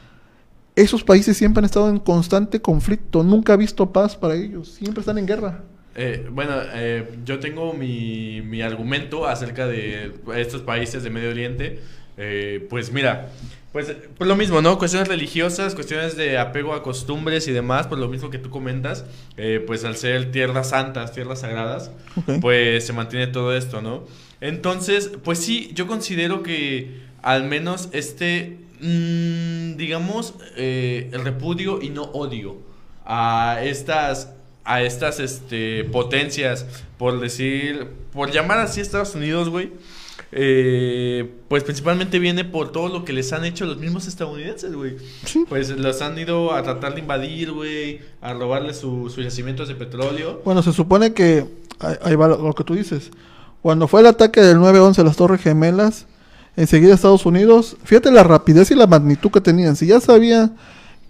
esos 0.76 1.02
países 1.02 1.36
siempre 1.36 1.58
han 1.58 1.64
estado 1.64 1.90
en 1.90 1.98
constante 1.98 2.62
conflicto. 2.62 3.24
Nunca 3.24 3.54
ha 3.54 3.56
visto 3.56 3.90
paz 3.90 4.14
para 4.14 4.36
ellos. 4.36 4.68
Siempre 4.68 5.00
están 5.00 5.18
en 5.18 5.26
guerra. 5.26 5.64
Eh, 5.94 6.26
bueno, 6.30 6.54
eh, 6.74 7.08
yo 7.24 7.38
tengo 7.40 7.72
mi, 7.72 8.42
mi 8.42 8.62
argumento 8.62 9.26
acerca 9.26 9.66
de 9.66 10.12
estos 10.36 10.62
países 10.62 11.02
de 11.02 11.10
Medio 11.10 11.30
Oriente. 11.30 11.80
Eh, 12.22 12.66
pues 12.68 12.92
mira, 12.92 13.30
pues, 13.72 13.94
pues 14.18 14.28
lo 14.28 14.34
mismo, 14.34 14.60
¿no? 14.60 14.78
Cuestiones 14.78 15.08
religiosas, 15.08 15.74
cuestiones 15.74 16.16
de 16.16 16.38
apego 16.38 16.74
a 16.74 16.82
costumbres 16.82 17.46
y 17.46 17.52
demás, 17.52 17.86
pues 17.86 18.00
lo 18.00 18.08
mismo 18.08 18.28
que 18.28 18.38
tú 18.38 18.50
comentas, 18.50 19.04
eh, 19.36 19.62
pues 19.64 19.84
al 19.84 19.96
ser 19.96 20.32
tierras 20.32 20.70
santas, 20.70 21.12
tierras 21.12 21.40
sagradas, 21.40 21.92
pues 22.40 22.84
se 22.84 22.92
mantiene 22.92 23.28
todo 23.28 23.56
esto, 23.56 23.80
¿no? 23.80 24.04
Entonces, 24.40 25.12
pues 25.22 25.38
sí, 25.38 25.70
yo 25.74 25.86
considero 25.86 26.42
que 26.42 27.00
al 27.22 27.44
menos 27.44 27.88
este, 27.92 28.58
mm, 28.80 29.76
digamos, 29.76 30.34
eh, 30.56 31.08
el 31.12 31.22
repudio 31.22 31.80
y 31.80 31.90
no 31.90 32.02
odio 32.02 32.58
a 33.06 33.60
estas, 33.62 34.34
a 34.64 34.82
estas, 34.82 35.20
este, 35.20 35.84
potencias, 35.84 36.66
por 36.98 37.18
decir, 37.20 37.88
por 38.12 38.30
llamar 38.30 38.58
así 38.58 38.80
a 38.80 38.82
Estados 38.82 39.14
Unidos, 39.14 39.48
güey. 39.48 39.72
eh, 40.32 41.28
pues 41.48 41.64
principalmente 41.64 42.20
viene 42.20 42.44
por 42.44 42.70
todo 42.70 42.88
lo 42.88 43.04
que 43.04 43.12
les 43.12 43.32
han 43.32 43.44
hecho 43.44 43.64
los 43.66 43.78
mismos 43.78 44.06
estadounidenses, 44.06 44.72
güey. 44.74 44.96
Sí. 45.24 45.44
Pues 45.48 45.70
los 45.70 46.00
han 46.02 46.16
ido 46.18 46.54
a 46.54 46.62
tratar 46.62 46.94
de 46.94 47.00
invadir, 47.00 47.50
güey, 47.50 48.00
a 48.20 48.32
robarle 48.32 48.72
su- 48.74 49.10
sus 49.10 49.24
yacimientos 49.24 49.66
de 49.66 49.74
petróleo. 49.74 50.40
Bueno, 50.44 50.62
se 50.62 50.72
supone 50.72 51.12
que, 51.14 51.46
ahí 52.02 52.14
va 52.14 52.28
lo, 52.28 52.38
lo 52.40 52.54
que 52.54 52.62
tú 52.62 52.74
dices, 52.74 53.10
cuando 53.60 53.88
fue 53.88 54.00
el 54.02 54.06
ataque 54.06 54.40
del 54.40 54.58
9-11 54.58 54.98
a 55.00 55.04
las 55.04 55.16
Torres 55.16 55.40
Gemelas, 55.42 56.06
enseguida 56.56 56.94
Estados 56.94 57.26
Unidos, 57.26 57.76
fíjate 57.84 58.10
la 58.12 58.22
rapidez 58.22 58.70
y 58.70 58.74
la 58.76 58.86
magnitud 58.86 59.30
que 59.32 59.40
tenían, 59.40 59.74
si 59.74 59.86
ya 59.86 60.00
sabía 60.00 60.50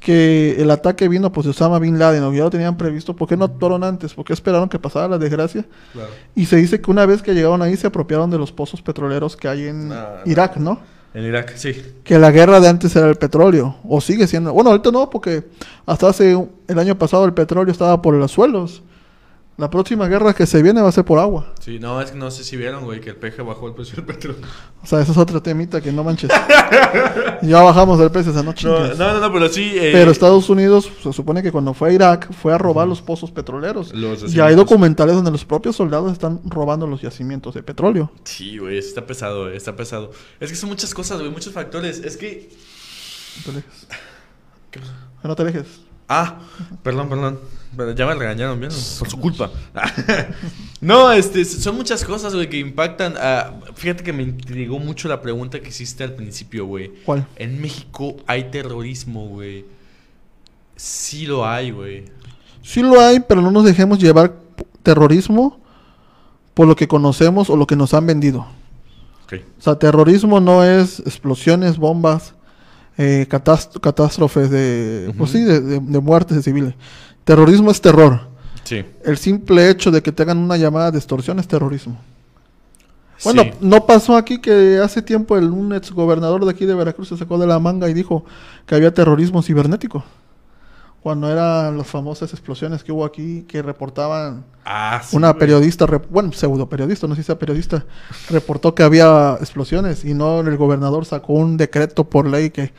que 0.00 0.56
el 0.58 0.70
ataque 0.70 1.06
vino 1.08 1.30
pues 1.30 1.44
de 1.44 1.50
Osama 1.50 1.78
Bin 1.78 1.98
Laden, 1.98 2.22
o 2.24 2.32
ya 2.32 2.44
lo 2.44 2.50
tenían 2.50 2.76
previsto, 2.76 3.14
¿por 3.14 3.28
qué 3.28 3.36
no 3.36 3.44
actuaron 3.44 3.84
antes? 3.84 4.14
¿Por 4.14 4.24
qué 4.24 4.32
esperaron 4.32 4.68
que 4.68 4.78
pasara 4.78 5.06
la 5.08 5.18
desgracia? 5.18 5.64
Claro. 5.92 6.08
Y 6.34 6.46
se 6.46 6.56
dice 6.56 6.80
que 6.80 6.90
una 6.90 7.06
vez 7.06 7.22
que 7.22 7.34
llegaron 7.34 7.62
ahí 7.62 7.76
se 7.76 7.86
apropiaron 7.86 8.30
de 8.30 8.38
los 8.38 8.50
pozos 8.50 8.82
petroleros 8.82 9.36
que 9.36 9.46
hay 9.46 9.66
en 9.68 9.92
Ah, 9.92 10.22
Irak, 10.24 10.56
¿no? 10.56 10.80
En 11.12 11.24
Irak, 11.24 11.52
sí. 11.56 11.74
Que 12.04 12.18
la 12.18 12.30
guerra 12.30 12.60
de 12.60 12.68
antes 12.68 12.94
era 12.96 13.08
el 13.08 13.16
petróleo, 13.16 13.76
o 13.88 14.00
sigue 14.00 14.26
siendo. 14.26 14.52
Bueno, 14.52 14.70
ahorita 14.70 14.90
no, 14.90 15.10
porque 15.10 15.44
hasta 15.84 16.08
hace 16.08 16.48
el 16.68 16.78
año 16.78 16.96
pasado 16.96 17.24
el 17.24 17.34
petróleo 17.34 17.72
estaba 17.72 18.00
por 18.00 18.14
los 18.14 18.30
suelos. 18.30 18.82
La 19.60 19.68
próxima 19.68 20.08
guerra 20.08 20.32
que 20.32 20.46
se 20.46 20.62
viene 20.62 20.80
va 20.80 20.88
a 20.88 20.92
ser 20.92 21.04
por 21.04 21.18
agua. 21.18 21.52
Sí, 21.60 21.78
no, 21.78 22.00
es 22.00 22.12
que 22.12 22.16
no 22.16 22.30
sé 22.30 22.44
si 22.44 22.56
vieron, 22.56 22.82
güey, 22.84 22.98
que 23.02 23.10
el 23.10 23.16
peje 23.16 23.42
bajó 23.42 23.68
el 23.68 23.74
precio 23.74 23.94
del 23.96 24.06
petróleo. 24.06 24.40
O 24.82 24.86
sea, 24.86 25.02
esa 25.02 25.12
es 25.12 25.18
otra 25.18 25.42
temita 25.42 25.82
que 25.82 25.92
no 25.92 26.02
manches. 26.02 26.30
ya 27.42 27.62
bajamos 27.62 28.00
el 28.00 28.10
precio, 28.10 28.32
o 28.32 28.34
sea, 28.34 28.42
no 28.42 28.54
No, 28.96 29.20
no, 29.20 29.32
pero 29.34 29.50
sí. 29.50 29.72
eh, 29.74 29.90
Pero 29.92 30.10
Estados 30.10 30.48
Unidos 30.48 30.90
se 31.02 31.12
supone 31.12 31.42
que 31.42 31.52
cuando 31.52 31.74
fue 31.74 31.90
a 31.90 31.92
Irak 31.92 32.32
fue 32.32 32.54
a 32.54 32.56
robar 32.56 32.88
los 32.88 33.02
pozos 33.02 33.30
petroleros. 33.30 33.92
Los 33.92 34.34
y 34.34 34.40
hay 34.40 34.54
documentales 34.54 35.14
donde 35.14 35.30
los 35.30 35.44
propios 35.44 35.76
soldados 35.76 36.10
están 36.10 36.40
robando 36.46 36.86
los 36.86 37.02
yacimientos 37.02 37.52
de 37.52 37.62
petróleo. 37.62 38.10
Sí, 38.24 38.56
güey, 38.56 38.78
está 38.78 39.04
pesado, 39.06 39.42
güey, 39.42 39.58
está 39.58 39.76
pesado. 39.76 40.10
Es 40.40 40.48
que 40.48 40.56
son 40.56 40.70
muchas 40.70 40.94
cosas, 40.94 41.18
güey, 41.18 41.30
muchos 41.30 41.52
factores. 41.52 41.98
Es 41.98 42.16
que. 42.16 42.48
No 43.36 43.42
te 43.44 43.50
alejes. 43.50 43.86
¿Qué 44.70 44.80
pasó? 44.80 44.92
No 45.22 45.36
te 45.36 45.42
alejes. 45.42 45.66
Ah, 46.08 46.38
perdón, 46.82 47.10
perdón. 47.10 47.38
Pero 47.76 47.94
ya 47.94 48.04
me 48.06 48.14
regañaron, 48.14 48.58
¿vieron? 48.58 48.76
Por 48.98 49.08
su 49.08 49.16
culpa. 49.18 49.50
no, 50.80 51.12
este, 51.12 51.44
son 51.44 51.76
muchas 51.76 52.04
cosas, 52.04 52.34
güey, 52.34 52.48
que 52.48 52.58
impactan. 52.58 53.14
a- 53.16 53.54
fíjate 53.74 54.02
que 54.02 54.12
me 54.12 54.22
intrigó 54.24 54.78
mucho 54.78 55.08
la 55.08 55.20
pregunta 55.22 55.60
que 55.60 55.68
hiciste 55.68 56.02
al 56.04 56.14
principio, 56.14 56.66
güey. 56.66 56.90
¿Cuál? 57.04 57.26
En 57.36 57.60
México 57.60 58.16
hay 58.26 58.50
terrorismo, 58.50 59.28
güey. 59.28 59.64
Sí 60.76 61.26
lo 61.26 61.46
hay, 61.46 61.70
güey. 61.70 62.04
Sí 62.62 62.82
lo 62.82 63.00
hay, 63.00 63.20
pero 63.20 63.40
no 63.42 63.50
nos 63.50 63.64
dejemos 63.64 63.98
llevar 63.98 64.34
terrorismo 64.82 65.60
por 66.54 66.66
lo 66.66 66.74
que 66.76 66.88
conocemos 66.88 67.50
o 67.50 67.56
lo 67.56 67.66
que 67.66 67.76
nos 67.76 67.94
han 67.94 68.06
vendido. 68.06 68.46
Ok. 69.24 69.34
O 69.58 69.62
sea, 69.62 69.78
terrorismo 69.78 70.40
no 70.40 70.64
es 70.64 71.00
explosiones, 71.00 71.76
bombas, 71.78 72.34
eh, 72.98 73.26
catás- 73.30 73.78
catástrofes 73.80 74.50
de, 74.50 75.12
pues 75.16 75.30
Ujú. 75.30 75.38
sí, 75.38 75.44
de, 75.44 75.60
de- 75.60 75.80
de 75.80 76.00
muertes 76.00 76.36
de 76.36 76.42
civiles. 76.42 76.74
Terrorismo 77.24 77.70
es 77.70 77.80
terror. 77.80 78.20
Sí. 78.64 78.84
El 79.04 79.16
simple 79.18 79.68
hecho 79.70 79.90
de 79.90 80.02
que 80.02 80.12
te 80.12 80.22
hagan 80.22 80.38
una 80.38 80.56
llamada 80.56 80.90
de 80.90 80.98
extorsión 80.98 81.38
es 81.38 81.48
terrorismo. 81.48 81.98
Bueno, 83.24 83.42
Sí. 83.42 83.50
no 83.60 83.84
pasó 83.86 84.16
aquí 84.16 84.40
que 84.40 84.78
hace 84.82 85.02
tiempo 85.02 85.36
el, 85.36 85.50
un 85.50 85.74
ex 85.74 85.90
gobernador 85.92 86.44
de 86.44 86.50
aquí 86.52 86.64
de 86.64 86.74
Veracruz 86.74 87.08
se 87.08 87.16
sacó 87.18 87.36
de 87.38 87.46
la 87.46 87.58
manga 87.58 87.88
y 87.88 87.94
dijo 87.94 88.24
que 88.66 88.74
había 88.74 88.94
terrorismo 88.94 89.42
cibernético. 89.42 90.02
Cuando 91.02 91.30
eran 91.30 91.76
las 91.78 91.86
famosas 91.86 92.30
explosiones 92.32 92.84
que 92.84 92.92
hubo 92.92 93.04
aquí 93.06 93.42
que 93.48 93.62
reportaban 93.62 94.44
Ah, 94.66 95.00
sí, 95.02 95.16
una 95.16 95.28
güey. 95.30 95.38
periodista, 95.40 95.86
rep- 95.86 96.06
bueno, 96.10 96.30
pseudo 96.32 96.68
periodista, 96.68 97.06
no 97.06 97.14
sé 97.14 97.22
si 97.22 97.26
sea 97.26 97.38
periodista, 97.38 97.84
reportó 98.28 98.74
que 98.74 98.82
había 98.82 99.36
explosiones 99.40 100.04
y 100.04 100.12
no 100.12 100.40
el 100.40 100.56
gobernador 100.58 101.06
sacó 101.06 101.32
un 101.34 101.56
decreto 101.56 102.04
por 102.04 102.26
ley 102.28 102.50
que 102.50 102.72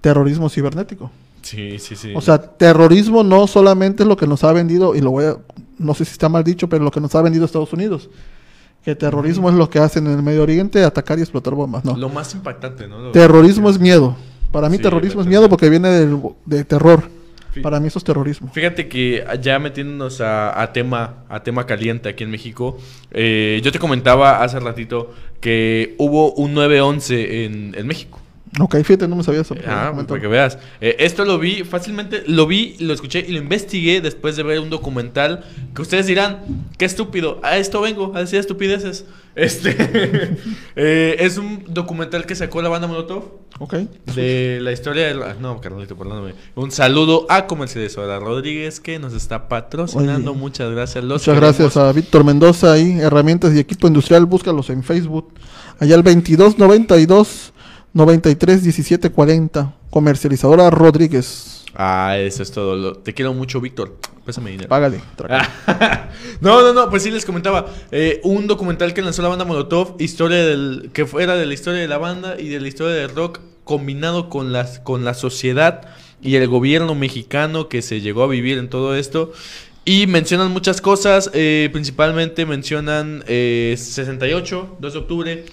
terrorismo 0.00 0.48
cibernético. 0.48 1.10
Sí, 1.48 1.78
sí, 1.78 1.96
sí. 1.96 2.12
O 2.14 2.20
sea, 2.20 2.38
terrorismo 2.38 3.22
no 3.24 3.46
solamente 3.46 4.02
es 4.02 4.08
lo 4.08 4.16
que 4.16 4.26
nos 4.26 4.44
ha 4.44 4.52
vendido, 4.52 4.94
y 4.94 5.00
lo 5.00 5.10
voy 5.10 5.24
a, 5.24 5.36
no 5.78 5.94
sé 5.94 6.04
si 6.04 6.12
está 6.12 6.28
mal 6.28 6.44
dicho, 6.44 6.68
pero 6.68 6.84
lo 6.84 6.90
que 6.90 7.00
nos 7.00 7.14
ha 7.14 7.22
vendido 7.22 7.44
Estados 7.44 7.72
Unidos. 7.72 8.10
Que 8.84 8.94
terrorismo 8.94 9.48
es 9.50 9.54
lo 9.56 9.68
que 9.68 9.78
hacen 9.78 10.06
en 10.06 10.14
el 10.14 10.22
Medio 10.22 10.42
Oriente, 10.42 10.82
atacar 10.84 11.18
y 11.18 11.22
explotar 11.22 11.54
bombas. 11.54 11.84
No. 11.84 11.96
Lo 11.96 12.08
más 12.08 12.34
impactante, 12.34 12.86
¿no? 12.86 12.98
Lo- 12.98 13.10
Terrorismo 13.12 13.68
es 13.70 13.78
miedo. 13.78 14.16
Para 14.52 14.68
mí 14.68 14.76
Sí, 14.76 14.82
terrorismo 14.82 15.20
es 15.20 15.26
miedo 15.26 15.48
porque 15.48 15.68
viene 15.68 15.88
del- 15.90 16.20
de 16.46 16.64
terror. 16.64 17.02
Fí- 17.54 17.60
Para 17.62 17.80
mí 17.80 17.88
eso 17.88 17.98
es 17.98 18.04
terrorismo. 18.04 18.50
Fíjate 18.52 18.88
que 18.88 19.24
ya 19.42 19.58
metiéndonos 19.58 20.20
a, 20.20 20.60
a 20.62 20.72
tema 20.72 21.24
a 21.28 21.42
tema 21.42 21.66
caliente 21.66 22.08
aquí 22.08 22.24
en 22.24 22.30
México, 22.30 22.78
eh, 23.10 23.60
yo 23.64 23.72
te 23.72 23.78
comentaba 23.78 24.42
hace 24.42 24.60
ratito 24.60 25.12
que 25.40 25.94
hubo 25.98 26.32
un 26.34 26.54
9-11 26.54 27.44
en, 27.46 27.74
en 27.76 27.86
México. 27.86 28.20
Ok, 28.60 28.76
fíjate, 28.78 29.06
no 29.08 29.16
me 29.16 29.22
sabía 29.22 29.42
eso. 29.42 29.54
Ah, 29.66 29.92
para 30.06 30.20
que 30.20 30.26
veas. 30.26 30.58
Eh, 30.80 30.96
esto 31.00 31.24
lo 31.24 31.38
vi 31.38 31.64
fácilmente, 31.64 32.22
lo 32.26 32.46
vi, 32.46 32.76
lo 32.80 32.92
escuché 32.94 33.24
y 33.26 33.32
lo 33.32 33.38
investigué 33.38 34.00
después 34.00 34.36
de 34.36 34.42
ver 34.42 34.60
un 34.60 34.70
documental 34.70 35.44
que 35.74 35.82
ustedes 35.82 36.06
dirán, 36.06 36.40
qué 36.76 36.84
estúpido, 36.84 37.40
a 37.42 37.58
esto 37.58 37.80
vengo, 37.80 38.12
a 38.14 38.20
decir 38.20 38.38
estupideces. 38.38 39.04
Este 39.38 39.76
eh, 40.74 41.14
es 41.20 41.38
un 41.38 41.62
documental 41.68 42.26
que 42.26 42.34
sacó 42.34 42.60
la 42.60 42.68
banda 42.68 42.88
Molotov 42.88 43.22
Ok. 43.60 43.74
de 44.16 44.58
la 44.60 44.72
historia 44.72 45.06
del... 45.06 45.22
ah, 45.22 45.36
No, 45.40 45.60
carnalito, 45.60 45.96
perdóname. 45.96 46.34
Un 46.56 46.72
saludo 46.72 47.24
a 47.28 47.46
Comercializadora 47.46 48.18
Rodríguez 48.18 48.80
que 48.80 48.98
nos 48.98 49.12
está 49.12 49.48
patrocinando. 49.48 50.32
Oye. 50.32 50.40
Muchas 50.40 50.72
gracias. 50.72 51.04
Los 51.04 51.22
Muchas 51.22 51.36
gracias 51.36 51.76
a 51.76 51.92
Víctor 51.92 52.24
Mendoza 52.24 52.72
ahí, 52.72 52.98
herramientas 52.98 53.54
y 53.54 53.60
equipo 53.60 53.86
industrial, 53.86 54.26
búscalos 54.26 54.70
en 54.70 54.82
Facebook. 54.82 55.32
Allá 55.78 55.94
el 55.94 56.02
2292 56.02 57.52
93 57.98 58.62
17 58.62 59.10
40. 59.10 59.74
Comercializadora 59.90 60.70
Rodríguez. 60.70 61.64
Ah, 61.74 62.16
eso 62.16 62.44
es 62.44 62.52
todo. 62.52 62.76
Lo- 62.76 62.94
te 62.98 63.12
quiero 63.12 63.34
mucho, 63.34 63.60
Víctor. 63.60 63.96
Pésame 64.24 64.50
dinero. 64.52 64.68
Págale. 64.68 65.00
no, 66.40 66.62
no, 66.62 66.72
no, 66.72 66.90
pues 66.90 67.02
sí 67.02 67.10
les 67.10 67.24
comentaba. 67.24 67.66
eh, 67.90 68.20
un 68.22 68.46
documental 68.46 68.94
que 68.94 69.02
lanzó 69.02 69.22
la 69.22 69.28
banda 69.28 69.44
Molotov, 69.44 69.96
historia 69.98 70.38
del, 70.46 70.90
que 70.92 71.06
fuera 71.06 71.34
de 71.34 71.46
la 71.46 71.54
historia 71.54 71.80
de 71.80 71.88
la 71.88 71.98
banda 71.98 72.38
y 72.38 72.48
de 72.48 72.60
la 72.60 72.68
historia 72.68 72.94
del 72.94 73.14
rock, 73.14 73.40
combinado 73.64 74.28
con, 74.28 74.52
las, 74.52 74.78
con 74.78 75.04
la 75.04 75.14
sociedad 75.14 75.88
y 76.22 76.36
el 76.36 76.46
gobierno 76.46 76.94
mexicano 76.94 77.68
que 77.68 77.82
se 77.82 78.00
llegó 78.00 78.22
a 78.22 78.28
vivir 78.28 78.58
en 78.58 78.68
todo 78.70 78.94
esto. 78.94 79.32
Y 79.84 80.06
mencionan 80.06 80.52
muchas 80.52 80.80
cosas, 80.82 81.30
eh, 81.32 81.68
principalmente 81.72 82.44
mencionan 82.46 83.24
eh, 83.26 83.74
68, 83.78 84.76
2 84.78 84.92
de 84.92 84.98
octubre, 84.98 85.44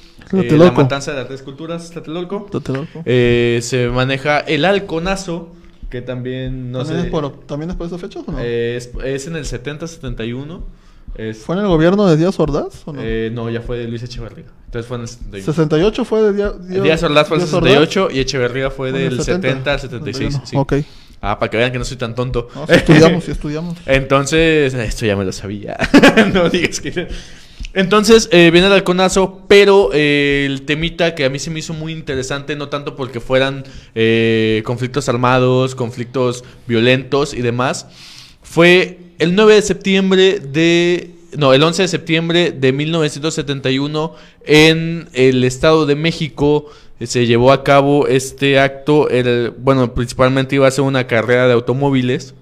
eh, 0.43 0.57
la 0.57 0.71
matanza 0.71 1.11
de 1.11 1.17
las 1.19 1.27
tres 1.27 1.41
culturas, 1.41 1.89
Tlatelolco. 1.91 2.47
Tlatelolco. 2.51 3.01
Eh, 3.05 3.59
se 3.61 3.88
maneja 3.89 4.39
el 4.39 4.65
halconazo, 4.65 5.51
que 5.89 6.01
también 6.01 6.71
no 6.71 6.79
¿También, 6.79 7.01
sé... 7.01 7.05
es 7.07 7.11
por, 7.11 7.39
¿También 7.45 7.69
es 7.71 7.75
por 7.75 7.88
esas 7.88 8.01
fechas 8.01 8.23
o 8.27 8.31
no? 8.31 8.39
Eh, 8.41 8.75
es, 8.77 8.89
es 9.03 9.27
en 9.27 9.36
el 9.36 9.45
70-71. 9.45 10.61
Es- 11.15 11.38
¿Fue 11.39 11.55
en 11.55 11.61
el 11.61 11.67
gobierno 11.67 12.07
de 12.07 12.17
Díaz 12.17 12.39
Ordaz 12.39 12.81
o 12.86 12.93
no? 12.93 12.99
eh, 13.01 13.29
no, 13.33 13.49
ya 13.49 13.61
fue 13.61 13.77
de 13.77 13.88
Luis 13.88 14.03
Echeverría. 14.03 14.45
Entonces 14.65 14.88
fue 14.88 14.97
en 14.97 15.03
el 15.03 15.07
71. 15.07 15.45
68 15.53 16.05
fue 16.05 16.21
de 16.23 16.33
Díaz, 16.33 16.67
Díaz 16.83 17.03
Ordaz 17.03 17.27
fue 17.27 17.38
el 17.38 17.43
Díaz 17.43 17.53
Ordaz. 17.53 17.69
68 17.71 18.09
y 18.11 18.19
Echeverría 18.19 18.69
fue 18.71 18.91
del 18.91 19.21
70, 19.21 19.23
70 19.49 19.73
al 19.73 19.79
76. 19.79 20.33
71. 20.33 20.45
sí. 20.45 20.55
Ok. 20.57 20.86
Ah, 21.21 21.39
para 21.39 21.49
que 21.49 21.57
vean 21.57 21.71
que 21.71 21.79
no 21.79 21.86
soy 21.86 21.97
tan 21.97 22.13
tonto. 22.13 22.49
No, 22.53 22.65
estudiamos, 22.67 23.23
sí 23.23 23.31
estudiamos. 23.31 23.77
Entonces, 23.86 24.73
esto 24.73 25.05
ya 25.05 25.15
me 25.15 25.23
lo 25.25 25.31
sabía. 25.31 25.77
no 26.33 26.49
digas 26.49 26.81
que. 26.81 27.07
Entonces, 27.76 28.30
eh, 28.32 28.51
viene 28.51 28.67
el 28.67 28.73
halconazo, 28.73 29.41
pero 29.49 29.89
eh, 29.91 30.45
el 30.45 30.61
temita 30.61 31.13
que 31.13 31.26
a 31.26 31.30
mí 31.30 31.39
se 31.39 31.51
me 31.51 31.59
hizo 31.59 31.73
muy 31.73 31.91
interesante, 31.91 32.55
no 32.55 32.69
tanto 32.69 32.95
porque 32.95 33.19
fueran 33.19 33.65
eh, 33.95 34.63
conflictos 34.65 35.09
armados, 35.09 35.76
conflictos 35.76 36.45
violentos 36.67 37.34
y 37.34 37.41
demás, 37.41 37.88
fue 38.41 38.99
el 39.19 39.36
9 39.36 39.55
de 39.55 39.61
septiembre 39.61 40.39
de. 40.39 41.11
No, 41.38 41.53
el 41.53 41.61
11 41.61 41.82
de 41.82 41.88
septiembre 41.89 42.51
de 42.51 42.71
1971 42.71 44.15
en 44.45 45.09
el 45.11 45.43
Estado 45.43 45.86
de 45.86 45.95
México 45.95 46.71
se 47.03 47.26
llevó 47.26 47.51
a 47.51 47.65
cabo 47.65 48.07
este 48.07 48.57
acto. 48.57 49.09
El, 49.09 49.49
bueno, 49.49 49.93
principalmente 49.93 50.55
iba 50.55 50.65
a 50.65 50.71
ser 50.71 50.86
una 50.86 51.07
carrera 51.07 51.47
de 51.47 51.53
automóviles 51.53 52.36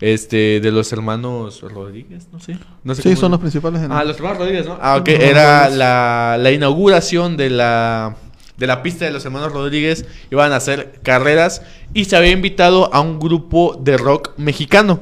este, 0.00 0.60
de 0.60 0.70
los 0.72 0.92
hermanos 0.92 1.62
Rodríguez, 1.62 2.28
no 2.32 2.40
sé. 2.40 2.58
No 2.84 2.94
sé 2.94 3.02
Sí, 3.02 3.08
cómo- 3.10 3.20
son 3.20 3.30
los 3.32 3.40
principales. 3.40 3.82
En 3.82 3.92
Ah, 3.92 4.04
los 4.04 4.16
hermanos 4.16 4.38
Rodríguez, 4.38 4.66
¿no? 4.66 4.78
Ah, 4.80 4.96
ok. 4.96 5.08
Era 5.08 5.68
la, 5.70 6.36
la 6.40 6.50
inauguración 6.52 7.36
de 7.36 7.50
la, 7.50 8.16
de 8.56 8.66
la 8.66 8.82
pista 8.82 9.04
de 9.04 9.10
los 9.12 9.24
hermanos 9.24 9.52
Rodríguez. 9.52 10.04
Iban 10.30 10.52
a 10.52 10.56
hacer 10.56 11.00
carreras 11.02 11.62
y 11.94 12.04
se 12.04 12.16
había 12.16 12.32
invitado 12.32 12.92
a 12.94 13.00
un 13.00 13.18
grupo 13.18 13.78
de 13.82 13.96
rock 13.96 14.32
mexicano. 14.36 15.00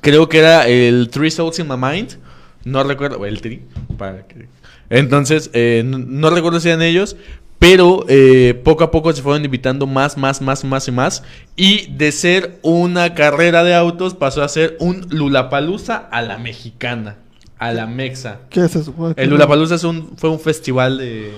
Creo 0.00 0.28
que 0.28 0.38
era 0.38 0.66
el 0.66 1.08
Three 1.10 1.30
Souls 1.30 1.58
in 1.58 1.68
My 1.68 1.76
Mind. 1.76 2.18
No 2.64 2.82
recuerdo, 2.82 3.18
o 3.18 3.26
el 3.26 3.40
Tri. 3.40 3.62
Para 3.98 4.26
que... 4.26 4.48
Entonces, 4.90 5.50
eh, 5.52 5.82
no, 5.86 5.98
no 5.98 6.30
recuerdo 6.30 6.60
si 6.60 6.68
eran 6.68 6.82
ellos. 6.82 7.16
Pero 7.62 8.04
eh, 8.08 8.60
poco 8.64 8.82
a 8.82 8.90
poco 8.90 9.12
se 9.12 9.22
fueron 9.22 9.44
invitando 9.44 9.86
más, 9.86 10.16
más, 10.16 10.42
más, 10.42 10.64
más 10.64 10.88
y 10.88 10.90
más. 10.90 11.22
Y 11.54 11.86
de 11.92 12.10
ser 12.10 12.58
una 12.62 13.14
carrera 13.14 13.62
de 13.62 13.72
autos 13.72 14.14
pasó 14.14 14.42
a 14.42 14.48
ser 14.48 14.76
un 14.80 15.06
Lulapalooza 15.10 16.08
a 16.10 16.22
la 16.22 16.38
mexicana. 16.38 17.18
A 17.60 17.72
la 17.72 17.86
mexa. 17.86 18.40
¿Qué 18.50 18.64
es 18.64 18.74
eso? 18.74 18.92
El 19.16 19.30
Lulapalooza 19.30 19.76
es 19.76 19.84
un, 19.84 20.10
fue 20.16 20.30
un 20.30 20.40
festival 20.40 20.98
de... 20.98 21.30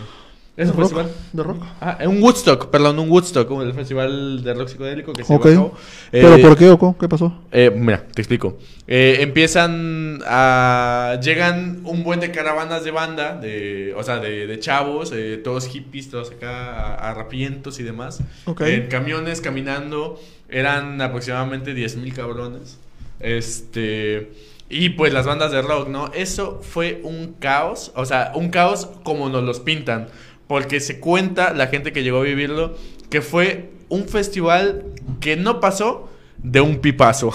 ¿Es 0.57 0.69
¿De 0.69 0.73
un 0.73 0.79
rock? 0.79 0.91
festival? 0.95 1.11
¿De 1.33 1.43
rock? 1.43 1.63
Ah, 1.81 1.99
un 2.07 2.23
Woodstock, 2.23 2.71
perdón, 2.71 2.97
un 3.01 3.11
Woodstock, 3.11 3.49
como 3.49 3.63
el 3.63 3.75
festival 3.75 4.45
de 4.45 4.55
rock 4.55 4.69
psicodélico 4.69 5.13
que 5.13 5.25
se 5.25 5.35
Ok. 5.35 5.47
llevó 5.47 5.67
a 5.67 5.71
cabo. 5.71 5.79
¿Pero 6.13 6.35
Eh, 6.37 6.39
por 6.43 6.57
qué 6.57 6.71
o 6.71 6.79
cómo? 6.79 6.97
¿Qué 6.97 7.09
pasó? 7.09 7.43
eh, 7.51 7.73
mira, 7.75 8.05
te 8.15 8.23
explico. 8.23 8.57
Eh, 8.87 9.17
empiezan 9.21 10.21
a. 10.27 11.19
Llegan 11.23 11.81
un 11.85 12.05
buen 12.05 12.21
de 12.21 12.31
caravanas 12.31 12.85
de 12.85 12.93
banda, 12.93 13.35
de, 13.37 13.95
o 13.97 14.03
sea, 14.05 14.19
de, 14.21 14.47
de 14.47 14.59
chavos, 14.61 15.11
eh, 15.13 15.41
todos 15.43 15.67
hippies, 15.67 16.09
todos 16.11 16.31
acá 16.31 16.95
arrapientos 16.95 17.81
y 17.81 17.83
demás. 17.83 18.21
En 18.61 18.87
camiones 18.87 19.41
caminando, 19.41 20.21
eran 20.49 21.01
aproximadamente 21.03 21.75
10.000 21.75 22.15
cabrones. 22.15 22.79
Este. 23.19 24.31
Y 24.71 24.91
pues 24.91 25.13
las 25.13 25.27
bandas 25.27 25.53
de 25.53 25.63
rock, 25.63 25.89
¿no? 25.89 26.11
Eso 26.15 26.61
fue 26.63 27.01
un 27.05 27.35
caos, 27.39 27.93
o 27.97 28.05
sea, 28.07 28.33
un 28.35 28.49
caos 28.51 28.89
como 29.03 29.29
nos 29.29 29.43
los 29.43 29.61
pintan. 29.61 30.07
Porque 30.47 30.81
se 30.81 31.01
cuenta, 31.01 31.53
la 31.53 31.69
gente 31.69 31.93
que 31.93 32.03
llegó 32.03 32.19
a 32.19 32.23
vivirlo, 32.23 32.77
que 33.11 33.23
fue 33.23 33.71
un 33.89 34.09
festival 34.09 34.85
que 35.21 35.37
no 35.37 35.61
pasó 35.61 36.11
de 36.39 36.61
un 36.61 36.77
pipazo. 36.77 37.33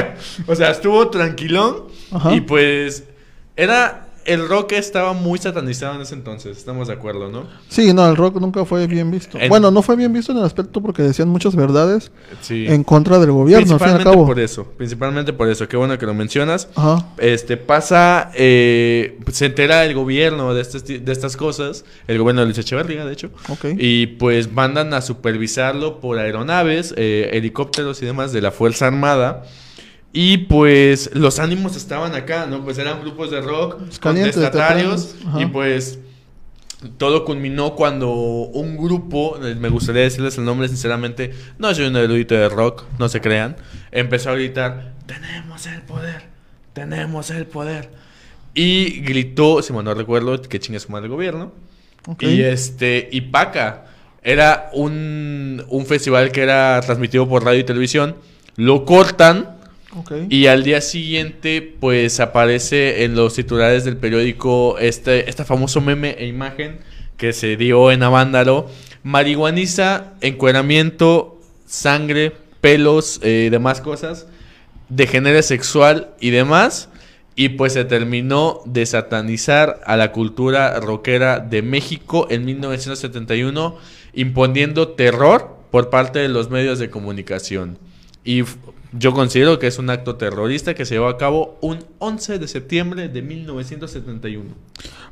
o 0.46 0.54
sea, 0.54 0.70
estuvo 0.70 1.08
tranquilón 1.08 1.84
Ajá. 2.10 2.34
y 2.34 2.40
pues 2.40 3.04
era... 3.56 4.05
El 4.26 4.48
rock 4.48 4.72
estaba 4.72 5.12
muy 5.12 5.38
satanizado 5.38 5.94
en 5.94 6.00
ese 6.02 6.14
entonces, 6.14 6.56
estamos 6.58 6.88
de 6.88 6.94
acuerdo, 6.94 7.30
¿no? 7.30 7.44
Sí, 7.68 7.92
no, 7.92 8.08
el 8.08 8.16
rock 8.16 8.40
nunca 8.40 8.64
fue 8.64 8.86
bien 8.88 9.10
visto. 9.10 9.38
En- 9.38 9.48
Bueno, 9.48 9.70
no 9.70 9.82
fue 9.82 9.94
bien 9.96 10.12
visto 10.12 10.32
en 10.32 10.38
el 10.38 10.44
aspecto 10.44 10.80
porque 10.82 11.02
decían 11.02 11.28
muchas 11.28 11.54
verdades 11.54 12.10
Sí. 12.40 12.66
en 12.66 12.82
contra 12.82 13.18
del 13.20 13.30
gobierno, 13.30 13.58
al 13.58 13.64
fin 13.64 13.70
y 13.70 13.72
al 13.72 13.78
Principalmente 13.98 14.10
cabo. 14.10 14.26
por 14.26 14.40
eso, 14.40 14.64
principalmente 14.76 15.32
por 15.32 15.48
eso, 15.48 15.68
qué 15.68 15.76
bueno 15.76 15.96
que 15.96 16.06
lo 16.06 16.14
mencionas. 16.14 16.68
Ajá. 16.74 17.06
Este 17.18 17.56
pasa, 17.56 18.30
eh, 18.34 19.18
se 19.30 19.46
entera 19.46 19.84
el 19.84 19.94
gobierno 19.94 20.54
de 20.54 20.62
estas, 20.62 20.84
de 20.84 21.12
estas 21.12 21.36
cosas, 21.36 21.84
el 22.08 22.18
gobierno 22.18 22.40
de 22.40 22.46
Luis 22.46 22.58
Echeverría, 22.58 23.04
de 23.04 23.12
hecho, 23.12 23.30
Ok. 23.48 23.66
y 23.78 24.06
pues 24.08 24.52
mandan 24.52 24.92
a 24.92 25.02
supervisarlo 25.02 26.00
por 26.00 26.18
aeronaves, 26.18 26.92
eh, 26.96 27.30
helicópteros 27.34 28.02
y 28.02 28.06
demás 28.06 28.32
de 28.32 28.40
la 28.40 28.50
Fuerza 28.50 28.86
Armada. 28.88 29.44
Y 30.18 30.38
pues 30.38 31.10
los 31.12 31.38
ánimos 31.38 31.76
estaban 31.76 32.14
acá, 32.14 32.46
¿no? 32.46 32.64
Pues 32.64 32.78
eran 32.78 33.02
grupos 33.02 33.30
de 33.30 33.42
rock, 33.42 33.82
contestatarios, 34.00 35.14
y 35.38 35.44
pues 35.44 35.98
todo 36.96 37.26
culminó 37.26 37.74
cuando 37.74 38.10
un 38.10 38.78
grupo, 38.78 39.38
eh, 39.44 39.54
me 39.56 39.68
gustaría 39.68 40.00
decirles 40.00 40.38
el 40.38 40.46
nombre 40.46 40.68
sinceramente, 40.68 41.34
no 41.58 41.74
soy 41.74 41.88
un 41.88 41.96
erudito 41.96 42.34
de 42.34 42.48
rock, 42.48 42.84
no 42.98 43.10
se 43.10 43.20
crean, 43.20 43.56
empezó 43.92 44.30
a 44.30 44.36
gritar, 44.36 44.94
tenemos 45.04 45.66
el 45.66 45.82
poder, 45.82 46.22
tenemos 46.72 47.28
el 47.28 47.44
poder. 47.44 47.90
Y 48.54 49.00
gritó, 49.00 49.60
si 49.60 49.74
mal 49.74 49.84
no 49.84 49.92
recuerdo, 49.92 50.40
que 50.40 50.58
chingue 50.58 50.80
su 50.80 50.90
madre 50.90 51.08
el 51.08 51.12
gobierno. 51.12 51.52
Y 52.20 52.40
este, 52.40 53.06
y 53.12 53.20
Paca. 53.20 53.84
Era 54.22 54.70
un, 54.72 55.62
un 55.68 55.84
festival 55.84 56.32
que 56.32 56.40
era 56.40 56.80
transmitido 56.80 57.28
por 57.28 57.44
radio 57.44 57.60
y 57.60 57.64
televisión. 57.64 58.16
Lo 58.56 58.86
cortan. 58.86 59.55
Y 60.28 60.46
al 60.46 60.62
día 60.62 60.80
siguiente, 60.80 61.62
pues 61.80 62.20
aparece 62.20 63.04
en 63.04 63.14
los 63.14 63.34
titulares 63.34 63.84
del 63.84 63.96
periódico 63.96 64.78
este, 64.78 65.28
este 65.28 65.44
famoso 65.44 65.80
meme 65.80 66.16
e 66.18 66.26
imagen 66.26 66.78
que 67.16 67.32
se 67.32 67.56
dio 67.56 67.90
en 67.90 68.02
Avándaro. 68.02 68.68
Marihuaniza, 69.02 70.14
encueramiento, 70.20 71.40
sangre, 71.66 72.32
pelos, 72.60 73.20
eh, 73.22 73.48
demás 73.50 73.80
cosas, 73.80 74.26
degenere 74.88 75.42
sexual 75.42 76.10
y 76.20 76.30
demás. 76.30 76.88
Y 77.38 77.50
pues 77.50 77.74
se 77.74 77.84
terminó 77.84 78.60
de 78.64 78.86
satanizar 78.86 79.80
a 79.84 79.96
la 79.96 80.10
cultura 80.10 80.80
rockera 80.80 81.38
de 81.38 81.60
México 81.60 82.26
en 82.30 82.46
1971, 82.46 83.76
imponiendo 84.14 84.88
terror 84.88 85.56
por 85.70 85.90
parte 85.90 86.18
de 86.18 86.28
los 86.28 86.48
medios 86.48 86.78
de 86.78 86.88
comunicación. 86.88 87.78
Y 88.24 88.42
yo 88.98 89.12
considero 89.12 89.58
que 89.58 89.66
es 89.66 89.78
un 89.78 89.90
acto 89.90 90.16
terrorista 90.16 90.74
que 90.74 90.84
se 90.84 90.94
llevó 90.94 91.08
a 91.08 91.18
cabo 91.18 91.58
un 91.60 91.78
11 91.98 92.38
de 92.38 92.48
septiembre 92.48 93.08
de 93.08 93.22
1971. 93.22 94.44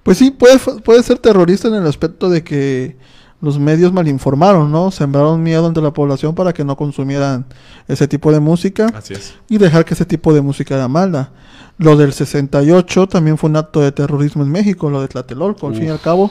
Pues 0.03 0.18
sí, 0.18 0.30
puede, 0.30 0.59
puede 0.59 1.03
ser 1.03 1.18
terrorista 1.18 1.68
en 1.68 1.74
el 1.74 1.87
aspecto 1.87 2.28
de 2.28 2.45
que 2.45 2.97
los 3.41 3.59
medios 3.59 3.93
malinformaron, 3.93 4.70
¿no? 4.72 4.91
Sembraron 4.91 5.43
miedo 5.43 5.66
entre 5.66 5.82
la 5.82 5.93
población 5.93 6.35
para 6.35 6.53
que 6.53 6.64
no 6.64 6.76
consumieran 6.76 7.45
ese 7.89 8.09
tipo 8.09 8.32
de 8.32 8.41
música 8.41 8.87
Así 8.95 9.14
es. 9.14 9.35
y 9.49 9.59
dejar 9.59 9.85
que 9.85 9.95
ese 9.95 10.07
tipo 10.07 10.32
de 10.32 10.41
música 10.41 10.74
era 10.74 10.89
mala. 10.89 11.30
Lo 11.76 11.97
del 11.97 12.12
68 12.12 13.09
también 13.09 13.37
fue 13.37 13.51
un 13.51 13.57
acto 13.57 13.80
de 13.80 13.93
terrorismo 13.93 14.45
en 14.45 14.51
México, 14.51 14.89
lo 14.89 15.01
de 15.01 15.09
Tlatelolco, 15.09 15.66
al 15.66 15.74
fin 15.74 15.85
y 15.85 15.89
al 15.89 16.01
cabo. 16.01 16.30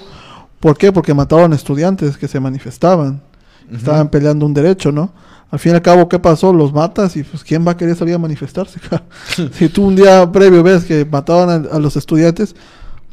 ¿Por 0.60 0.78
qué? 0.78 0.91
Porque 0.91 1.14
mataron 1.14 1.51
estudiantes 1.54 2.18
que 2.18 2.28
se 2.28 2.39
manifestaban. 2.39 3.22
Estaban 3.72 4.10
peleando 4.10 4.45
un 4.45 4.54
derecho, 4.54 4.91
¿no? 4.91 5.12
Al 5.54 5.60
fin 5.60 5.74
y 5.74 5.76
al 5.76 5.84
cabo, 5.84 6.10
¿qué 6.10 6.18
pasó? 6.18 6.51
Los 6.51 6.74
matas 6.74 7.16
y 7.16 7.22
pues 7.22 7.43
¿quién 7.43 7.64
va 7.64 7.74
a 7.74 7.78
querer 7.78 7.95
salir 7.95 8.16
a 8.16 8.18
manifestarse? 8.18 8.80
si 9.54 9.70
tú 9.70 9.86
un 9.86 9.95
día 9.95 10.32
previo 10.32 10.64
ves 10.64 10.84
que 10.84 11.06
mataban 11.06 11.68
a, 11.72 11.76
a 11.76 11.80
los 11.80 11.95
estudiantes, 11.95 12.56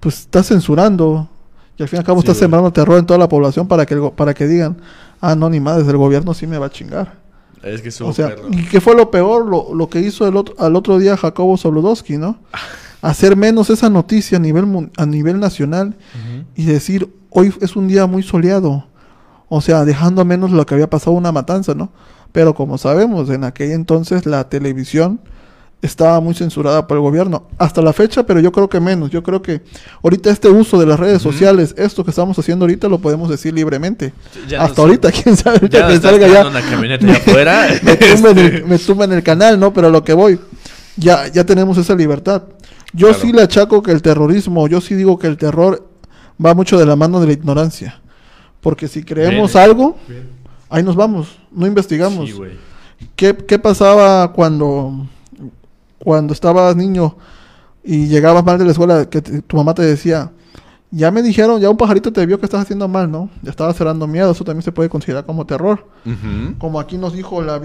pues 0.01 0.21
estás 0.21 0.47
censurando. 0.47 1.29
Y 1.77 1.83
al 1.83 1.89
fin 1.91 1.99
y 1.99 2.01
al 2.01 2.07
cabo 2.07 2.23
Sí, 2.23 2.25
estás 2.25 2.39
sembrando 2.39 2.73
terror 2.73 2.99
en 2.99 3.05
toda 3.05 3.19
la 3.19 3.29
población 3.29 3.69
para 3.69 3.85
que, 3.85 3.93
el 3.93 4.13
para 4.13 4.33
que 4.33 4.47
digan, 4.47 4.79
ah, 5.21 5.35
no, 5.35 5.51
ni 5.51 5.61
madres, 5.61 5.87
el 5.87 5.99
gobierno 5.99 6.33
sí 6.33 6.47
me 6.47 6.57
va 6.57 6.65
a 6.65 6.71
chingar. 6.71 7.19
Es 7.63 7.83
que 7.83 7.91
O 8.03 8.15
sea, 8.15 8.29
perro. 8.29 8.49
¿y 8.51 8.65
qué 8.69 8.81
fue 8.81 8.97
lo 8.97 9.11
peor? 9.11 9.45
Lo, 9.45 9.75
lo 9.75 9.91
que 9.91 10.01
hizo 10.01 10.27
el 10.27 10.35
otro, 10.35 10.55
al 10.59 10.77
otro 10.77 10.99
día 10.99 11.19
Jacobo 11.19 11.59
Zabludowski, 11.59 12.17
¿no? 12.17 12.39
Hacer 13.03 13.37
menos 13.37 13.69
esa 13.69 13.91
noticia 13.91 14.39
a 14.39 14.41
nivel, 14.41 14.91
a 14.97 15.05
nivel 15.05 15.41
nacional 15.41 15.95
y 16.55 16.65
decir, 16.65 17.07
hoy 17.29 17.53
es 17.61 17.77
un 17.77 17.87
día 17.87 18.07
muy 18.07 18.23
soleado. 18.23 18.87
O 19.51 19.61
sea, 19.61 19.85
dejando 19.85 20.23
a 20.23 20.25
menos 20.25 20.53
lo 20.53 20.65
que 20.65 20.73
había 20.73 20.89
pasado 20.89 21.13
una 21.13 21.33
matanza, 21.33 21.75
¿no? 21.75 21.91
Pero 22.33 22.55
como 22.55 22.79
sabemos, 22.79 23.29
en 23.31 23.45
aquel 23.45 23.73
entonces 23.73 24.27
la 24.27 24.49
televisión 24.49 25.21
estaba 25.83 26.21
muy 26.21 26.35
censurada 26.35 26.87
por 26.87 26.99
el 26.99 27.03
gobierno. 27.03 27.45
Hasta 27.57 27.81
la 27.81 27.93
fecha, 27.95 28.25
pero 28.25 28.39
yo 28.41 28.53
creo 28.53 28.69
que 28.69 28.81
menos. 28.81 29.11
Yo 29.11 29.23
creo 29.23 29.41
que 29.41 29.63
ahorita 30.03 30.31
este 30.31 30.49
uso 30.49 30.79
de 30.79 30.85
las 30.87 31.01
redes 31.01 31.23
sociales, 31.23 31.75
esto 31.79 32.05
que 32.05 32.11
estamos 32.11 32.39
haciendo 32.39 32.65
ahorita, 32.65 32.87
lo 32.89 32.99
podemos 32.99 33.31
decir 33.31 33.55
libremente. 33.55 34.13
Ya 34.47 34.63
Hasta 34.63 34.83
no- 34.83 34.89
ahorita, 34.89 35.11
quién 35.23 35.37
sabe, 35.37 35.69
Ya 35.71 35.89
que 35.89 35.97
salga 35.99 36.27
ya 36.27 36.43
tirando 36.45 36.51
una 36.51 36.61
camioneta 36.61 37.07
allá 37.07 37.17
afuera. 37.17 37.67
me 37.83 37.97
tumben, 37.97 38.39
Este, 38.39 38.57
el, 38.59 38.65
me 38.67 38.79
tumben 38.79 39.13
el 39.13 39.23
canal, 39.23 39.59
¿no? 39.59 39.73
Pero 39.73 39.87
a 39.87 39.91
lo 39.91 40.05
que 40.05 40.13
voy, 40.13 40.39
ya, 40.97 41.27
ya 41.29 41.45
tenemos 41.45 41.79
esa 41.79 41.95
libertad. 41.95 42.43
Yo 42.93 43.09
Claro. 43.09 43.23
sí 43.23 43.33
le 43.33 43.43
achaco 43.43 43.83
que 43.83 43.93
el 43.93 44.03
terrorismo, 44.03 44.69
yo 44.69 44.81
sí 44.83 44.95
digo 44.95 45.19
que 45.19 45.29
el 45.29 45.37
terror 45.39 45.89
va 46.45 46.55
mucho 46.55 46.79
de 46.79 46.85
la 46.87 46.95
mano 46.97 47.21
de 47.21 47.27
la 47.29 47.33
ignorancia. 47.33 48.01
Porque 48.61 48.87
si 48.89 49.03
creemos 49.03 49.55
Bien. 49.55 49.65
algo, 49.65 49.97
ahí 50.71 50.83
nos 50.83 50.97
vamos, 50.97 51.39
no 51.53 51.67
investigamos. 51.67 52.29
Sí. 52.31 52.41
¿Qué, 53.17 53.37
qué 53.37 53.59
pasaba 53.59 54.33
cuando, 54.33 55.07
cuando 56.03 56.33
estabas 56.33 56.77
niño 56.77 57.17
y 57.85 58.07
llegabas 58.09 58.45
mal 58.45 58.59
de 58.59 58.65
la 58.65 58.73
escuela, 58.73 59.09
que 59.09 59.23
te- 59.23 59.43
tu 59.43 59.57
mamá 59.57 59.75
te 59.75 59.83
decía, 59.83 60.33
ya 60.91 61.11
me 61.11 61.23
dijeron, 61.23 61.61
ya 61.61 61.71
un 61.71 61.77
pajarito 61.77 62.13
te 62.13 62.27
vio 62.27 62.39
que 62.39 62.47
estás 62.47 62.63
haciendo 62.63 62.89
mal, 62.89 63.11
¿no? 63.11 63.31
Ya 63.43 63.51
estabas 63.51 63.77
cerrando 63.77 64.07
miedo, 64.07 64.33
eso 64.33 64.45
también 64.45 64.63
se 64.63 64.73
puede 64.73 64.89
considerar 64.89 65.25
como 65.25 65.47
terror 65.47 65.87
como 66.59 66.81
aquí 66.81 66.97
nos 66.99 67.13
dijo 67.13 67.41
la 67.43 67.61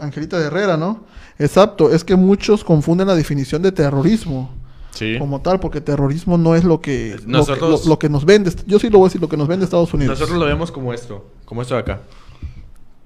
Angelita 0.00 0.38
de 0.38 0.46
Herrera, 0.46 0.76
¿no? 0.76 1.00
Exacto, 1.38 1.90
es 1.92 2.04
que 2.04 2.14
muchos 2.16 2.62
confunden 2.64 3.08
la 3.08 3.14
definición 3.14 3.60
de 3.62 3.72
terrorismo 3.72 4.50
Sí. 4.92 5.18
como 5.18 5.40
tal, 5.40 5.58
porque 5.58 5.80
terrorismo 5.80 6.38
no 6.38 6.54
es 6.54 6.62
lo 6.62 6.80
que, 6.80 7.16
lo 7.16 7.26
que- 7.26 7.26
Nosotros- 7.26 7.84
lo, 7.84 7.90
lo 7.90 7.98
que 7.98 8.08
nos 8.08 8.24
vende, 8.24 8.52
yo 8.66 8.78
sí 8.78 8.88
lo 8.90 8.98
voy 8.98 9.06
a 9.06 9.08
decir, 9.08 9.20
lo 9.20 9.28
que 9.28 9.36
nos 9.36 9.48
vende 9.48 9.64
Estados 9.64 9.92
Unidos. 9.92 10.16
Nosotros 10.20 10.38
lo 10.38 10.46
vemos 10.46 10.70
como 10.70 10.92
esto, 10.94 11.26
como 11.44 11.62
esto 11.62 11.74
de 11.74 11.80
acá. 11.80 12.00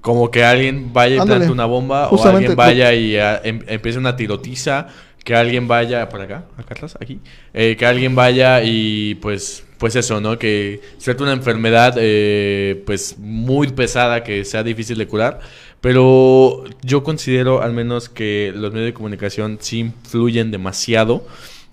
Como 0.00 0.30
que 0.30 0.44
alguien 0.44 0.92
vaya 0.92 1.16
y 1.16 1.18
Ándale. 1.18 1.38
plante 1.40 1.52
una 1.52 1.66
bomba, 1.66 2.08
o 2.08 2.24
alguien 2.26 2.54
vaya 2.54 2.94
y 2.94 3.16
ah, 3.16 3.40
em- 3.44 3.62
empiece 3.66 3.98
una 3.98 4.14
tirotiza, 4.16 4.86
que 5.24 5.34
alguien 5.34 5.68
vaya 5.68 6.08
por 6.08 6.20
acá, 6.20 6.44
acá 6.56 6.74
atrás, 6.74 6.96
aquí, 7.00 7.18
eh, 7.52 7.76
que 7.78 7.84
alguien 7.84 8.14
vaya 8.14 8.62
y 8.62 9.16
pues, 9.16 9.64
pues 9.76 9.94
eso, 9.96 10.20
¿no? 10.20 10.38
Que 10.38 10.80
suelte 10.98 11.22
una 11.24 11.32
enfermedad, 11.32 11.94
eh, 11.98 12.82
pues 12.86 13.18
muy 13.18 13.68
pesada, 13.68 14.22
que 14.24 14.44
sea 14.44 14.62
difícil 14.62 14.96
de 14.96 15.06
curar. 15.06 15.40
Pero 15.80 16.64
yo 16.82 17.02
considero 17.04 17.62
al 17.62 17.72
menos 17.72 18.08
que 18.08 18.52
los 18.54 18.72
medios 18.72 18.86
de 18.86 18.94
comunicación 18.94 19.58
sí 19.60 19.80
influyen 19.80 20.50
demasiado 20.50 21.26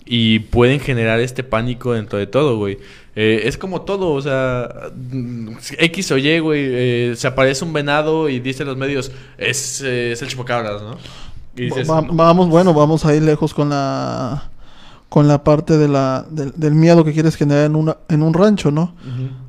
y 0.04 0.40
pueden 0.40 0.78
generar 0.78 1.18
este 1.20 1.42
pánico 1.42 1.92
dentro 1.94 2.18
de 2.18 2.26
todo, 2.26 2.56
güey. 2.58 2.78
Eh, 3.18 3.48
es 3.48 3.56
como 3.56 3.80
todo, 3.80 4.10
o 4.12 4.20
sea, 4.20 4.68
mm, 4.94 5.48
X 5.78 6.12
o 6.12 6.18
Y, 6.18 6.38
güey, 6.38 6.60
eh, 6.66 7.14
se 7.16 7.26
aparece 7.26 7.64
un 7.64 7.72
venado 7.72 8.28
y 8.28 8.40
dicen 8.40 8.66
los 8.66 8.76
medios, 8.76 9.10
es, 9.38 9.80
eh, 9.82 10.12
es 10.12 10.20
el 10.20 10.28
chupacabras, 10.28 10.82
¿no? 10.82 10.98
Y 11.56 11.62
dices, 11.64 11.88
Va- 11.90 12.02
"No". 12.02 12.12
Vamos, 12.12 12.48
bueno, 12.50 12.74
vamos 12.74 13.06
a 13.06 13.14
ir 13.14 13.22
lejos 13.22 13.54
con 13.54 13.70
la 13.70 14.50
con 15.08 15.28
la 15.28 15.42
parte 15.44 15.78
de 15.78 15.88
la, 15.88 16.26
del, 16.28 16.52
del 16.56 16.74
miedo 16.74 17.04
que 17.04 17.12
quieres 17.14 17.36
generar 17.36 17.64
en, 17.64 17.76
una, 17.76 17.96
en 18.08 18.22
un 18.22 18.34
rancho, 18.34 18.70
¿no? 18.70 18.92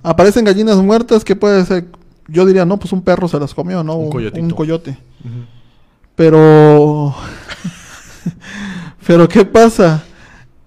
Aparecen 0.04 0.46
gallinas 0.46 0.78
muertas, 0.78 1.26
¿qué 1.26 1.36
puede 1.36 1.66
ser? 1.66 1.88
Yo 2.30 2.46
diría, 2.46 2.64
no, 2.64 2.78
pues 2.78 2.94
un 2.94 3.02
perro 3.02 3.28
se 3.28 3.38
las 3.40 3.54
comió, 3.54 3.84
¿no? 3.84 3.96
Un 3.96 4.10
coyotito. 4.12 4.42
un 4.46 4.52
coyote. 4.52 4.92
Ujú. 4.92 5.46
Pero... 6.16 7.14
Pero 9.08 9.28
¿qué 9.28 9.46
pasa? 9.46 10.04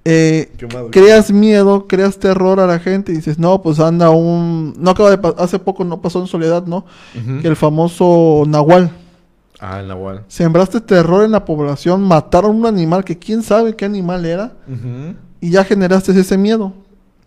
Eh, 0.05 0.51
creas 0.91 1.31
miedo, 1.31 1.87
creas 1.87 2.19
terror 2.19 2.59
a 2.61 2.67
la 2.67 2.79
gente 2.79 3.13
y 3.13 3.17
dices, 3.17 3.39
no, 3.39 3.61
pues 3.63 3.79
anda 3.81 4.11
un... 4.11 4.75
No 4.79 4.91
acaba 4.93 5.15
de 5.15 5.35
Hace 5.39 5.59
poco 5.59 5.85
no 5.85 6.01
pasó 6.01 6.21
en 6.21 6.27
Soledad, 6.27 6.65
¿no? 6.67 6.87
Que 7.43 7.49
el 7.49 7.57
famoso 7.57 8.45
Nahual. 8.47 8.91
Ah, 9.61 9.81
el 9.81 9.89
Nahual. 9.89 10.25
Sembraste 10.29 10.81
terror 10.81 11.23
en 11.25 11.33
la 11.33 11.45
población, 11.45 12.01
mataron 12.03 12.57
un 12.57 12.67
animal 12.67 13.05
que 13.05 13.19
quién 13.19 13.43
sabe 13.43 13.77
qué 13.77 13.85
animal 13.85 14.25
era 14.25 14.53
y 15.41 15.51
ya 15.51 15.65
generaste 15.65 16.19
ese 16.19 16.39
miedo. 16.39 16.73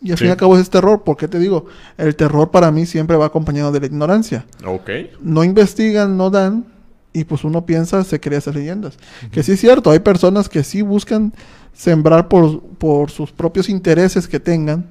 Y 0.02 0.12
al 0.12 0.18
Sí. 0.18 0.24
fin 0.24 0.30
y 0.30 0.32
al 0.32 0.38
cabo 0.38 0.58
es 0.58 0.70
terror. 0.70 1.04
¿Por 1.04 1.16
qué 1.16 1.28
te 1.30 1.40
digo? 1.40 1.68
El 1.98 2.16
terror 2.16 2.52
para 2.52 2.72
mí 2.72 2.86
siempre 2.86 3.16
va 3.16 3.28
acompañado 3.28 3.72
de 3.72 3.80
la 3.80 3.86
ignorancia. 3.86 4.46
Ok. 4.66 4.90
no 5.22 5.44
investigan, 5.44 6.18
no 6.18 6.30
dan, 6.30 6.66
y 7.14 7.24
pues 7.26 7.44
uno 7.44 7.66
piensa, 7.66 8.04
se 8.04 8.20
crea 8.20 8.40
esas 8.40 8.56
leyendas. 8.56 8.98
Que 9.32 9.44
sí 9.44 9.52
es 9.54 9.62
cierto, 9.62 9.92
hay 9.92 10.00
personas 10.00 10.50
que 10.50 10.64
sí 10.64 10.82
buscan 10.82 11.32
sembrar 11.74 12.28
por, 12.28 12.62
por 12.62 13.12
sus 13.12 13.32
propios 13.32 13.70
intereses 13.70 14.28
que 14.28 14.40
tengan, 14.40 14.88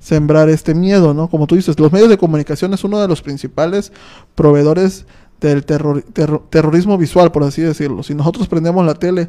sembrar 0.00 0.48
este 0.48 0.74
miedo, 0.74 1.14
¿no? 1.14 1.28
Como 1.28 1.46
tú 1.46 1.54
dices, 1.56 1.78
los 1.78 1.92
medios 1.92 2.08
de 2.10 2.18
comunicación 2.18 2.74
es 2.74 2.84
uno 2.84 2.98
de 3.00 3.08
los 3.08 3.22
principales 3.22 3.92
proveedores 4.34 5.06
del 5.40 5.64
terror- 5.64 6.02
terro- 6.12 6.46
terrorismo 6.50 6.96
visual, 6.98 7.30
por 7.32 7.42
así 7.44 7.60
decirlo. 7.62 8.02
Si 8.02 8.14
nosotros 8.14 8.48
prendemos 8.48 8.84
la 8.86 8.94
tele 8.94 9.28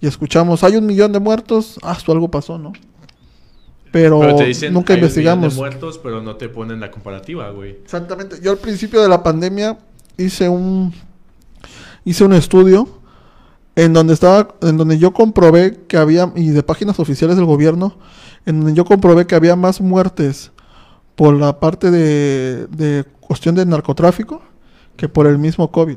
y 0.00 0.06
escuchamos, 0.06 0.62
hay 0.64 0.76
un 0.76 0.86
millón 0.86 1.12
de 1.12 1.20
muertos, 1.20 1.78
ah, 1.82 1.94
esto 1.96 2.12
algo 2.12 2.30
pasó, 2.30 2.58
¿no? 2.58 2.72
Pero, 3.92 4.20
Pero 4.20 4.36
te 4.36 4.44
dicen, 4.44 4.72
nunca 4.72 4.92
"Hay 4.92 5.00
un 5.00 5.06
millón 5.06 5.40
de 5.40 5.46
investigamos. 5.46 5.54
muertos, 5.56 5.98
pero 6.02 6.20
no 6.22 6.36
te 6.36 6.48
ponen 6.48 6.80
la 6.80 6.90
comparativa, 6.90 7.50
güey. 7.50 7.70
Exactamente. 7.82 8.36
Yo 8.42 8.50
al 8.50 8.58
principio 8.58 9.00
de 9.00 9.08
la 9.08 9.22
pandemia 9.22 9.78
hice 10.18 10.48
un 10.48 10.92
hice 12.04 12.24
un 12.24 12.32
estudio 12.34 12.95
en 13.76 13.92
donde 13.92 14.14
estaba 14.14 14.48
en 14.62 14.76
donde 14.76 14.98
yo 14.98 15.12
comprobé 15.12 15.84
que 15.86 15.96
había 15.96 16.32
y 16.34 16.48
de 16.50 16.62
páginas 16.62 16.98
oficiales 16.98 17.36
del 17.36 17.44
gobierno 17.46 17.96
en 18.46 18.58
donde 18.60 18.74
yo 18.74 18.84
comprobé 18.84 19.26
que 19.26 19.34
había 19.34 19.54
más 19.56 19.80
muertes 19.80 20.50
por 21.14 21.34
la 21.34 21.60
parte 21.60 21.90
de, 21.90 22.66
de 22.68 23.04
cuestión 23.20 23.54
de 23.54 23.64
narcotráfico 23.66 24.42
que 24.96 25.08
por 25.08 25.26
el 25.26 25.38
mismo 25.38 25.70
COVID. 25.70 25.96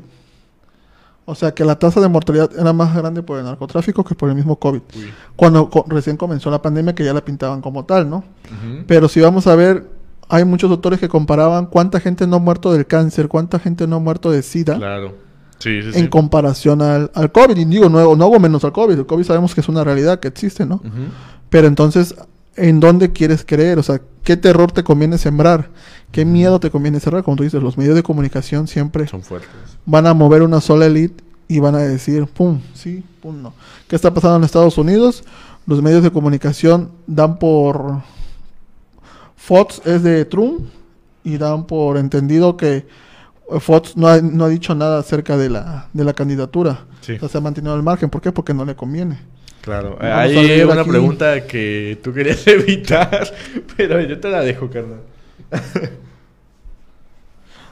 O 1.26 1.34
sea 1.34 1.52
que 1.54 1.64
la 1.64 1.78
tasa 1.78 2.00
de 2.00 2.08
mortalidad 2.08 2.50
era 2.58 2.72
más 2.72 2.94
grande 2.94 3.22
por 3.22 3.38
el 3.38 3.44
narcotráfico 3.44 4.02
que 4.02 4.14
por 4.14 4.28
el 4.30 4.34
mismo 4.34 4.56
COVID. 4.56 4.80
Uy. 4.96 5.12
Cuando 5.36 5.70
co- 5.70 5.84
recién 5.88 6.16
comenzó 6.16 6.50
la 6.50 6.60
pandemia 6.60 6.94
que 6.94 7.04
ya 7.04 7.12
la 7.14 7.24
pintaban 7.24 7.60
como 7.60 7.84
tal, 7.84 8.10
¿no? 8.10 8.24
Pero 8.86 9.08
si 9.08 9.20
vamos 9.20 9.46
a 9.46 9.54
ver, 9.54 9.86
hay 10.28 10.44
muchos 10.44 10.68
doctores 10.70 10.98
que 10.98 11.08
comparaban 11.08 11.66
cuánta 11.66 12.00
gente 12.00 12.26
no 12.26 12.36
ha 12.36 12.40
muerto 12.40 12.72
del 12.72 12.86
cáncer, 12.86 13.28
cuánta 13.28 13.58
gente 13.60 13.86
no 13.86 13.96
ha 13.96 14.00
muerto 14.00 14.30
de 14.32 14.42
SIDA 14.42 14.76
Claro. 14.76 15.14
Sí, 15.60 15.80
sí, 15.82 15.88
en 15.94 16.04
sí. 16.04 16.08
comparación 16.08 16.82
al, 16.82 17.10
al 17.14 17.30
COVID. 17.30 17.56
Y 17.56 17.64
digo, 17.64 17.88
no, 17.88 18.16
no 18.16 18.24
hago 18.24 18.40
menos 18.40 18.64
al 18.64 18.72
COVID, 18.72 18.98
el 18.98 19.06
COVID 19.06 19.24
sabemos 19.24 19.54
que 19.54 19.60
es 19.60 19.68
una 19.68 19.84
realidad 19.84 20.18
que 20.18 20.26
existe, 20.28 20.66
¿no? 20.66 20.82
Pero 21.48 21.68
entonces 21.68 22.14
en 22.56 22.80
dónde 22.80 23.12
quieres 23.12 23.44
creer, 23.46 23.78
o 23.78 23.82
sea, 23.82 24.00
qué 24.24 24.36
terror 24.36 24.72
te 24.72 24.82
conviene 24.84 25.18
sembrar, 25.18 25.70
qué 26.12 26.24
miedo 26.24 26.60
te 26.60 26.70
conviene 26.70 27.00
cerrar. 27.00 27.22
Como 27.22 27.36
tú 27.36 27.42
dices, 27.44 27.62
los 27.62 27.78
medios 27.78 27.94
de 27.94 28.02
comunicación 28.02 28.66
siempre 28.68 29.06
Son 29.06 29.22
fuertes. 29.22 29.48
van 29.86 30.06
a 30.06 30.14
mover 30.14 30.42
una 30.42 30.60
sola 30.60 30.86
elite 30.86 31.22
y 31.48 31.58
van 31.60 31.74
a 31.74 31.78
decir, 31.78 32.26
pum, 32.26 32.60
sí, 32.74 33.02
pum, 33.22 33.40
no. 33.42 33.54
¿Qué 33.88 33.96
está 33.96 34.12
pasando 34.12 34.36
en 34.36 34.44
Estados 34.44 34.78
Unidos? 34.78 35.24
Los 35.66 35.82
medios 35.82 36.02
de 36.02 36.10
comunicación 36.10 36.90
dan 37.06 37.38
por... 37.38 38.02
Fox 39.36 39.80
es 39.84 40.02
de 40.02 40.24
Trump 40.26 40.60
y 41.24 41.38
dan 41.38 41.66
por 41.66 41.96
entendido 41.96 42.56
que 42.56 42.86
Fox 43.58 43.96
no 43.96 44.06
ha, 44.08 44.20
no 44.20 44.44
ha 44.44 44.48
dicho 44.48 44.74
nada 44.74 45.00
acerca 45.00 45.36
de 45.36 45.50
la, 45.50 45.88
de 45.92 46.04
la 46.04 46.12
candidatura. 46.12 46.84
Sí. 47.00 47.14
O 47.14 47.18
sea, 47.20 47.28
se 47.28 47.38
ha 47.38 47.40
mantenido 47.40 47.74
al 47.74 47.82
margen. 47.82 48.10
¿Por 48.10 48.20
qué? 48.20 48.30
Porque 48.30 48.54
no 48.54 48.64
le 48.64 48.76
conviene. 48.76 49.18
Claro. 49.62 49.96
Vamos 50.00 50.04
a 50.04 50.20
Hay 50.20 50.62
una 50.62 50.80
aquí. 50.80 50.90
pregunta 50.90 51.46
que 51.46 51.98
tú 52.02 52.12
querías 52.12 52.46
evitar, 52.46 53.26
pero 53.76 54.00
yo 54.00 54.18
te 54.20 54.28
la 54.28 54.40
dejo, 54.40 54.70
carnal. 54.70 55.00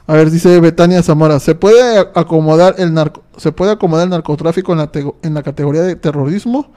A 0.07 0.13
ver, 0.13 0.31
dice 0.31 0.59
Betania 0.59 1.03
Zamora, 1.03 1.39
¿se 1.39 1.53
puede 1.53 1.99
acomodar 2.15 2.75
el 2.79 2.93
narco 2.93 3.23
se 3.37 3.51
puede 3.51 3.71
acomodar 3.71 4.05
el 4.05 4.09
narcotráfico 4.09 4.73
en 4.73 4.79
la, 4.79 4.91
en 5.21 5.33
la 5.33 5.43
categoría 5.43 5.81
de 5.83 5.95
terrorismo 5.95 6.71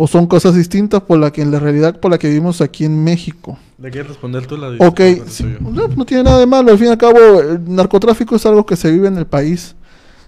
o 0.00 0.06
son 0.06 0.28
cosas 0.28 0.54
distintas 0.54 1.02
por 1.02 1.18
la 1.18 1.32
que 1.32 1.42
en 1.42 1.50
la 1.50 1.58
realidad 1.58 1.98
por 1.98 2.12
la 2.12 2.18
que 2.18 2.28
vivimos 2.28 2.60
aquí 2.60 2.84
en 2.84 3.02
México? 3.02 3.58
¿Le 3.78 3.90
quieres 3.90 4.08
responder 4.08 4.46
tú 4.46 4.56
la 4.56 4.68
Ok, 4.78 5.00
sí, 5.26 5.56
no, 5.60 5.88
no 5.88 6.06
tiene 6.06 6.22
nada 6.22 6.38
de 6.38 6.46
malo, 6.46 6.70
al 6.70 6.78
fin 6.78 6.86
y 6.86 6.90
al 6.90 6.98
cabo 6.98 7.18
el 7.40 7.74
narcotráfico 7.74 8.36
es 8.36 8.46
algo 8.46 8.64
que 8.64 8.76
se 8.76 8.92
vive 8.92 9.08
en 9.08 9.18
el 9.18 9.26
país 9.26 9.74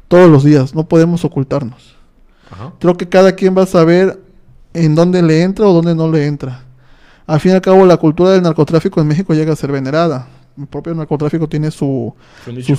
todos 0.08 0.28
los 0.28 0.42
días, 0.42 0.74
no 0.74 0.88
podemos 0.88 1.24
ocultarnos. 1.24 1.94
Ajá. 2.50 2.72
Creo 2.80 2.96
que 2.96 3.08
cada 3.08 3.36
quien 3.36 3.56
va 3.56 3.62
a 3.62 3.66
saber 3.66 4.20
en 4.74 4.96
dónde 4.96 5.22
le 5.22 5.42
entra 5.42 5.68
o 5.68 5.72
dónde 5.72 5.94
no 5.94 6.10
le 6.10 6.26
entra. 6.26 6.64
Al 7.28 7.38
fin 7.38 7.52
y 7.52 7.54
al 7.54 7.60
cabo 7.60 7.86
la 7.86 7.96
cultura 7.96 8.30
del 8.30 8.42
narcotráfico 8.42 9.00
en 9.00 9.06
México 9.06 9.34
llega 9.34 9.52
a 9.52 9.56
ser 9.56 9.70
venerada. 9.70 10.26
El 10.60 10.66
propio 10.66 10.94
narcotráfico 10.94 11.48
tiene 11.48 11.70
su, 11.70 12.14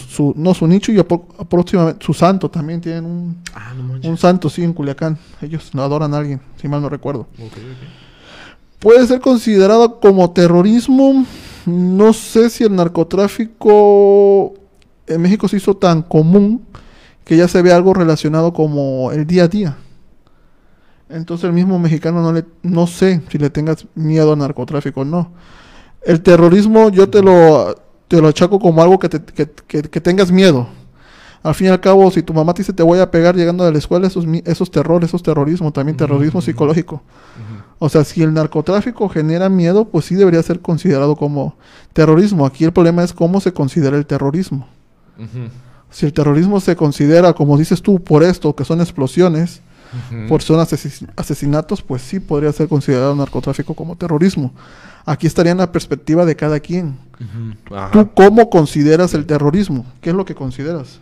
Su 0.07 0.33
no 0.37 0.53
su 0.53 0.67
nicho 0.67 0.91
y 0.91 1.01
próximamente 1.49 2.05
su 2.05 2.13
santo 2.13 2.49
también 2.49 2.79
tienen 2.79 3.05
un, 3.05 3.37
Ah, 3.55 3.73
no 3.73 4.09
un 4.09 4.17
santo 4.17 4.49
sí 4.49 4.63
en 4.63 4.73
Culiacán. 4.73 5.17
Ellos 5.41 5.71
no 5.73 5.81
adoran 5.81 6.13
a 6.13 6.17
alguien 6.17 6.39
si 6.61 6.67
mal 6.67 6.81
no 6.81 6.89
recuerdo. 6.89 7.25
Puede 8.79 9.07
ser 9.07 9.19
considerado 9.19 9.99
como 9.99 10.29
terrorismo. 10.31 11.25
No 11.65 12.13
sé 12.13 12.49
si 12.51 12.63
el 12.63 12.75
narcotráfico 12.75 14.53
en 15.07 15.21
México 15.21 15.47
se 15.47 15.57
hizo 15.57 15.75
tan 15.75 16.03
común 16.03 16.61
que 17.25 17.37
ya 17.37 17.47
se 17.47 17.61
ve 17.61 17.73
algo 17.73 17.93
relacionado 17.93 18.53
como 18.53 19.11
el 19.11 19.25
día 19.25 19.43
a 19.43 19.47
día. 19.47 19.77
Entonces 21.09 21.45
el 21.45 21.53
mismo 21.53 21.79
mexicano 21.79 22.21
no 22.21 22.31
le 22.31 22.45
no 22.61 22.85
sé 22.85 23.21
si 23.29 23.37
le 23.39 23.49
tengas 23.49 23.87
miedo 23.95 24.33
al 24.33 24.39
narcotráfico 24.39 25.01
o 25.01 25.05
no 25.05 25.31
el 26.03 26.21
terrorismo 26.21 26.89
yo 26.89 27.09
te 27.09 27.21
lo 27.21 27.75
te 28.07 28.21
lo 28.21 28.27
achaco 28.27 28.59
como 28.59 28.81
algo 28.81 28.99
que, 28.99 29.07
te- 29.09 29.23
que, 29.23 29.49
que- 29.67 29.83
que 29.83 30.01
tengas 30.01 30.31
miedo 30.31 30.67
al 31.43 31.55
fin 31.55 31.67
y 31.67 31.69
al 31.69 31.79
cabo 31.79 32.09
si 32.11 32.21
tu 32.21 32.33
mamá 32.33 32.53
te 32.53 32.61
dice 32.61 32.73
te 32.73 32.83
voy 32.83 32.99
a 32.99 33.09
pegar 33.09 33.35
llegando 33.35 33.63
de 33.63 33.71
la 33.71 33.77
escuela 33.77 34.07
esos 34.07 34.25
esos 34.45 34.69
terror 34.71 35.03
esos 35.03 35.23
terrorismo 35.23 35.71
también 35.71 35.97
terrorismo 35.97 36.41
psicológico 36.41 37.01
o 37.79 37.89
sea, 37.89 38.03
si 38.03 38.21
el 38.21 38.31
narcotráfico 38.31 39.09
genera 39.09 39.49
miedo, 39.49 39.85
pues 39.85 40.05
sí 40.05 40.13
debería 40.13 40.43
ser 40.43 40.59
considerado 40.59 41.15
como 41.15 41.55
terrorismo. 41.93 42.45
Aquí 42.45 42.63
el 42.63 42.71
problema 42.71 43.03
es 43.03 43.11
cómo 43.11 43.41
se 43.41 43.53
considera 43.53 43.97
el 43.97 44.05
terrorismo. 44.05 44.67
Si 45.89 46.05
el 46.05 46.13
terrorismo 46.13 46.59
se 46.59 46.75
considera, 46.75 47.33
como 47.33 47.57
dices 47.57 47.81
tú, 47.81 47.99
por 48.03 48.21
esto, 48.23 48.55
que 48.55 48.65
son 48.65 48.81
explosiones, 48.81 49.61
por 50.27 50.43
son 50.43 50.59
asesinatos, 51.15 51.81
pues 51.81 52.03
sí 52.03 52.19
podría 52.19 52.51
ser 52.53 52.67
considerado 52.67 53.15
narcotráfico 53.15 53.73
como 53.73 53.95
terrorismo. 53.95 54.53
Aquí 55.05 55.27
estaría 55.27 55.51
en 55.51 55.57
la 55.59 55.71
perspectiva 55.71 56.25
de 56.25 56.35
cada 56.35 56.59
quien. 56.59 56.97
Ajá. 57.71 57.91
¿Tú 57.91 58.11
cómo 58.13 58.49
consideras 58.49 59.13
el 59.13 59.25
terrorismo? 59.25 59.85
¿Qué 60.01 60.09
es 60.11 60.15
lo 60.15 60.25
que 60.25 60.35
consideras? 60.35 60.99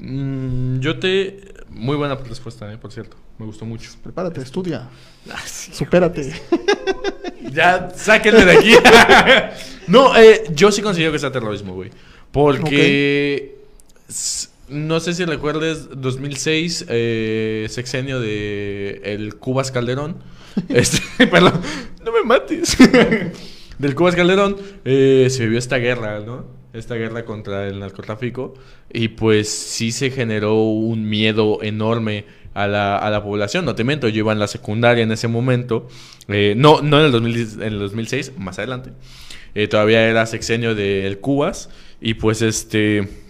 Mm, 0.00 0.78
yo 0.80 0.98
te... 0.98 1.54
Muy 1.70 1.96
buena 1.96 2.14
respuesta, 2.14 2.72
eh, 2.72 2.78
por 2.78 2.90
cierto. 2.92 3.16
Me 3.38 3.44
gustó 3.44 3.66
mucho. 3.66 3.90
Prepárate, 4.02 4.40
estudia, 4.40 4.88
Ah, 5.30 5.42
sí. 5.44 5.72
supérate. 5.74 6.32
Ya, 7.52 7.90
sáquenme 7.94 8.44
de 8.44 8.52
aquí. 8.52 8.74
no, 9.88 10.16
eh, 10.16 10.44
yo 10.54 10.72
sí 10.72 10.80
considero 10.82 11.12
que 11.12 11.18
sea 11.18 11.32
terrorismo, 11.32 11.74
güey. 11.74 11.90
Porque... 12.32 13.56
No 14.68 14.98
sé 14.98 15.14
si 15.14 15.24
recuerdes 15.24 15.88
2006, 15.94 16.86
eh, 16.88 17.66
sexenio 17.70 18.18
de 18.18 19.00
el 19.04 19.36
Cubas 19.36 19.70
Calderón. 19.70 20.16
Este, 20.68 21.26
perdón, 21.26 21.60
no 22.04 22.12
me 22.12 22.22
mates. 22.24 22.76
Del 23.78 23.94
Cubas 23.94 24.16
Calderón 24.16 24.56
eh, 24.84 25.26
se 25.30 25.44
vivió 25.44 25.58
esta 25.58 25.76
guerra, 25.76 26.20
¿no? 26.20 26.46
Esta 26.72 26.94
guerra 26.94 27.24
contra 27.24 27.66
el 27.66 27.78
narcotráfico. 27.78 28.54
Y 28.92 29.08
pues 29.08 29.50
sí 29.50 29.92
se 29.92 30.10
generó 30.10 30.54
un 30.54 31.08
miedo 31.08 31.62
enorme 31.62 32.24
a 32.54 32.66
la, 32.66 32.96
a 32.96 33.10
la 33.10 33.22
población. 33.22 33.64
No 33.64 33.74
te 33.74 33.84
miento, 33.84 34.08
yo 34.08 34.18
iba 34.18 34.32
en 34.32 34.38
la 34.38 34.46
secundaria 34.46 35.04
en 35.04 35.12
ese 35.12 35.28
momento. 35.28 35.88
Eh, 36.28 36.54
no, 36.56 36.80
no 36.80 36.98
en 36.98 37.06
el, 37.06 37.12
2010 37.12 37.54
en 37.56 37.62
el 37.62 37.78
2006, 37.78 38.32
más 38.38 38.58
adelante. 38.58 38.92
Eh, 39.54 39.68
todavía 39.68 40.08
era 40.08 40.26
sexenio 40.26 40.74
del 40.74 41.18
Cubas. 41.18 41.70
Y 42.00 42.14
pues 42.14 42.42
este... 42.42 43.25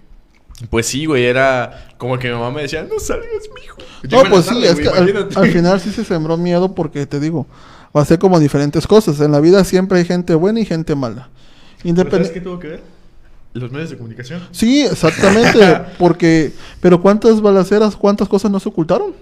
Pues 0.70 0.86
sí, 0.86 1.04
güey, 1.04 1.24
era 1.24 1.88
como 1.98 2.18
que 2.18 2.28
mi 2.28 2.34
mamá 2.34 2.50
me 2.50 2.62
decía, 2.62 2.82
no 2.82 2.98
salgas, 2.98 3.28
mijo. 3.54 3.76
No, 4.10 4.30
pues 4.30 4.46
sí, 4.46 4.64
es 4.64 4.74
güey, 4.74 4.84
que 4.84 5.38
al, 5.38 5.50
final 5.52 5.80
sí 5.80 5.90
se 5.90 6.04
sembró 6.04 6.36
miedo 6.38 6.74
porque 6.74 7.04
te 7.06 7.20
digo, 7.20 7.46
va 7.94 8.00
a 8.02 8.04
ser 8.06 8.18
como 8.18 8.40
diferentes 8.40 8.86
cosas. 8.86 9.20
En 9.20 9.32
la 9.32 9.40
vida 9.40 9.62
siempre 9.64 9.98
hay 9.98 10.04
gente 10.06 10.34
buena 10.34 10.60
y 10.60 10.64
gente 10.64 10.94
mala. 10.94 11.28
¿Pero 11.28 11.28
¿Sabes 11.28 11.84
Independiente. 11.84 12.32
qué 12.32 12.40
tuvo 12.40 12.58
que 12.58 12.68
ver? 12.68 12.82
Los 13.52 13.70
medios 13.70 13.90
de 13.90 13.96
comunicación. 13.96 14.42
Sí, 14.50 14.82
exactamente, 14.84 15.58
porque 15.98 16.52
pero 16.80 17.00
cuántas 17.02 17.40
balaceras, 17.40 17.96
cuántas 17.96 18.28
cosas 18.28 18.50
no 18.50 18.58
se 18.60 18.68
ocultaron 18.68 19.14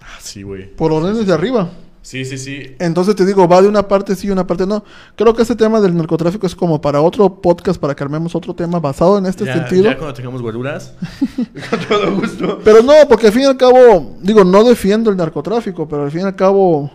Ah, 0.00 0.18
sí, 0.20 0.42
güey. 0.42 0.74
por 0.74 0.92
órdenes 0.92 1.26
de 1.26 1.32
arriba. 1.32 1.70
Sí, 2.04 2.26
sí, 2.26 2.36
sí. 2.36 2.76
Entonces 2.80 3.16
te 3.16 3.24
digo, 3.24 3.48
va 3.48 3.62
de 3.62 3.68
una 3.68 3.88
parte 3.88 4.14
sí 4.14 4.26
y 4.26 4.30
una 4.30 4.46
parte 4.46 4.66
no. 4.66 4.84
Creo 5.16 5.34
que 5.34 5.40
ese 5.40 5.56
tema 5.56 5.80
del 5.80 5.96
narcotráfico 5.96 6.46
es 6.46 6.54
como 6.54 6.78
para 6.78 7.00
otro 7.00 7.40
podcast 7.40 7.80
para 7.80 7.96
que 7.96 8.04
armemos 8.04 8.34
otro 8.34 8.54
tema 8.54 8.78
basado 8.78 9.16
en 9.16 9.24
este 9.24 9.46
ya, 9.46 9.54
sentido. 9.54 9.84
ya 9.84 9.96
cuando 9.96 10.12
tengamos 10.12 10.42
guaruras. 10.42 10.92
con 11.70 11.80
todo 11.88 12.14
gusto. 12.14 12.60
Pero 12.62 12.82
no, 12.82 12.92
porque 13.08 13.28
al 13.28 13.32
fin 13.32 13.42
y 13.42 13.46
al 13.46 13.56
cabo, 13.56 14.18
digo, 14.20 14.44
no 14.44 14.64
defiendo 14.64 15.08
el 15.08 15.16
narcotráfico, 15.16 15.88
pero 15.88 16.02
al 16.04 16.10
fin 16.10 16.20
y 16.20 16.24
al 16.24 16.36
cabo, 16.36 16.90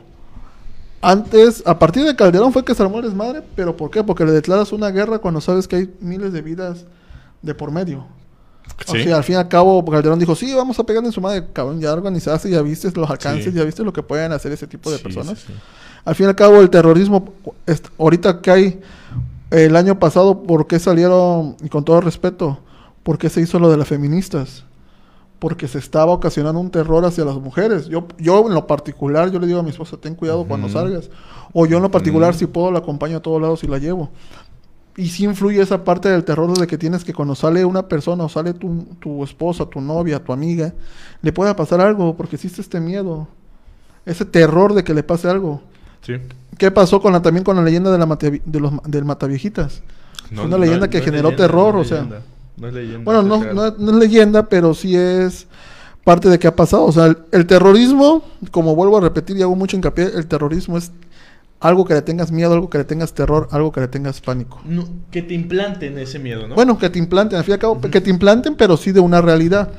antes, 1.02 1.64
a 1.66 1.80
partir 1.80 2.04
de 2.04 2.16
Calderón 2.16 2.54
fue 2.54 2.64
que 2.64 2.76
se 2.76 2.84
armó 2.84 3.00
el 3.00 3.06
desmadre, 3.06 3.42
pero 3.56 3.76
¿por 3.76 3.90
qué? 3.90 4.04
Porque 4.04 4.26
le 4.26 4.32
declaras 4.32 4.72
una 4.72 4.92
guerra 4.92 5.18
cuando 5.18 5.42
sabes 5.42 5.68
que 5.68 5.76
hay 5.76 5.94
miles 6.02 6.34
de 6.34 6.44
vidas 6.44 6.86
de 7.42 7.56
por 7.56 7.72
medio. 7.72 8.06
O 8.88 8.92
Sí. 8.94 9.04
sea, 9.04 9.18
al 9.18 9.24
fin 9.24 9.36
y 9.36 9.38
al 9.38 9.48
cabo, 9.48 9.84
Calderón 9.86 10.18
dijo, 10.20 10.36
sí, 10.36 10.54
vamos 10.54 10.80
a 10.80 10.84
pegarle 10.86 11.08
en 11.10 11.14
su 11.14 11.22
madre, 11.22 11.46
cabrón, 11.54 11.80
ya 11.82 11.92
organizaste, 11.94 12.50
ya 12.50 12.62
viste 12.62 12.90
los 12.96 13.10
alcances, 13.10 13.46
Sí. 13.46 13.52
ya 13.52 13.64
viste 13.64 13.84
lo 13.84 13.92
que 13.94 14.02
pueden 14.04 14.32
hacer 14.32 14.52
ese 14.52 14.68
tipo 14.68 14.90
de 14.90 14.98
Sí, 14.98 15.04
personas. 15.04 15.46
Al 16.06 16.16
fin 16.16 16.26
y 16.28 16.30
al 16.30 16.36
cabo, 16.36 16.60
el 16.62 16.70
terrorismo, 16.70 17.34
ahorita 17.98 18.42
que 18.42 18.52
hay, 18.52 18.80
el 19.52 19.76
año 19.76 20.00
pasado, 20.00 20.44
¿por 20.44 20.66
qué 20.68 20.80
salieron, 20.80 21.58
y 21.64 21.70
con 21.70 21.84
todo 21.84 22.00
respeto, 22.02 22.60
por 23.04 23.18
qué 23.18 23.30
se 23.30 23.42
hizo 23.42 23.60
lo 23.60 23.70
de 23.70 23.78
las 23.78 23.88
feministas? 23.88 24.64
Porque 25.40 25.68
se 25.68 25.78
estaba 25.80 26.12
ocasionando 26.12 26.60
un 26.60 26.70
terror 26.70 27.04
hacia 27.06 27.24
las 27.26 27.36
mujeres. 27.36 27.88
Yo, 27.88 28.08
yo 28.18 28.46
en 28.48 28.54
lo 28.54 28.68
particular, 28.68 29.32
yo 29.32 29.40
le 29.40 29.48
digo 29.48 29.60
a 29.60 29.64
mi 29.64 29.70
esposa, 29.70 29.98
ten 29.98 30.16
cuidado 30.16 30.46
cuando 30.46 30.68
Ujú. 30.68 30.74
salgas. 30.74 31.10
O 31.54 31.66
yo 31.66 31.78
en 31.78 31.84
lo 31.84 31.92
particular, 31.92 32.32
Ujú. 32.32 32.40
si 32.40 32.46
puedo, 32.46 32.72
la 32.72 32.80
acompaño 32.80 33.18
a 33.18 33.22
todos 33.22 33.42
lados 33.42 33.64
y 33.64 33.68
la 33.68 33.78
llevo. 33.78 34.10
Y 35.00 35.08
sí 35.08 35.24
influye 35.24 35.62
esa 35.62 35.84
parte 35.86 36.10
del 36.10 36.26
terror 36.26 36.58
de 36.58 36.68
que 36.68 36.78
tienes 36.78 37.06
que 37.06 37.14
cuando 37.14 37.34
sale 37.34 37.64
una 37.64 37.88
persona 37.88 38.26
o 38.26 38.30
sale 38.30 38.54
tu, 38.54 38.84
tu 39.00 39.24
esposa, 39.24 39.66
tu 39.66 39.80
novia, 39.80 40.22
tu 40.22 40.34
amiga, 40.34 40.74
le 41.22 41.32
pueda 41.32 41.56
pasar 41.56 41.80
algo, 41.80 42.18
porque 42.18 42.36
existe 42.36 42.60
este 42.62 42.82
miedo, 42.82 43.28
ese 44.06 44.26
terror 44.26 44.74
de 44.74 44.84
que 44.84 44.94
le 44.94 45.04
pase 45.04 45.30
algo. 45.30 45.62
Sí. 46.02 46.16
¿Qué 46.58 46.70
pasó 46.72 47.00
con 47.02 47.14
la, 47.14 47.22
también 47.22 47.46
con 47.46 47.56
la 47.56 47.62
leyenda 47.64 47.92
de 47.92 47.98
la 47.98 48.06
mate- 48.06 48.42
de 48.44 48.60
los, 48.60 48.74
del 48.86 49.06
Mataviejitas? 49.06 49.82
Fue 50.36 50.46
una 50.46 50.58
leyenda 50.58 50.90
que 50.90 50.98
es 50.98 51.06
generó 51.06 51.30
leyenda, 51.30 51.48
terror, 51.48 51.74
no 51.76 51.80
o 51.80 51.84
es 51.84 51.88
sea. 51.88 51.98
leyenda. 52.02 52.22
No 52.58 52.68
es 52.68 52.74
leyenda. 52.74 53.04
Bueno, 53.06 53.20
es 53.22 53.26
no, 53.26 53.54
no, 53.54 53.66
es- 53.68 53.78
no 53.80 53.92
es 53.92 53.98
leyenda, 53.98 54.50
pero 54.50 54.74
sí 54.74 54.98
es 54.98 55.48
parte 56.04 56.28
de 56.28 56.38
qué 56.40 56.48
ha 56.48 56.56
pasado. 56.58 56.84
O 56.84 56.92
sea, 56.92 57.06
el, 57.06 57.18
el 57.32 57.46
terrorismo, 57.48 58.24
como 58.52 58.76
vuelvo 58.76 58.98
a 58.98 59.02
repetir 59.02 59.38
y 59.38 59.42
hago 59.44 59.56
mucho 59.56 59.78
hincapié, 59.78 60.12
el 60.14 60.28
terrorismo 60.28 60.78
es 60.78 60.92
algo 61.60 61.86
que 61.86 61.94
le 61.94 62.02
tengas 62.02 62.32
miedo, 62.32 62.54
algo 62.54 62.70
que 62.70 62.78
le 62.78 62.84
tengas 62.86 63.14
terror, 63.14 63.48
algo 63.52 63.72
que 63.72 63.82
le 63.82 63.88
tengas 63.88 64.22
pánico. 64.22 64.62
No, 64.66 64.88
que 65.12 65.22
te 65.22 65.34
implanten 65.34 65.98
ese 65.98 66.20
miedo, 66.20 66.48
¿no? 66.48 66.56
Bueno, 66.56 66.78
que 66.78 66.90
te 66.90 67.00
implanten, 67.00 67.38
al 67.38 67.44
fin 67.44 67.52
y 67.52 67.54
al 67.56 67.60
cabo, 67.60 67.82
que 67.82 68.02
te 68.02 68.10
implanten, 68.10 68.56
pero 68.56 68.78
sí 68.78 68.92
de 68.92 69.00
una 69.00 69.22
realidad. 69.22 69.70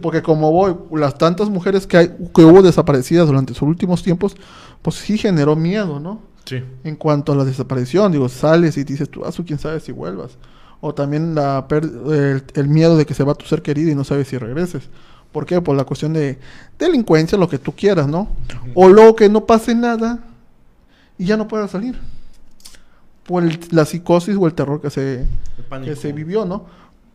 Porque 0.00 0.22
como 0.22 0.52
voy, 0.52 0.76
las 0.92 1.18
tantas 1.18 1.48
mujeres 1.48 1.86
que, 1.86 1.96
hay, 1.96 2.08
que 2.32 2.42
hubo 2.42 2.62
desaparecidas 2.62 3.26
durante 3.26 3.52
sus 3.52 3.62
últimos 3.62 4.02
tiempos, 4.02 4.36
pues 4.82 4.96
sí 4.96 5.18
generó 5.18 5.56
miedo, 5.56 5.98
¿no? 5.98 6.20
Sí. 6.44 6.62
En 6.84 6.94
cuanto 6.94 7.32
a 7.32 7.34
la 7.36 7.44
desaparición, 7.44 8.12
digo, 8.12 8.28
sales 8.28 8.76
y 8.76 8.84
dices, 8.84 9.08
tú, 9.08 9.24
ah, 9.24 9.32
su 9.32 9.44
quién 9.44 9.58
sabe 9.58 9.80
si 9.80 9.90
vuelvas. 9.90 10.38
O 10.80 10.94
también 10.94 11.34
la 11.34 11.66
per- 11.66 11.82
el, 11.82 12.44
el 12.54 12.68
miedo 12.68 12.96
de 12.96 13.06
que 13.06 13.14
se 13.14 13.24
va 13.24 13.34
tu 13.34 13.46
ser 13.46 13.62
querido 13.62 13.90
y 13.90 13.94
no 13.96 14.04
sabes 14.04 14.28
si 14.28 14.38
regreses. 14.38 14.84
¿Por 15.32 15.46
qué? 15.46 15.60
Por 15.60 15.74
la 15.74 15.84
cuestión 15.84 16.12
de 16.12 16.38
delincuencia, 16.78 17.36
lo 17.36 17.48
que 17.48 17.58
tú 17.58 17.72
quieras, 17.72 18.06
¿no? 18.06 18.28
O 18.74 18.88
luego 18.88 19.16
que 19.16 19.28
no 19.28 19.46
pase 19.46 19.74
nada 19.74 20.20
y 21.18 21.26
ya 21.26 21.36
no 21.36 21.48
pueda 21.48 21.68
salir. 21.68 21.98
Por 23.26 23.42
el- 23.42 23.58
la 23.70 23.84
psicosis 23.84 24.36
o 24.38 24.46
el 24.46 24.54
terror 24.54 24.80
que 24.80 24.90
se, 24.90 25.26
que 25.84 25.96
se 25.96 26.12
vivió, 26.12 26.44
¿no? 26.44 26.64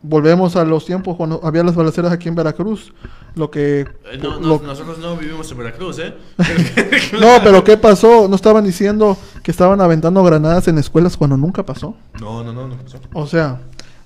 Volvemos 0.04 0.56
a 0.56 0.64
los 0.64 0.84
tiempos 0.84 1.16
cuando 1.16 1.40
había 1.44 1.62
las 1.62 1.74
balaceras 1.76 2.10
aquí 2.12 2.28
en 2.28 2.34
Veracruz. 2.34 2.92
Lo 3.36 3.50
que. 3.50 3.80
Eh, 3.80 4.18
no, 4.20 4.40
no, 4.40 4.46
lo- 4.48 4.58
nosotros 4.60 4.98
no 4.98 5.16
vivimos 5.16 5.50
en 5.52 5.58
Veracruz, 5.58 5.98
¿eh? 6.00 6.12
no, 7.20 7.28
pero 7.42 7.62
¿qué 7.64 7.76
pasó? 7.76 8.26
¿No 8.28 8.34
estaban 8.36 8.64
diciendo 8.64 9.16
que 9.42 9.50
estaban 9.52 9.80
aventando 9.80 10.22
granadas 10.24 10.66
en 10.68 10.76
escuelas 10.78 11.16
cuando 11.16 11.36
nunca 11.36 11.64
pasó? 11.64 11.94
No, 12.20 12.42
no, 12.44 12.52
no, 12.52 12.68
no 12.68 12.76
pasó. 12.76 12.98
O 13.14 13.26
sea, 13.28 13.60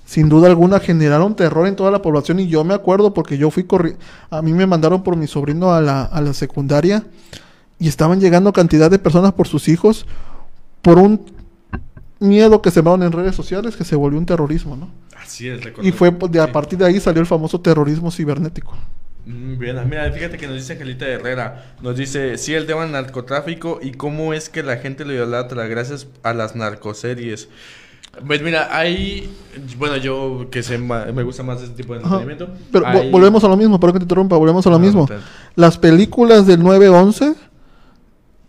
sin 0.05 0.29
duda 0.29 0.47
alguna 0.47 0.79
generaron 0.79 1.35
terror 1.35 1.67
en 1.67 1.75
toda 1.75 1.91
la 1.91 2.01
población 2.01 2.39
y 2.39 2.47
yo 2.47 2.63
me 2.63 2.73
acuerdo 2.75 3.13
porque 3.13 3.37
yo 3.37 3.49
fui 3.51 3.63
corri 3.65 3.95
a 4.29 4.41
mí 4.41 4.53
me 4.53 4.65
mandaron 4.67 5.03
por 5.03 5.17
mi 5.17 5.27
sobrino 5.27 5.73
a 5.73 5.81
la, 5.81 6.03
a 6.03 6.21
la 6.21 6.33
secundaria 6.33 7.03
y 7.79 7.87
estaban 7.87 8.19
llegando 8.19 8.51
cantidad 8.53 8.89
de 8.91 8.99
personas 8.99 9.33
por 9.33 9.47
sus 9.47 9.67
hijos 9.67 10.05
por 10.81 10.97
un 10.99 11.25
miedo 12.19 12.61
que 12.61 12.69
se 12.71 12.75
sembraron 12.75 13.03
en 13.03 13.11
redes 13.11 13.35
sociales 13.35 13.75
que 13.75 13.83
se 13.83 13.95
volvió 13.95 14.17
un 14.19 14.25
terrorismo, 14.25 14.75
¿no? 14.75 14.89
Así 15.21 15.47
es, 15.47 15.63
recuerdo. 15.63 15.87
Y 15.87 15.91
fue 15.91 16.11
de 16.29 16.39
a 16.39 16.51
partir 16.51 16.79
de 16.79 16.85
ahí 16.85 16.99
salió 16.99 17.21
el 17.21 17.27
famoso 17.27 17.59
terrorismo 17.61 18.09
cibernético. 18.11 18.73
Mm, 19.25 19.57
Bien, 19.59 19.77
mira, 19.89 20.09
fíjate 20.11 20.37
que 20.37 20.47
nos 20.47 20.55
dice 20.55 20.73
Angelita 20.73 21.05
Herrera, 21.05 21.75
nos 21.81 21.97
dice, 21.97 22.37
sí, 22.37 22.53
el 22.53 22.65
tema 22.65 22.83
del 22.83 22.93
narcotráfico 22.93 23.79
y 23.81 23.91
cómo 23.91 24.33
es 24.33 24.49
que 24.49 24.63
la 24.63 24.77
gente 24.77 25.05
lo 25.05 25.13
idolatra 25.13 25.67
gracias 25.67 26.07
a 26.23 26.33
las 26.33 26.55
narcoseries. 26.55 27.49
Pues 28.25 28.41
mira, 28.41 28.69
hay, 28.75 29.29
bueno, 29.77 29.97
yo 29.97 30.47
que 30.49 30.63
sé, 30.63 30.79
me 30.79 31.21
gusta 31.23 31.43
más 31.43 31.61
ese 31.61 31.73
tipo 31.73 31.93
de 31.93 31.99
entretenimiento. 31.99 32.49
Pero 32.71 32.87
hay- 32.87 33.11
volvemos 33.11 33.43
a 33.43 33.47
lo 33.47 33.55
mismo, 33.57 33.79
perdón 33.79 33.93
que 33.95 33.99
te 33.99 34.03
interrumpa, 34.05 34.37
volvemos 34.37 34.65
a 34.65 34.69
lo 34.71 34.77
Ah, 34.77 34.79
mismo. 34.79 35.07
Las 35.55 35.77
películas 35.77 36.47
del 36.47 36.63
911 36.63 37.35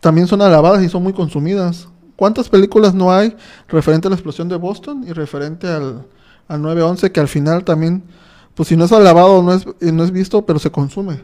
también 0.01 0.27
son 0.27 0.43
alabadas 0.43 0.83
y 0.83 0.89
son 0.89 1.03
muy 1.03 1.13
consumidas. 1.13 1.89
¿Cuántas 2.17 2.49
películas 2.49 2.95
no 2.95 3.13
hay 3.13 3.37
referente 3.69 4.09
a 4.09 4.11
la 4.11 4.17
explosión 4.17 4.49
de 4.49 4.57
Boston 4.57 5.05
y 5.07 5.13
referente 5.13 5.69
al, 5.69 6.05
al 6.49 6.63
911 6.63 7.13
que 7.13 7.21
al 7.21 7.29
final 7.29 7.65
también, 7.65 8.03
pues 8.55 8.69
si 8.69 8.77
no 8.77 8.87
es 8.87 8.93
alabado 8.93 9.43
no 9.43 9.53
es, 9.53 9.67
eh, 9.81 9.93
no 9.93 10.03
es 10.03 10.11
visto, 10.11 10.45
pero 10.45 10.59
se 10.59 10.71
consume? 10.71 11.21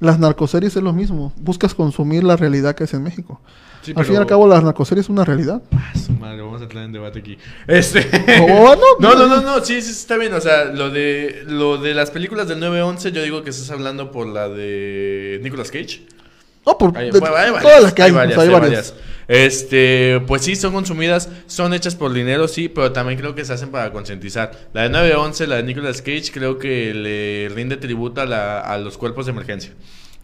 Las 0.00 0.18
narcoseries 0.18 0.76
es 0.76 0.82
lo 0.82 0.92
mismo, 0.92 1.32
buscas 1.36 1.74
consumir 1.74 2.22
la 2.22 2.36
realidad 2.36 2.74
que 2.74 2.84
es 2.84 2.92
en 2.92 3.02
México. 3.02 3.40
Sí, 3.82 3.92
al 3.94 4.04
fin 4.04 4.14
y 4.14 4.16
al 4.18 4.26
cabo 4.26 4.48
las 4.48 4.64
narcoseries 4.64 5.06
es 5.06 5.10
una 5.10 5.24
realidad. 5.24 5.62
Ah, 5.72 5.92
su 5.96 6.12
madre, 6.12 6.42
vamos 6.42 6.60
a 6.60 6.64
entrar 6.64 6.84
en 6.84 6.92
debate 6.92 7.20
aquí. 7.20 7.38
Este. 7.68 8.04
Oh, 8.50 8.74
No, 8.98 9.14
no, 9.14 9.28
no, 9.28 9.40
no, 9.40 9.64
sí, 9.64 9.80
sí, 9.80 9.92
está 9.92 10.16
bien. 10.16 10.34
O 10.34 10.40
sea, 10.40 10.64
lo 10.64 10.90
de, 10.90 11.44
lo 11.46 11.78
de 11.78 11.94
las 11.94 12.10
películas 12.10 12.48
del 12.48 12.58
911, 12.58 13.12
yo 13.12 13.22
digo 13.22 13.44
que 13.44 13.50
estás 13.50 13.70
hablando 13.70 14.10
por 14.10 14.26
la 14.26 14.48
de 14.48 15.38
Nicolas 15.42 15.70
Cage. 15.70 16.04
No, 16.66 16.76
por 16.76 16.96
Hay, 16.98 17.10
de- 17.10 17.20
bueno, 17.20 17.36
hay 17.36 17.50
varias, 17.50 17.62
todas 17.62 17.82
las 17.82 17.94
que 17.94 18.02
hay, 18.02 18.10
hay 18.10 18.12
o 18.12 18.14
sea, 18.14 18.20
varias, 18.26 18.38
hay 18.38 18.48
varias. 18.48 18.70
varias. 18.70 18.94
Este, 19.28 20.20
pues 20.26 20.42
sí, 20.42 20.54
son 20.56 20.72
consumidas, 20.72 21.28
son 21.46 21.74
hechas 21.74 21.94
por 21.96 22.12
dinero, 22.12 22.46
sí, 22.48 22.68
pero 22.68 22.92
también 22.92 23.18
creo 23.18 23.34
que 23.34 23.44
se 23.44 23.52
hacen 23.52 23.70
para 23.70 23.92
concientizar. 23.92 24.52
La 24.72 24.82
de 24.82 24.88
911, 24.90 25.46
la 25.48 25.56
de 25.56 25.62
Nicolas 25.64 26.00
Cage, 26.02 26.30
creo 26.32 26.58
que 26.58 26.94
le 26.94 27.48
rinde 27.54 27.76
tributo 27.76 28.20
a, 28.20 28.26
la- 28.26 28.60
a 28.60 28.78
los 28.78 28.98
cuerpos 28.98 29.26
de 29.26 29.32
emergencia. 29.32 29.72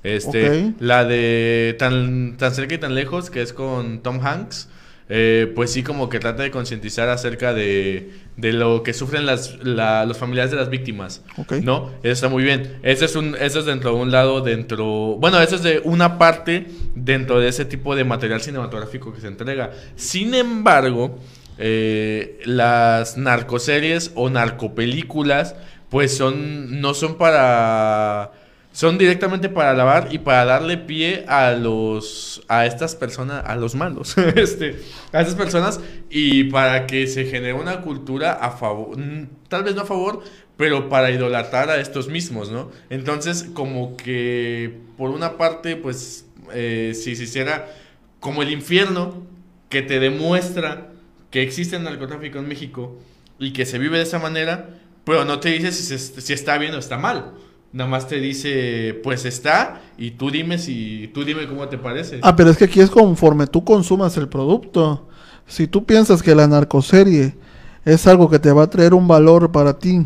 Este, 0.05 0.73
la 0.81 1.05
de 1.05 1.77
tan, 1.79 2.37
tan 2.37 2.53
cerca 2.55 2.75
y 2.75 2.79
tan 2.79 2.95
lejos, 2.95 3.31
que 3.31 3.41
es 3.43 3.53
con 3.53 4.03
Tom 4.03 4.21
Hanks, 4.25 4.69
eh, 5.09 5.53
pues 5.55 5.73
sí, 5.73 5.83
como 5.83 6.09
que 6.09 6.19
trata 6.19 6.43
de 6.43 6.51
concientizar 6.51 7.09
acerca 7.09 7.53
de, 7.55 8.11
de 8.37 8.53
lo 8.53 8.83
que 8.83 8.95
sufren 8.95 9.27
las, 9.27 9.59
la- 9.63 10.07
los 10.07 10.17
familiares 10.17 10.51
de 10.51 10.57
las 10.57 10.71
víctimas. 10.71 11.23
¿No? 11.63 11.91
Eso 12.03 12.13
está 12.13 12.29
muy 12.29 12.43
bien. 12.43 12.79
Eso 12.83 13.05
es, 13.05 13.15
un, 13.15 13.37
eso 13.39 13.61
es 13.61 13.67
dentro 13.67 13.95
de 13.95 13.97
un 14.01 14.11
lado, 14.11 14.41
dentro... 14.41 15.17
Bueno, 15.19 15.41
eso 15.41 15.57
es 15.57 15.63
de 15.63 15.81
una 15.85 16.19
parte 16.19 16.67
dentro 16.95 17.41
de 17.41 17.49
ese 17.49 17.65
tipo 17.65 17.95
de 17.95 18.05
material 18.05 18.41
cinematográfico 18.41 19.13
que 19.13 19.21
se 19.21 19.27
entrega. 19.29 19.71
Sin 19.97 20.35
embargo, 20.35 21.19
eh, 21.59 22.41
las 22.47 23.17
narcoseries 23.19 24.13
o 24.15 24.31
narcopelículas, 24.31 25.55
pues 25.91 26.17
son, 26.17 26.81
no 26.81 26.95
son 26.95 27.17
para... 27.19 28.33
Son 28.73 28.97
directamente 28.97 29.51
para 29.51 29.75
lavar 29.75 30.09
y 30.13 30.19
para 30.19 30.47
darle 30.47 30.79
pie 30.79 31.25
a 31.29 31.53
los 31.53 32.43
a 32.49 32.65
estas 32.65 32.97
personas, 32.97 33.45
a 33.47 33.55
los 33.57 33.75
malos, 33.75 34.17
este, 34.37 34.81
a 35.13 35.21
estas 35.21 35.35
personas 35.37 35.79
y 36.09 36.45
para 36.45 36.87
que 36.87 37.07
se 37.07 37.27
genere 37.27 37.53
una 37.53 37.83
cultura 37.83 38.33
a 38.33 38.51
favor, 38.53 38.97
mm, 38.99 39.29
tal 39.49 39.63
vez 39.65 39.75
no 39.75 39.83
a 39.83 39.85
favor, 39.85 40.23
pero 40.57 40.89
para 40.89 41.11
idolatrar 41.11 41.69
a 41.69 41.81
estos 41.81 42.09
mismos, 42.09 42.51
¿no? 42.51 42.71
Entonces, 42.89 43.45
como 43.53 43.97
que 43.97 44.79
por 44.97 45.11
una 45.11 45.37
parte, 45.37 45.77
pues, 45.77 46.27
eh, 46.55 46.93
si 46.95 47.15
se 47.15 47.25
hiciera 47.25 47.69
como 48.21 48.43
el 48.43 48.51
infierno 48.51 49.23
que 49.69 49.83
te 49.83 50.01
demuestra 50.01 50.93
que 51.31 51.43
existe 51.43 51.77
el 51.77 51.85
narcotráfico 51.85 52.39
en 52.39 52.49
México 52.49 52.99
y 53.39 53.53
que 53.53 53.67
se 53.67 53.79
vive 53.79 53.97
de 53.99 54.05
esa 54.05 54.19
manera, 54.19 54.69
pero 55.05 55.25
no 55.25 55.41
te 55.41 55.51
dice 55.51 55.73
si, 55.73 55.83
se- 55.83 56.21
si 56.21 56.33
está 56.33 56.59
bien 56.59 56.75
o 56.75 56.79
está 56.79 56.97
mal. 56.99 57.33
Nada 57.73 57.89
más 57.89 58.07
te 58.07 58.21
dice, 58.21 59.01
pues 59.03 59.25
está, 59.25 59.81
y 59.97 60.13
tú 60.13 60.31
dime 60.31 60.59
si, 60.59 61.11
tú 61.15 61.25
dime 61.25 61.47
cómo 61.49 61.69
te 61.69 61.79
parece. 61.79 62.21
Ah, 62.23 62.37
pero 62.37 62.51
es 62.51 62.59
que 62.59 62.65
aquí 62.65 62.81
es 62.81 62.91
conforme 62.91 63.47
tú 63.47 63.65
consumas 63.65 64.17
el 64.19 64.29
producto. 64.29 65.09
Si 65.47 65.67
tú 65.67 65.85
piensas 65.85 66.23
que 66.23 66.35
la 66.35 66.47
narcoserie 66.47 67.35
es 67.85 68.07
algo 68.07 68.29
que 68.29 68.39
te 68.39 68.53
va 68.53 68.65
a 68.65 68.71
traer 68.71 68.93
un 68.93 69.09
valor 69.09 69.53
para 69.53 69.79
ti, 69.79 70.05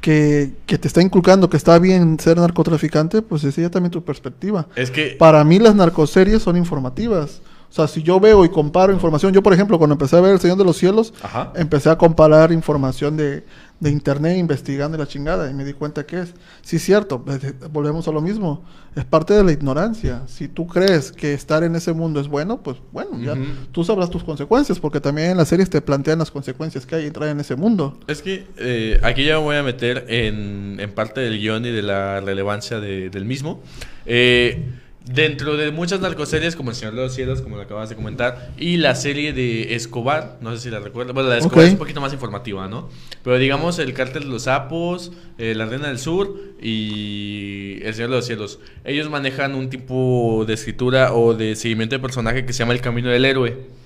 que, 0.00 0.52
que 0.66 0.76
te 0.76 0.88
está 0.88 1.00
inculcando 1.00 1.48
que 1.48 1.56
está 1.56 1.78
bien 1.78 2.18
ser 2.20 2.36
narcotraficante, 2.36 3.22
pues 3.22 3.44
esa 3.44 3.62
ya 3.62 3.70
también 3.70 3.90
tu 3.90 4.04
perspectiva. 4.04 4.68
Es 4.76 4.90
que, 4.90 5.16
Para 5.18 5.42
mí 5.44 5.58
las 5.58 5.74
narcoseries 5.74 6.42
son 6.42 6.56
informativas. 6.56 7.40
O 7.74 7.76
sea, 7.76 7.88
si 7.88 8.04
yo 8.04 8.20
veo 8.20 8.44
y 8.44 8.50
comparo 8.50 8.92
información, 8.92 9.32
yo 9.32 9.42
por 9.42 9.52
ejemplo 9.52 9.78
cuando 9.78 9.94
empecé 9.94 10.14
a 10.16 10.20
ver 10.20 10.34
El 10.34 10.38
Señor 10.38 10.56
de 10.58 10.62
los 10.64 10.76
Cielos, 10.76 11.12
ajá, 11.20 11.52
empecé 11.56 11.90
a 11.90 11.98
comparar 11.98 12.52
información 12.52 13.16
de, 13.16 13.42
de 13.80 13.90
internet 13.90 14.38
investigando 14.38 14.96
y 14.96 15.00
la 15.00 15.08
chingada 15.08 15.50
y 15.50 15.54
me 15.54 15.64
di 15.64 15.72
cuenta 15.72 16.06
que 16.06 16.20
es. 16.20 16.34
Sí, 16.62 16.78
cierto, 16.78 17.24
eh, 17.28 17.38
eh, 17.42 17.52
volvemos 17.72 18.06
a 18.06 18.12
lo 18.12 18.20
mismo. 18.20 18.62
Es 18.94 19.04
parte 19.04 19.34
de 19.34 19.42
la 19.42 19.50
ignorancia. 19.50 20.22
Si 20.28 20.46
tú 20.46 20.68
crees 20.68 21.10
que 21.10 21.34
estar 21.34 21.64
en 21.64 21.74
ese 21.74 21.92
mundo 21.92 22.20
es 22.20 22.28
bueno, 22.28 22.62
pues 22.62 22.76
bueno, 22.92 23.18
ya 23.20 23.34
tú 23.72 23.82
sabrás 23.82 24.08
tus 24.08 24.22
consecuencias, 24.22 24.78
porque 24.78 25.00
también 25.00 25.32
en 25.32 25.36
las 25.36 25.48
series 25.48 25.68
te 25.68 25.80
plantean 25.80 26.20
las 26.20 26.30
consecuencias 26.30 26.86
que 26.86 26.94
hay 26.94 27.06
entrar 27.06 27.28
en 27.28 27.40
ese 27.40 27.56
mundo. 27.56 27.98
Es 28.06 28.22
que 28.22 28.46
eh, 28.56 29.00
aquí 29.02 29.24
ya 29.24 29.38
me 29.38 29.42
voy 29.42 29.56
a 29.56 29.64
meter 29.64 30.06
en, 30.10 30.76
en 30.78 30.92
parte 30.92 31.22
del 31.22 31.40
guion 31.40 31.64
y 31.66 31.72
de 31.72 31.82
la 31.82 32.20
relevancia 32.20 32.78
de- 32.78 33.10
del 33.10 33.24
mismo. 33.24 33.60
Eh, 34.06 34.64
dentro 35.04 35.56
de 35.56 35.70
muchas 35.70 36.00
narcoseries, 36.00 36.56
como 36.56 36.70
El 36.70 36.76
Señor 36.76 36.94
de 36.94 37.02
los 37.02 37.14
Cielos, 37.14 37.42
como 37.42 37.56
lo 37.56 37.62
acabas 37.62 37.88
de 37.88 37.96
comentar, 37.96 38.52
y 38.56 38.78
la 38.78 38.94
serie 38.94 39.32
de 39.32 39.74
Escobar, 39.74 40.38
no 40.40 40.54
sé 40.54 40.62
si 40.62 40.70
la 40.70 40.80
recuerdas. 40.80 41.14
Bueno, 41.14 41.28
la 41.28 41.36
de 41.36 41.40
Escobar 41.42 41.66
es 41.66 41.72
un 41.72 41.78
poquito 41.78 42.00
más 42.00 42.12
informativa, 42.12 42.68
¿no? 42.68 42.88
Pero 43.22 43.38
digamos 43.38 43.78
El 43.78 43.92
Cártel 43.92 44.24
de 44.24 44.28
los 44.30 44.44
Sapos, 44.44 45.12
eh, 45.38 45.54
La 45.54 45.66
Reina 45.66 45.88
del 45.88 45.98
Sur 45.98 46.38
y 46.60 47.80
El 47.82 47.94
Señor 47.94 48.10
de 48.10 48.16
los 48.16 48.26
Cielos. 48.26 48.60
Ellos 48.84 49.10
manejan 49.10 49.54
un 49.54 49.68
tipo 49.68 50.44
de 50.46 50.54
escritura 50.54 51.12
o 51.12 51.34
de 51.34 51.54
seguimiento 51.56 51.96
de 51.96 52.00
personaje 52.00 52.46
que 52.46 52.52
se 52.52 52.60
llama 52.60 52.72
El 52.72 52.80
Camino 52.80 53.10
del 53.10 53.24
Héroe. 53.24 53.83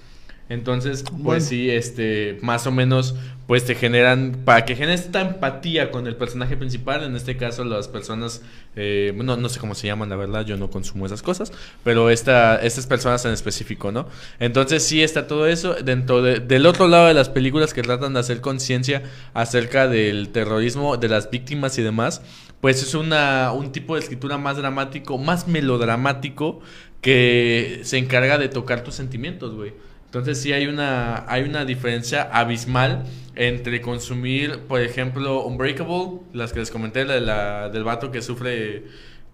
Entonces, 0.48 1.02
pues 1.02 1.22
Bueno. 1.22 1.40
sí, 1.44 1.70
este, 1.70 2.38
más 2.42 2.66
o 2.66 2.70
menos, 2.72 3.14
pues 3.46 3.64
te 3.64 3.74
generan, 3.74 4.42
para 4.44 4.64
que 4.64 4.76
generes 4.76 5.02
esta 5.02 5.20
empatía 5.20 5.90
con 5.90 6.06
el 6.06 6.16
personaje 6.16 6.56
principal, 6.56 7.02
en 7.04 7.16
este 7.16 7.36
caso 7.36 7.64
las 7.64 7.86
personas, 7.88 8.42
eh, 8.76 9.12
no, 9.14 9.36
no 9.36 9.48
sé 9.48 9.58
cómo 9.60 9.74
se 9.74 9.86
llaman, 9.86 10.08
la 10.08 10.16
verdad, 10.16 10.44
yo 10.46 10.56
no 10.56 10.70
consumo 10.70 11.04
esas 11.06 11.22
cosas, 11.22 11.52
pero 11.84 12.08
esta, 12.10 12.56
estas 12.56 12.86
personas 12.86 13.24
en 13.26 13.32
específico, 13.32 13.92
¿no? 13.92 14.06
Entonces 14.38 14.82
sí 14.82 15.02
está 15.02 15.26
todo 15.26 15.46
eso, 15.46 15.74
dentro 15.74 16.22
de- 16.22 16.40
del 16.40 16.64
otro 16.66 16.88
lado 16.88 17.08
de 17.08 17.14
las 17.14 17.28
películas 17.28 17.74
que 17.74 17.82
tratan 17.82 18.14
de 18.14 18.20
hacer 18.20 18.40
conciencia 18.40 19.02
acerca 19.34 19.86
del 19.88 20.28
terrorismo, 20.30 20.96
de 20.96 21.08
las 21.08 21.30
víctimas 21.30 21.78
y 21.78 21.82
demás, 21.82 22.22
pues 22.60 22.82
es 22.82 22.94
una, 22.94 23.52
un 23.52 23.70
tipo 23.72 23.94
de 23.94 24.00
escritura 24.00 24.36
más 24.38 24.56
dramático, 24.56 25.16
más 25.18 25.46
melodramático, 25.46 26.60
que 27.00 27.80
se 27.84 27.98
encarga 27.98 28.38
de 28.38 28.48
tocar 28.48 28.82
tus 28.82 28.94
sentimientos, 28.94 29.54
güey. 29.54 29.72
Entonces 30.08 30.40
sí 30.40 30.52
hay 30.52 30.66
una, 30.66 31.24
hay 31.30 31.42
una 31.42 31.64
diferencia 31.64 32.22
abismal 32.32 33.04
entre 33.36 33.80
consumir, 33.82 34.60
por 34.60 34.80
ejemplo, 34.80 35.44
Unbreakable, 35.44 36.20
las 36.32 36.52
que 36.52 36.60
les 36.60 36.70
comenté, 36.70 37.04
la, 37.04 37.20
la- 37.20 37.68
del 37.68 37.84
vato 37.84 38.10
que 38.10 38.22
sufre, 38.22 38.84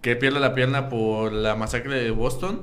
que 0.01 0.15
pierde 0.17 0.39
la 0.39 0.53
pierna 0.53 0.89
por 0.89 1.31
la 1.31 1.55
masacre 1.55 2.03
de 2.03 2.11
Boston, 2.11 2.61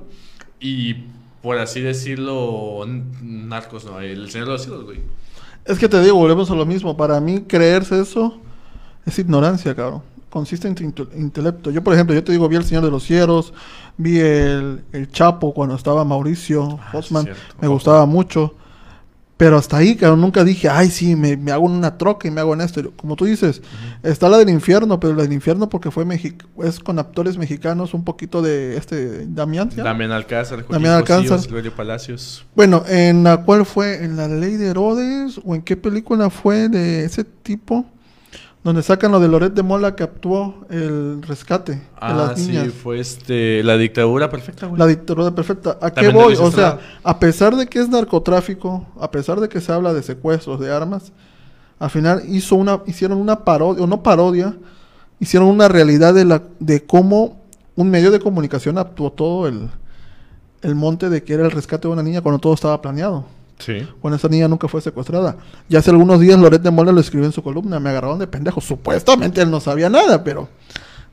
y 0.60 1.06
por 1.42 1.58
así 1.58 1.80
decirlo, 1.80 2.86
narcos, 3.22 3.84
¿no? 3.86 3.98
El 4.00 4.30
Señor 4.30 4.46
de 4.48 4.52
los 4.52 4.62
Cielos, 4.62 4.84
güey. 4.84 5.00
Es 5.64 5.78
que 5.78 5.88
te 5.88 6.00
digo, 6.02 6.16
volvemos 6.16 6.50
a 6.50 6.54
lo 6.54 6.66
mismo. 6.66 6.96
Para 6.96 7.18
mí 7.20 7.40
creerse 7.48 8.00
eso 8.00 8.40
es 9.06 9.18
ignorancia, 9.18 9.74
cabrón. 9.74 10.02
Consiste 10.32 10.66
en 10.66 10.74
tu 10.74 11.06
intelecto. 11.14 11.70
Yo, 11.70 11.84
por 11.84 11.92
ejemplo, 11.92 12.14
yo 12.14 12.24
te 12.24 12.32
digo, 12.32 12.48
vi 12.48 12.56
El 12.56 12.64
Señor 12.64 12.82
de 12.82 12.90
los 12.90 13.02
Cielos, 13.02 13.52
vi 13.98 14.18
el, 14.18 14.82
el 14.92 15.10
Chapo 15.10 15.52
cuando 15.52 15.74
estaba 15.74 16.06
Mauricio 16.06 16.80
Ah, 16.82 17.02
cierto. 17.02 17.34
me 17.60 17.68
gustaba 17.68 18.06
mucho. 18.06 18.54
Pero 19.36 19.58
hasta 19.58 19.76
ahí, 19.76 19.94
cabrón, 19.94 20.22
nunca 20.22 20.42
dije, 20.42 20.70
ay, 20.70 20.88
sí, 20.88 21.16
me, 21.16 21.36
me 21.36 21.52
hago 21.52 21.66
en 21.66 21.72
una 21.72 21.98
troca 21.98 22.26
y 22.28 22.30
me 22.30 22.40
hago 22.40 22.54
en 22.54 22.62
esto. 22.62 22.92
Como 22.96 23.14
tú 23.14 23.26
dices, 23.26 23.60
está 24.02 24.30
la 24.30 24.38
del 24.38 24.48
infierno, 24.48 24.98
pero 24.98 25.14
la 25.14 25.24
del 25.24 25.34
infierno 25.34 25.68
porque 25.68 25.90
fue 25.90 26.06
Mexic 26.06 26.46
es 26.62 26.80
con 26.80 26.98
actores 26.98 27.36
mexicanos, 27.36 27.92
un 27.92 28.02
poquito 28.02 28.40
de 28.40 28.78
este 28.78 29.26
Damián. 29.26 29.70
¿sí? 29.70 29.82
Damián 29.82 30.12
Alcázar, 30.12 30.60
Joaquín 30.60 30.72
Damián 30.72 30.94
Alcázar. 30.94 31.40
Palacios. 31.76 32.46
Bueno, 32.54 32.84
¿en 32.88 33.22
la 33.24 33.42
cual 33.44 33.66
fue? 33.66 34.02
¿En 34.02 34.16
la 34.16 34.28
ley 34.28 34.56
de 34.56 34.68
Herodes? 34.68 35.38
¿O 35.44 35.54
en 35.54 35.60
qué 35.60 35.76
película 35.76 36.30
fue 36.30 36.70
de 36.70 37.04
ese 37.04 37.22
tipo? 37.24 37.84
Donde 38.64 38.82
sacan 38.84 39.10
lo 39.10 39.18
de 39.18 39.26
Loret 39.26 39.54
de 39.54 39.62
Mola 39.64 39.96
que 39.96 40.04
actuó 40.04 40.64
el 40.70 41.20
rescate 41.22 41.72
de 41.72 41.82
Ah, 42.00 42.14
las 42.14 42.38
niñas. 42.38 42.66
sí, 42.66 42.70
fue 42.70 43.00
este, 43.00 43.62
la 43.64 43.76
dictadura 43.76 44.30
perfecta, 44.30 44.66
güey. 44.66 44.78
La 44.78 44.86
dictadura 44.86 45.34
perfecta. 45.34 45.78
¿A 45.80 45.90
qué 45.90 46.02
También 46.02 46.14
voy? 46.14 46.34
O 46.38 46.50
sea, 46.52 46.78
a 47.02 47.18
pesar 47.18 47.56
de 47.56 47.66
que 47.66 47.80
es 47.80 47.88
narcotráfico, 47.88 48.86
a 49.00 49.10
pesar 49.10 49.40
de 49.40 49.48
que 49.48 49.60
se 49.60 49.72
habla 49.72 49.92
de 49.92 50.02
secuestros 50.04 50.60
de 50.60 50.72
armas, 50.72 51.10
al 51.80 51.90
final 51.90 52.22
hizo 52.28 52.54
una, 52.54 52.80
hicieron 52.86 53.18
una 53.18 53.44
parodia, 53.44 53.82
o 53.82 53.86
no 53.88 54.00
parodia, 54.04 54.54
hicieron 55.18 55.48
una 55.48 55.66
realidad 55.66 56.14
de 56.14 56.24
la, 56.24 56.42
de 56.60 56.86
cómo 56.86 57.42
un 57.74 57.90
medio 57.90 58.12
de 58.12 58.20
comunicación 58.20 58.78
actuó 58.78 59.10
todo 59.10 59.48
el, 59.48 59.70
el 60.62 60.76
monte 60.76 61.08
de 61.10 61.24
que 61.24 61.34
era 61.34 61.44
el 61.44 61.50
rescate 61.50 61.88
de 61.88 61.94
una 61.94 62.02
niña 62.04 62.20
cuando 62.20 62.38
todo 62.38 62.54
estaba 62.54 62.80
planeado. 62.80 63.24
Sí. 63.64 63.86
Cuando 64.00 64.16
esa 64.16 64.28
niña 64.28 64.48
nunca 64.48 64.68
fue 64.68 64.80
secuestrada. 64.80 65.36
Ya 65.68 65.78
hace 65.78 65.90
algunos 65.90 66.20
días 66.20 66.38
Loret 66.38 66.62
de 66.62 66.70
Mola 66.70 66.92
lo 66.92 67.00
escribió 67.00 67.26
en 67.26 67.32
su 67.32 67.42
columna. 67.42 67.78
Me 67.78 67.90
agarraron 67.90 68.18
de 68.18 68.26
pendejo. 68.26 68.60
Supuestamente 68.60 69.40
él 69.40 69.50
no 69.50 69.60
sabía 69.60 69.88
nada, 69.88 70.22
pero 70.24 70.48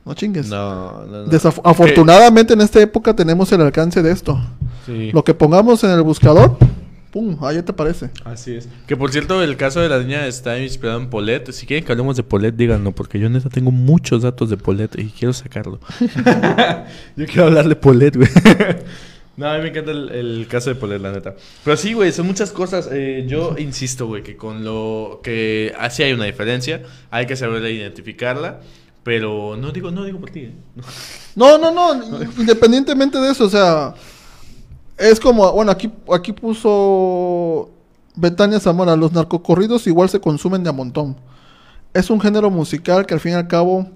no 0.04 0.14
chingues. 0.14 0.48
No, 0.48 1.06
no, 1.06 1.26
no. 1.26 1.38
Afortunadamente 1.64 2.54
en 2.54 2.60
esta 2.60 2.80
época 2.80 3.14
tenemos 3.14 3.50
el 3.52 3.60
alcance 3.60 4.02
de 4.02 4.10
esto. 4.10 4.40
Sí. 4.86 5.12
Lo 5.12 5.22
que 5.22 5.34
pongamos 5.34 5.84
en 5.84 5.90
el 5.90 6.02
buscador, 6.02 6.56
pum, 7.10 7.36
ahí 7.42 7.62
te 7.62 7.72
parece. 7.72 8.10
Así 8.24 8.54
es. 8.54 8.68
Que 8.86 8.96
por 8.96 9.12
cierto, 9.12 9.42
el 9.42 9.56
caso 9.56 9.80
de 9.80 9.88
la 9.88 9.98
niña 9.98 10.26
está 10.26 10.58
inspirado 10.58 11.00
en 11.00 11.10
Polet. 11.10 11.52
Si 11.52 11.66
quieren 11.66 11.84
que 11.84 11.92
hablemos 11.92 12.16
de 12.16 12.22
Polet, 12.22 12.54
díganlo, 12.56 12.92
porque 12.92 13.18
yo 13.18 13.28
neta 13.28 13.48
tengo 13.48 13.70
muchos 13.70 14.22
datos 14.22 14.50
de 14.50 14.56
Polet 14.56 14.98
y 14.98 15.10
quiero 15.10 15.32
sacarlo. 15.32 15.80
yo 17.16 17.26
quiero 17.26 17.44
hablar 17.44 17.68
de 17.68 17.76
Polet, 17.76 18.16
güey. 18.16 18.28
no, 19.40 19.48
a 19.48 19.56
mí 19.56 19.62
me 19.62 19.68
encanta 19.70 19.90
el, 19.90 20.10
el 20.10 20.46
caso 20.48 20.68
de 20.68 20.76
Polet, 20.76 21.00
la 21.00 21.12
neta. 21.12 21.34
Pero 21.64 21.74
sí, 21.78 21.94
güey, 21.94 22.12
son 22.12 22.26
muchas 22.26 22.50
cosas. 22.50 22.90
Eh, 22.92 23.24
yo 23.26 23.56
insisto, 23.56 24.06
güey, 24.06 24.22
que 24.22 24.36
con 24.36 24.64
lo 24.64 25.20
que 25.22 25.74
así 25.78 26.02
hay 26.02 26.12
una 26.12 26.26
diferencia, 26.26 26.82
hay 27.10 27.24
que 27.24 27.36
saber 27.36 27.64
identificarla. 27.64 28.60
Pero 29.02 29.56
no 29.56 29.72
digo, 29.72 29.90
no 29.90 30.04
digo 30.04 30.20
por 30.20 30.28
ti. 30.28 30.40
¿eh? 30.40 30.54
No, 31.36 31.56
no, 31.56 31.70
no, 31.70 32.22
independientemente 32.38 33.16
de 33.16 33.32
eso, 33.32 33.46
o 33.46 33.48
sea, 33.48 33.94
es 34.98 35.18
como, 35.18 35.50
bueno, 35.52 35.72
aquí, 35.72 35.90
aquí 36.12 36.34
puso 36.34 37.70
Betania 38.16 38.60
Zamora, 38.60 38.94
los 38.94 39.12
narcocorridos 39.12 39.86
igual 39.86 40.10
se 40.10 40.20
consumen 40.20 40.62
de 40.62 40.68
a 40.68 40.72
montón. 40.74 41.16
Es 41.94 42.10
un 42.10 42.20
género 42.20 42.50
musical 42.50 43.06
que 43.06 43.14
al 43.14 43.20
fin 43.20 43.32
y 43.32 43.36
al 43.36 43.48
cabo, 43.48 43.88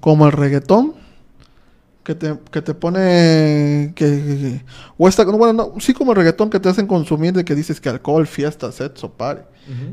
como 0.00 0.26
el 0.26 0.32
reggaetón, 0.32 0.94
que 2.08 2.14
te, 2.14 2.38
que 2.50 2.62
te 2.62 2.72
pone, 2.72 3.92
que, 3.94 4.06
que- 4.06 4.64
o 4.96 5.06
esta, 5.06 5.24
bueno, 5.26 5.52
no, 5.52 5.78
sí 5.78 5.92
como 5.92 6.12
el 6.12 6.16
reggaetón 6.16 6.48
que 6.48 6.58
te 6.58 6.70
hacen 6.70 6.86
consumir 6.86 7.34
de 7.34 7.44
que 7.44 7.54
dices 7.54 7.82
que 7.82 7.90
alcohol, 7.90 8.26
fiesta, 8.26 8.72
sexo, 8.72 9.10
party 9.12 9.42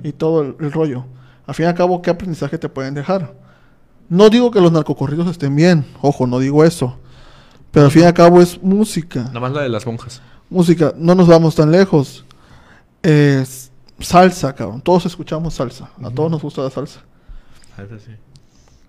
y 0.01 0.13
todo 0.13 0.41
el, 0.41 0.55
el 0.61 0.71
rollo. 0.71 1.03
Al 1.45 1.53
fin 1.55 1.65
y 1.65 1.67
al 1.67 1.75
cabo, 1.75 2.01
¿qué 2.01 2.09
aprendizaje 2.11 2.57
te 2.57 2.69
pueden 2.69 2.93
dejar? 2.93 3.33
No 4.07 4.29
digo 4.29 4.49
que 4.49 4.61
los 4.61 4.71
narcocorridos 4.71 5.27
estén 5.27 5.53
bien, 5.57 5.85
ojo, 6.01 6.25
no 6.25 6.39
digo 6.39 6.63
eso. 6.63 6.97
Pero 7.71 7.87
al 7.87 7.91
fin 7.91 8.03
y 8.03 8.05
al 8.05 8.13
cabo 8.13 8.39
es 8.41 8.63
música. 8.63 9.23
Nada 9.23 9.41
más 9.41 9.51
la 9.51 9.63
de 9.63 9.67
las 9.69 9.85
monjas. 9.85 10.21
Música, 10.49 10.93
no 10.95 11.15
nos 11.15 11.27
vamos 11.27 11.53
tan 11.53 11.69
lejos. 11.69 12.23
Es 13.03 13.73
salsa, 13.99 14.55
cabrón. 14.55 14.79
Todos 14.79 15.05
escuchamos 15.05 15.53
salsa. 15.55 15.89
A 16.01 16.09
todos 16.11 16.31
nos 16.31 16.41
gusta 16.41 16.61
la 16.61 16.69
salsa. 16.69 17.01
Esa 17.77 17.99
sí. 17.99 18.11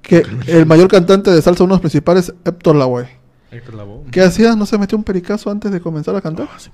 Que 0.06 0.22
el 0.46 0.66
mayor 0.66 0.88
cantante 0.88 1.32
de 1.32 1.42
salsa, 1.42 1.64
uno 1.64 1.72
de 1.72 1.76
los 1.76 1.80
principales, 1.80 2.32
Héctor 2.44 2.76
Lavoe. 2.76 3.08
Héctor 3.50 3.74
Lavoe. 3.74 4.04
¿Qué 4.12 4.20
hacía? 4.22 4.54
¿No 4.54 4.64
se 4.64 4.78
metió 4.78 4.96
un 4.96 5.02
pericazo 5.02 5.50
antes 5.50 5.72
de 5.72 5.80
comenzar 5.80 6.14
a 6.14 6.20
cantar? 6.20 6.48
Ah, 6.50 6.58
sí. 6.58 6.70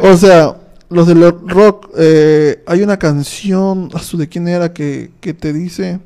O 0.01 0.15
sea, 0.15 0.57
los 0.89 1.07
del 1.07 1.21
rock, 1.47 1.89
eh, 1.97 2.63
hay 2.67 2.83
una 2.83 2.97
canción, 2.97 3.89
ah, 3.93 3.99
su, 3.99 4.17
¿de 4.17 4.29
quién 4.29 4.47
era? 4.47 4.73
Que, 4.73 5.11
que 5.21 5.33
te 5.33 5.53
dice 5.53 5.99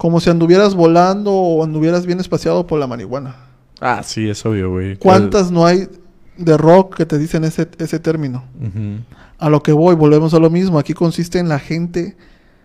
como 0.00 0.18
si 0.18 0.30
anduvieras 0.30 0.74
volando 0.74 1.30
o 1.30 1.62
anduvieras 1.62 2.06
bien 2.06 2.20
espaciado 2.20 2.66
por 2.66 2.80
la 2.80 2.86
marihuana. 2.86 3.36
Ah, 3.82 4.02
sí, 4.02 4.30
es 4.30 4.46
obvio, 4.46 4.70
güey. 4.70 4.96
¿Cuántas 4.96 5.50
no 5.50 5.66
hay 5.66 5.88
de 6.38 6.56
rock 6.56 6.96
que 6.96 7.04
te 7.04 7.18
dicen 7.18 7.44
ese, 7.44 7.68
ese 7.76 7.98
término? 7.98 8.42
A 9.36 9.50
lo 9.50 9.62
que 9.62 9.72
voy, 9.72 9.94
volvemos 9.94 10.32
a 10.32 10.38
lo 10.38 10.48
mismo. 10.48 10.78
Aquí 10.78 10.94
consiste 10.94 11.38
en 11.38 11.50
la 11.50 11.58
gente 11.58 12.16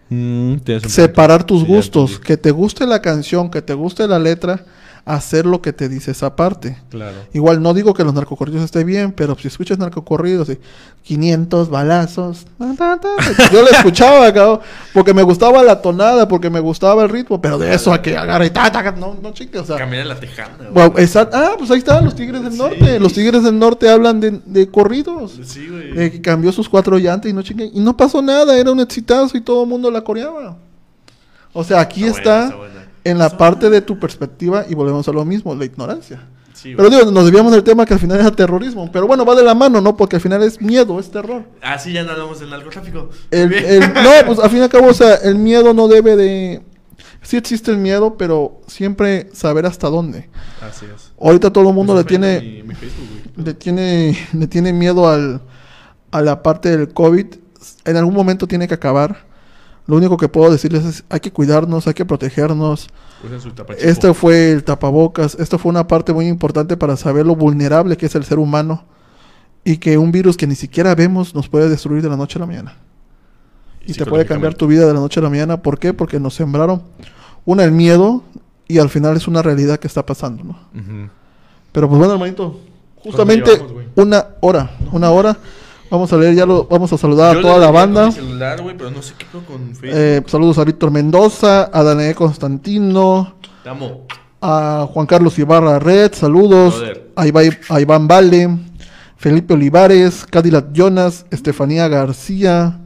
Mm, 0.10 0.58
separar 0.88 1.44
tus 1.44 1.66
gustos. 1.66 2.20
Que 2.20 2.38
te 2.38 2.52
guste 2.52 2.86
la 2.86 3.02
canción, 3.02 3.50
que 3.50 3.62
te 3.62 3.74
guste 3.74 4.08
la 4.08 4.20
letra, 4.20 4.64
hacer 5.06 5.46
lo 5.46 5.62
que 5.62 5.72
te 5.72 5.88
dice 5.88 6.12
esa 6.12 6.36
parte. 6.36 6.78
Claro. 6.90 7.16
Igual 7.32 7.62
no 7.62 7.76
digo 7.76 7.94
que 7.94 8.04
los 8.04 8.14
narcocorridos 8.16 8.64
esté 8.64 8.84
bien, 8.84 9.12
pero 9.12 9.38
si 9.38 9.48
escuchas 9.48 9.78
narcocorridos 9.78 10.50
y 10.50 10.58
500 11.04 11.70
balazos, 11.70 12.46
ta, 12.58 12.74
ta, 12.76 13.00
ta, 13.00 13.50
yo 13.54 13.62
lo 13.62 13.70
escuchaba, 13.70 14.34
cabrón, 14.34 14.62
porque 14.94 15.14
me 15.14 15.22
gustaba 15.22 15.62
la 15.62 15.80
tonada, 15.80 16.28
porque 16.28 16.50
me 16.50 16.60
gustaba 16.60 17.04
el 17.04 17.10
ritmo, 17.10 17.40
pero 17.40 17.60
de 17.60 17.76
eso 17.76 17.94
a 17.94 18.02
que 18.02 18.18
agarre 18.18 18.48
y 18.48 18.50
ta, 18.50 18.72
ta, 18.72 18.92
no, 18.94 19.16
no 19.22 19.32
chingue, 19.32 19.60
o 19.60 19.66
sea. 19.66 19.78
Camina 19.78 20.02
en 20.02 20.08
la 20.10 20.20
tejana. 20.20 20.70
Wow, 20.74 20.96
ah, 21.34 21.56
pues 21.58 21.70
ahí 21.70 21.78
están 21.78 22.04
los 22.04 22.16
Tigres 22.16 22.42
del 22.42 22.58
Norte. 22.58 23.00
Los 23.00 23.14
Tigres 23.14 23.44
del 23.44 23.60
Norte 23.60 23.88
hablan 23.88 24.20
de, 24.20 24.42
de 24.44 24.70
corridos. 24.72 25.40
Sí, 25.44 25.68
güey. 25.68 26.00
Eh, 26.00 26.12
que 26.12 26.22
cambió 26.22 26.52
sus 26.52 26.68
cuatro 26.68 26.98
llantas 26.98 27.30
y 27.30 27.34
no 27.34 27.44
chingue. 27.44 27.70
Y 27.72 27.80
no 27.80 27.96
pasó 27.96 28.24
nada, 28.24 28.58
era 28.58 28.72
un 28.72 28.80
exitazo 28.80 29.38
y 29.38 29.42
todo 29.42 29.64
el 29.64 29.70
mundo 29.70 29.92
la 29.92 30.02
coreaba. 30.02 30.58
O 31.54 31.64
sea, 31.64 31.80
aquí 31.80 32.04
Está 32.06 32.18
está, 32.18 32.32
buena, 32.34 32.46
está 32.48 32.58
buena. 32.58 32.95
En 33.06 33.18
la 33.18 33.30
parte 33.38 33.70
de 33.70 33.80
tu 33.82 33.98
perspectiva 34.00 34.66
y 34.68 34.76
volvemos 34.76 35.08
a 35.08 35.14
lo 35.14 35.24
mismo, 35.24 35.56
la 35.56 35.64
ignorancia. 35.64 36.22
Sí, 36.54 36.74
Pero 36.76 36.90
digo, 36.90 37.12
nos 37.12 37.26
desviamos 37.26 37.52
del 37.52 37.64
tema 37.64 37.86
que 37.86 37.94
al 37.94 38.00
final 38.00 38.20
era 38.20 38.32
terrorismo. 38.32 38.90
Pero 38.92 39.08
bueno, 39.08 39.26
va 39.26 39.36
de 39.36 39.44
la 39.44 39.54
mano, 39.54 39.80
¿no? 39.82 39.96
Porque 39.96 40.16
al 40.16 40.22
final 40.22 40.42
es 40.42 40.60
miedo, 40.62 41.00
es 41.00 41.12
terror. 41.12 41.44
Ah, 41.62 41.78
sí, 41.78 41.92
ya 41.94 42.04
no 42.04 42.12
hablamos 42.12 42.40
del 42.40 42.50
narcotráfico. 42.50 43.10
El, 43.30 43.54
el- 43.54 43.94
no, 43.94 44.10
pues 44.26 44.40
al 44.40 44.50
fin 44.50 44.60
y 44.60 44.62
al 44.64 44.70
cabo, 44.70 44.88
o 44.88 44.94
sea, 44.94 45.16
el 45.16 45.36
miedo 45.36 45.74
no 45.74 45.88
debe 45.88 46.16
de... 46.16 46.62
Sí 47.22 47.38
existe 47.38 47.72
el 47.72 47.78
miedo, 47.78 48.18
pero 48.18 48.62
siempre 48.68 49.30
saber 49.34 49.66
hasta 49.66 49.90
dónde. 49.90 50.30
Así 50.62 50.86
es. 50.86 51.12
Ahorita 51.20 51.52
todo 51.52 51.68
el 51.70 51.76
mundo 51.76 51.96
le 51.96 52.04
tiene, 52.04 52.40
Mi, 52.40 52.64
mi 52.64 52.76
Facebook, 52.76 53.08
güey. 53.36 53.46
le 53.48 53.54
tiene, 53.56 54.18
le 54.34 54.48
tiene 54.48 54.74
miedo 54.74 55.08
al, 55.10 55.42
a 56.12 56.22
la 56.22 56.42
parte 56.42 56.76
del 56.76 56.94
COVID. 56.94 57.26
En 57.86 57.98
algún 57.98 58.14
momento 58.14 58.48
tiene 58.48 58.68
que 58.68 58.76
acabar. 58.76 59.26
Lo 59.88 59.96
único 59.96 60.18
que 60.18 60.28
puedo 60.28 60.52
decirles 60.52 60.84
es, 60.86 61.04
hay 61.10 61.20
que 61.20 61.32
cuidarnos, 61.32 61.86
hay 61.88 61.94
que 61.94 62.06
protegernos. 62.06 62.88
Este 63.78 64.14
fue 64.14 64.52
el 64.52 64.64
tapabocas. 64.64 65.36
Esto 65.36 65.60
fue 65.60 65.70
una 65.70 65.88
parte 65.88 66.12
muy 66.12 66.28
importante 66.28 66.76
para 66.76 66.98
saber 66.98 67.26
lo 67.26 67.36
vulnerable 67.36 67.96
que 67.96 68.08
es 68.08 68.16
el 68.16 68.24
ser 68.24 68.40
humano. 68.40 68.84
Y 69.64 69.78
que 69.78 69.98
un 69.98 70.12
virus 70.12 70.38
que 70.38 70.48
ni 70.48 70.56
siquiera 70.56 70.94
vemos 70.96 71.36
nos 71.36 71.50
puede 71.50 71.70
destruir 71.70 72.02
de 72.02 72.10
la 72.10 72.18
noche 72.18 72.38
a 72.38 72.42
la 72.42 72.46
mañana. 72.46 72.78
Y 73.86 73.94
te 73.94 74.06
puede 74.06 74.26
cambiar 74.26 74.56
tu 74.56 74.68
vida 74.68 74.88
de 74.88 74.94
la 74.94 75.00
noche 75.00 75.20
a 75.20 75.24
la 75.24 75.30
mañana. 75.30 75.62
¿Por 75.62 75.78
qué? 75.78 75.94
Porque 75.94 76.20
nos 76.20 76.34
sembraron, 76.34 76.82
una, 77.46 77.64
el 77.64 77.72
miedo. 77.72 78.24
Y 78.68 78.80
al 78.80 78.90
final 78.90 79.16
es 79.16 79.28
una 79.28 79.44
realidad 79.44 79.78
que 79.80 79.86
está 79.86 80.04
pasando, 80.04 80.44
¿no? 80.44 80.60
Ujú. 80.74 81.10
Pero 81.72 81.88
pues 81.88 82.00
bueno, 82.00 82.14
hermanito, 82.14 82.60
justamente 83.04 83.52
llevamos, 83.52 83.84
una 83.96 84.26
hora, 84.40 84.72
una 84.92 85.12
hora. 85.12 85.38
Vamos 85.90 86.12
a 86.12 86.18
leer, 86.18 86.36
ya 86.36 86.46
lo 86.46 86.66
vamos 86.66 86.92
a 86.92 86.98
saludar 86.98 87.34
Yo 87.36 87.40
a 87.40 87.42
toda 87.44 87.58
la 87.60 87.72
banda. 87.72 88.08
mi 88.08 88.12
celular, 88.12 88.62
güey, 88.62 88.76
pero 88.76 88.90
no 88.92 89.02
sé 89.02 89.14
qué 89.18 89.26
creo 89.26 89.44
con 89.46 89.76
Facebook. 89.76 89.92
Eh, 89.94 90.24
saludos 90.28 90.58
a 90.58 90.64
Víctor 90.64 90.92
Mendoza, 90.92 91.70
a 91.72 91.84
Danae 91.84 92.16
Constantino, 92.16 93.36
Te 93.64 93.70
amo. 93.70 94.06
a 94.42 94.88
Juan 94.92 95.06
Carlos 95.06 95.38
Ibarra 95.38 95.78
Red, 95.80 96.14
saludos, 96.14 96.78
Brother. 96.80 97.12
a, 97.16 97.26
Ibai- 97.28 97.60
a 97.70 97.80
Iván 97.82 98.08
Vale, 98.08 98.58
Felipe 99.16 99.54
Olivares, 99.54 100.26
Cadillac 100.30 100.72
Jonas, 100.74 101.26
Estefanía 101.32 101.88
García, 101.88 102.80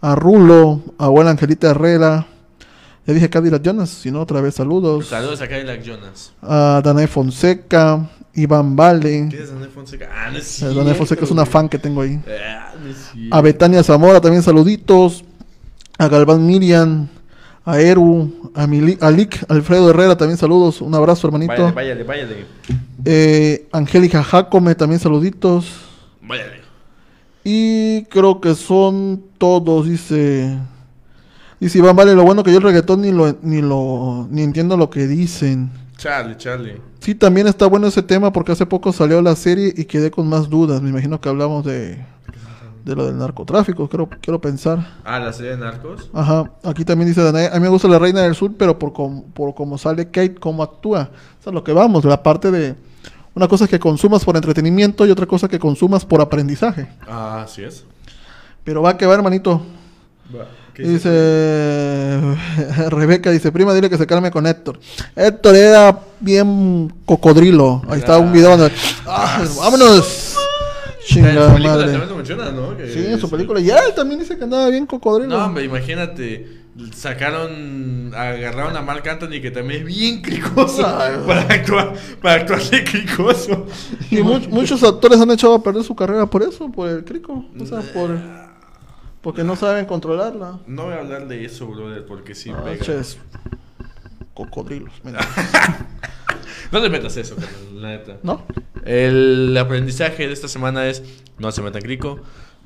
a 0.00 0.14
Rulo, 0.14 0.80
a 0.98 1.08
buena 1.08 1.30
Angelita 1.30 1.70
Herrera. 1.70 2.26
Ya 3.06 3.14
dije 3.14 3.28
Cadillac 3.30 3.62
Jonas, 3.62 3.90
si 3.90 4.10
no, 4.10 4.20
otra 4.22 4.40
vez 4.40 4.54
saludos. 4.54 5.06
Saludos 5.08 5.40
a 5.42 5.48
Cadillac 5.48 5.82
Jonas. 5.82 6.32
A 6.42 6.80
Danae 6.82 7.06
Fonseca, 7.06 8.08
Iván 8.34 8.76
Vale. 8.76 9.26
¿Quién 9.28 9.42
es 9.42 9.50
Daniel 9.50 9.70
Fonseca? 9.70 10.08
Ah, 10.12 10.30
no 10.30 10.38
es 10.38 10.44
cierto. 10.46 10.94
Fonseca 10.94 11.24
es 11.24 11.30
una 11.30 11.46
fan 11.46 11.68
que 11.68 11.78
tengo 11.78 12.00
ahí. 12.02 12.20
Ah, 12.28 12.72
no. 13.16 13.36
A 13.36 13.40
Betania 13.40 13.82
Zamora 13.82 14.20
también 14.20 14.42
saluditos. 14.42 15.24
A 15.98 16.08
Galván 16.08 16.46
Miriam. 16.46 17.08
A 17.64 17.80
Eru. 17.80 18.50
A, 18.54 18.66
Mili- 18.66 18.98
a 19.00 19.10
Lick 19.10 19.44
Alfredo 19.48 19.90
Herrera 19.90 20.16
también 20.16 20.38
saludos. 20.38 20.80
Un 20.80 20.94
abrazo, 20.94 21.26
hermanito. 21.26 21.72
Váyale, 21.72 22.02
váyale, 22.02 22.04
váyale. 22.04 22.46
Eh, 23.04 23.68
Angélica 23.72 24.22
Jacome 24.22 24.74
también 24.74 25.00
saluditos. 25.00 25.72
Váyale. 26.22 26.60
Y 27.44 28.04
creo 28.04 28.40
que 28.40 28.54
son 28.54 29.22
todos, 29.38 29.88
dice. 29.88 30.56
Dice 31.58 31.78
Iván, 31.78 31.94
vale, 31.96 32.14
lo 32.14 32.22
bueno 32.24 32.42
que 32.42 32.50
yo 32.52 32.58
el 32.58 32.62
reggaetón 32.62 33.02
ni 33.02 33.12
lo, 33.12 33.36
ni 33.42 33.60
lo, 33.60 34.26
ni 34.30 34.42
entiendo 34.42 34.76
lo 34.76 34.88
que 34.90 35.06
dicen. 35.06 35.70
Charlie, 36.00 36.36
Charlie. 36.38 36.80
Sí, 37.00 37.14
también 37.14 37.46
está 37.46 37.66
bueno 37.66 37.86
ese 37.86 38.02
tema 38.02 38.32
porque 38.32 38.52
hace 38.52 38.64
poco 38.64 38.90
salió 38.92 39.20
la 39.20 39.36
serie 39.36 39.72
y 39.76 39.84
quedé 39.84 40.10
con 40.10 40.26
más 40.28 40.48
dudas. 40.48 40.80
Me 40.80 40.88
imagino 40.88 41.20
que 41.20 41.28
hablamos 41.28 41.62
de, 41.64 42.02
de 42.86 42.96
lo 42.96 43.04
del 43.04 43.18
narcotráfico, 43.18 43.86
creo, 43.86 44.08
quiero 44.22 44.40
pensar. 44.40 44.78
Ah, 45.04 45.18
la 45.18 45.30
serie 45.34 45.50
de 45.52 45.58
Narcos. 45.58 46.08
Ajá, 46.14 46.50
aquí 46.64 46.86
también 46.86 47.08
dice 47.08 47.22
Danae, 47.22 47.48
a 47.48 47.54
mí 47.54 47.60
me 47.60 47.68
gusta 47.68 47.86
la 47.86 47.98
Reina 47.98 48.22
del 48.22 48.34
Sur, 48.34 48.52
pero 48.56 48.78
por, 48.78 48.94
com- 48.94 49.24
por 49.32 49.54
cómo 49.54 49.76
sale 49.76 50.06
Kate, 50.06 50.36
cómo 50.36 50.62
actúa. 50.62 51.10
Eso 51.38 51.50
es 51.50 51.54
lo 51.54 51.62
que 51.62 51.72
vamos, 51.74 52.04
la 52.06 52.22
parte 52.22 52.50
de... 52.50 52.74
Una 53.34 53.46
cosa 53.46 53.64
es 53.64 53.70
que 53.70 53.78
consumas 53.78 54.24
por 54.24 54.36
entretenimiento 54.36 55.06
y 55.06 55.10
otra 55.10 55.26
cosa 55.26 55.48
que 55.48 55.58
consumas 55.58 56.04
por 56.06 56.20
aprendizaje. 56.22 56.88
Ah, 57.06 57.42
así 57.44 57.62
es. 57.62 57.84
Pero 58.64 58.80
va 58.82 58.96
que 58.96 59.04
va, 59.06 59.14
hermanito. 59.14 59.62
¿Qué 60.30 60.38
Dice 60.88 62.20
Rebeca, 62.90 63.30
dice, 63.30 63.52
prima, 63.52 63.74
dile 63.74 63.88
que 63.90 63.98
se 63.98 64.06
calme 64.06 64.30
con 64.30 64.46
Héctor. 64.46 64.78
Héctor 65.16 65.56
era 65.56 65.98
bien 66.20 66.92
cocodrilo. 67.04 67.82
Ahí 67.88 67.98
está 68.00 68.18
un 68.18 68.32
video 68.32 68.56
donde... 68.56 68.74
¡Ah, 69.06 69.42
vámonos! 69.58 70.36
En 70.36 71.06
Chingada 71.16 71.48
su 71.48 71.54
película 71.54 71.74
madre. 71.74 71.86
también 71.90 72.08
lo 72.08 72.16
menciona, 72.16 72.50
¿no? 72.52 72.76
Que 72.76 72.88
Sí, 72.92 73.04
en 73.06 73.18
su 73.18 73.26
es- 73.26 73.32
película. 73.32 73.60
Y 73.60 73.68
él 73.70 73.76
también 73.96 74.20
dice 74.20 74.36
que 74.38 74.44
andaba 74.44 74.68
bien 74.68 74.86
cocodrilo. 74.86 75.36
No, 75.36 75.44
hombre, 75.46 75.64
imagínate. 75.64 76.60
Sacaron, 76.94 78.12
agarraron 78.14 78.76
a 78.76 78.80
Marc 78.80 79.06
Anthony, 79.08 79.40
que 79.42 79.50
también 79.50 79.80
es 79.80 79.86
bien 79.86 80.22
cricoso, 80.22 80.86
Ay, 80.98 81.14
para 81.26 81.40
actuar, 81.42 81.92
para 82.22 82.34
actuar 82.42 82.62
de 82.62 82.84
cricoso. 82.84 83.66
Y 84.10 84.22
mu- 84.22 84.38
muchos 84.50 84.82
actores 84.84 85.20
han 85.20 85.30
echado 85.32 85.54
a 85.56 85.62
perder 85.62 85.82
su 85.82 85.94
carrera 85.96 86.26
por 86.26 86.42
eso, 86.42 86.70
por 86.70 86.88
el 86.88 87.04
crico. 87.04 87.44
O 87.60 87.66
sea, 87.66 87.80
por... 87.92 88.10
Porque 89.20 89.44
no 89.44 89.54
saben 89.56 89.84
controlarla. 89.86 90.60
No 90.66 90.84
voy 90.84 90.94
a 90.94 91.00
hablar 91.00 91.28
de 91.28 91.44
eso, 91.44 91.66
brother, 91.66 92.06
porque 92.06 92.34
sí 92.34 92.50
Ah, 92.54 92.62
pega. 92.64 92.84
ches. 92.84 93.18
Cocodrilos. 94.34 94.92
mira. 95.04 95.20
No 96.72 96.80
te 96.80 96.88
metas 96.88 97.16
eso, 97.16 97.34
la 97.74 97.88
neta. 97.88 98.18
¿No? 98.22 98.44
El 98.84 99.56
aprendizaje 99.58 100.28
de 100.28 100.32
esta 100.32 100.46
semana 100.46 100.86
es 100.86 101.02
no 101.36 101.50
se 101.50 101.62
metan 101.62 101.82
crico 101.82 102.20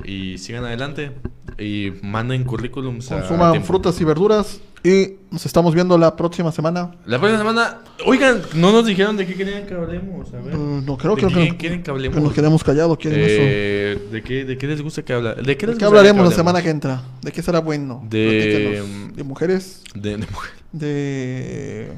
y 0.04 0.36
sigan 0.36 0.62
adelante 0.66 1.12
y 1.58 1.90
manden 2.02 2.44
currículums 2.44 3.08
Consuman 3.08 3.64
frutas 3.64 3.98
y 4.02 4.04
verduras. 4.04 4.60
Y 4.86 5.14
nos 5.30 5.46
estamos 5.46 5.74
viendo 5.74 5.96
la 5.96 6.14
próxima 6.14 6.52
semana. 6.52 6.94
La 7.06 7.18
próxima 7.18 7.38
semana, 7.38 7.78
oigan, 8.04 8.42
no 8.54 8.70
nos 8.70 8.84
dijeron 8.84 9.16
de 9.16 9.26
qué 9.26 9.34
querían 9.34 9.64
que 9.66 9.72
hablemos, 9.72 10.28
a 10.34 10.40
ver. 10.42 10.54
Mm, 10.54 10.84
no 10.84 10.98
creo 10.98 11.16
¿De 11.16 11.22
que, 11.22 11.28
qué 11.28 11.34
que- 11.48 11.56
quieren 11.56 11.78
que 11.78 11.84
que 11.84 11.90
hablemos? 11.90 12.22
nos 12.22 12.32
quedemos 12.34 12.62
callados. 12.62 12.98
¿Quieren 12.98 13.18
eso? 13.20 13.30
Eh, 13.40 14.08
¿de, 14.12 14.22
qué, 14.22 14.44
¿De 14.44 14.58
qué 14.58 14.66
les 14.66 14.82
gusta 14.82 15.02
que 15.02 15.14
habla? 15.14 15.32
¿De 15.36 15.42
qué, 15.42 15.42
les 15.42 15.48
¿De 15.50 15.56
qué 15.56 15.68
gustaría 15.86 15.86
hablaremos 16.10 16.28
la 16.28 16.36
semana 16.36 16.60
que 16.62 16.68
entra? 16.68 17.02
¿De 17.22 17.32
qué 17.32 17.40
será 17.42 17.60
bueno? 17.60 18.04
De- 18.10 18.82
Platícanos. 18.82 19.16
¿De 19.16 19.24
mujeres? 19.24 19.82
De, 19.94 20.10
de 20.18 20.26
mujer. 20.26 20.50
¿De, 20.72 21.88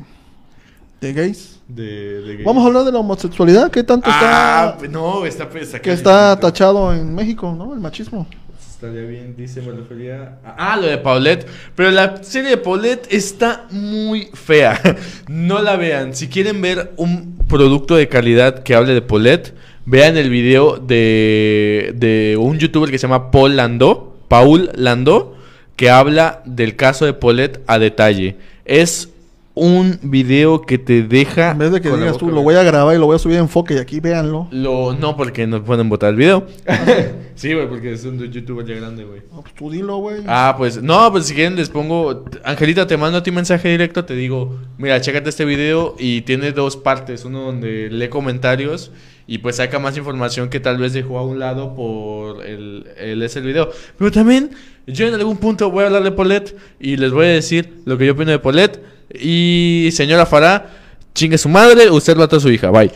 de 1.01 1.13
gays? 1.13 1.59
De, 1.67 2.23
de 2.23 2.45
Vamos 2.45 2.63
a 2.63 2.69
hablar 2.69 2.85
de 2.85 2.93
la 2.93 3.01
homosexualidad. 3.01 3.69
¿Qué 3.73 3.83
tanto 3.83 4.09
Ah, 4.13 4.75
está, 4.77 4.89
no, 4.89 5.27
está 5.27 5.49
pues, 5.49 5.71
que 5.81 5.93
está 5.93 6.39
tachado 6.39 6.95
en 6.95 7.13
México, 7.17 7.53
no? 7.59 7.75
El 7.75 7.81
machismo. 7.81 8.29
Estaría 8.77 9.05
bien, 9.05 9.35
dice, 9.39 9.63
me 9.63 9.73
refería 9.73 10.37
a... 10.45 10.73
Ah, 10.73 10.77
lo 10.77 10.87
de 10.87 10.99
Paulette. 10.99 11.47
Pero 11.75 11.91
la 11.91 12.23
serie 12.23 12.51
de 12.51 12.57
Paulette 12.59 13.07
está 13.11 13.67
muy 13.71 14.29
fea. 14.35 14.79
No 15.29 15.63
la 15.63 15.77
vean. 15.77 16.15
Si 16.15 16.29
quieren 16.29 16.61
ver 16.61 16.93
un 16.99 17.39
producto 17.49 17.97
de 17.97 18.09
calidad 18.09 18.63
que 18.65 18.75
hable 18.75 18.93
de 18.93 19.01
Paulette, 19.01 19.55
vean 19.87 20.19
el 20.19 20.29
video 20.29 20.77
de, 20.77 21.95
de 21.97 22.37
un 22.39 22.59
youtuber 22.59 22.91
que 22.91 22.99
se 22.99 23.09
llama 23.09 23.31
Paul 23.31 23.57
Landó, 23.57 24.15
Paul 24.29 24.71
Landó, 24.75 25.39
que 25.77 25.89
habla 25.89 26.43
del 26.45 26.77
caso 26.77 27.07
de 27.07 27.15
Paulette 27.15 27.63
a 27.67 27.79
detalle. 27.79 28.37
Es 28.67 29.09
un 29.57 29.99
video 30.03 30.61
que 30.61 30.77
te 30.77 31.03
deja... 31.03 31.53
En 31.53 31.59
vez 31.59 31.73
de 31.73 31.81
que 31.81 31.91
digas 31.91 32.19
tú, 32.19 32.31
lo 32.31 32.43
voy 32.43 32.57
a 32.57 32.63
grabar 32.63 32.95
y 32.95 32.99
lo 32.99 33.07
voy 33.07 33.17
a 33.17 33.19
subir 33.19 33.39
a 33.39 33.41
enfoque 33.41 33.75
y 33.75 33.79
aquí 33.79 34.01
véanlo. 34.01 34.49
Lo, 34.51 34.93
no, 34.93 35.17
porque 35.17 35.47
no 35.47 35.65
pueden 35.65 35.89
botar 35.89 36.11
el 36.11 36.17
video. 36.17 36.47
sí, 37.35 37.55
güey, 37.55 37.67
porque 37.67 37.95
es 37.95 38.05
un 38.05 38.19
youtuber 38.31 38.67
ya 38.67 38.75
grande, 38.75 39.05
güey. 39.05 39.23
No, 39.33 39.41
pues 39.41 39.55
tú 39.55 39.71
dilo, 39.71 39.97
güey. 39.97 40.25
Ah, 40.27 40.55
pues, 40.59 40.83
no, 40.83 41.11
pues 41.11 41.25
si 41.25 41.35
quieren 41.35 41.57
les 41.57 41.71
pongo... 41.71 42.27
Angelita, 42.45 42.87
te 42.87 42.99
mando 42.99 43.17
a 43.17 43.23
ti 43.23 43.31
mensaje 43.31 43.71
directo, 43.71 44.05
te 44.05 44.15
digo, 44.15 44.59
mira, 44.77 45.01
chécate 45.01 45.31
este 45.31 45.47
video 45.47 45.97
y 45.99 46.21
tiene 46.21 46.53
dos 46.53 46.77
partes. 46.77 47.25
Uno 47.25 47.41
donde 47.41 47.89
lee 47.91 48.09
comentarios 48.09 48.93
y 49.27 49.39
pues 49.39 49.57
saca 49.57 49.79
más 49.79 49.97
información 49.97 50.51
que 50.51 50.61
tal 50.61 50.77
vez 50.77 50.93
dejó 50.93 51.19
a 51.19 51.27
un 51.27 51.39
lado 51.39 51.75
por 51.75 52.45
el, 52.45 52.89
el 52.99 53.23
es 53.23 53.37
el 53.37 53.45
video. 53.45 53.71
Pero 53.97 54.13
también 54.13 54.51
yo 54.87 55.07
en 55.07 55.15
algún 55.15 55.39
punto 55.39 55.71
voy 55.71 55.85
a 55.85 55.87
hablar 55.87 56.03
de 56.03 56.13
Paulette 56.13 56.57
y 56.79 56.97
les 56.97 57.11
voy 57.11 57.25
a 57.25 57.31
decir 57.31 57.81
lo 57.87 57.97
que 57.97 58.07
yo 58.07 58.13
opino 58.13 58.31
de 58.31 58.39
Paulette. 58.39 58.96
Y 59.13 59.91
señora 59.93 60.27
Farah, 60.27 60.67
chingue 61.15 61.39
su 61.39 61.49
madre, 61.49 61.91
usted 61.91 62.17
mató 62.17 62.37
a 62.37 62.41
su 62.41 62.51
hija, 62.51 62.71
bye. 62.71 62.91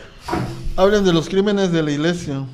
Hablen 0.76 1.04
de 1.04 1.12
los 1.12 1.28
crímenes 1.28 1.72
de 1.72 1.82
la 1.82 1.90
iglesia. 1.92 2.44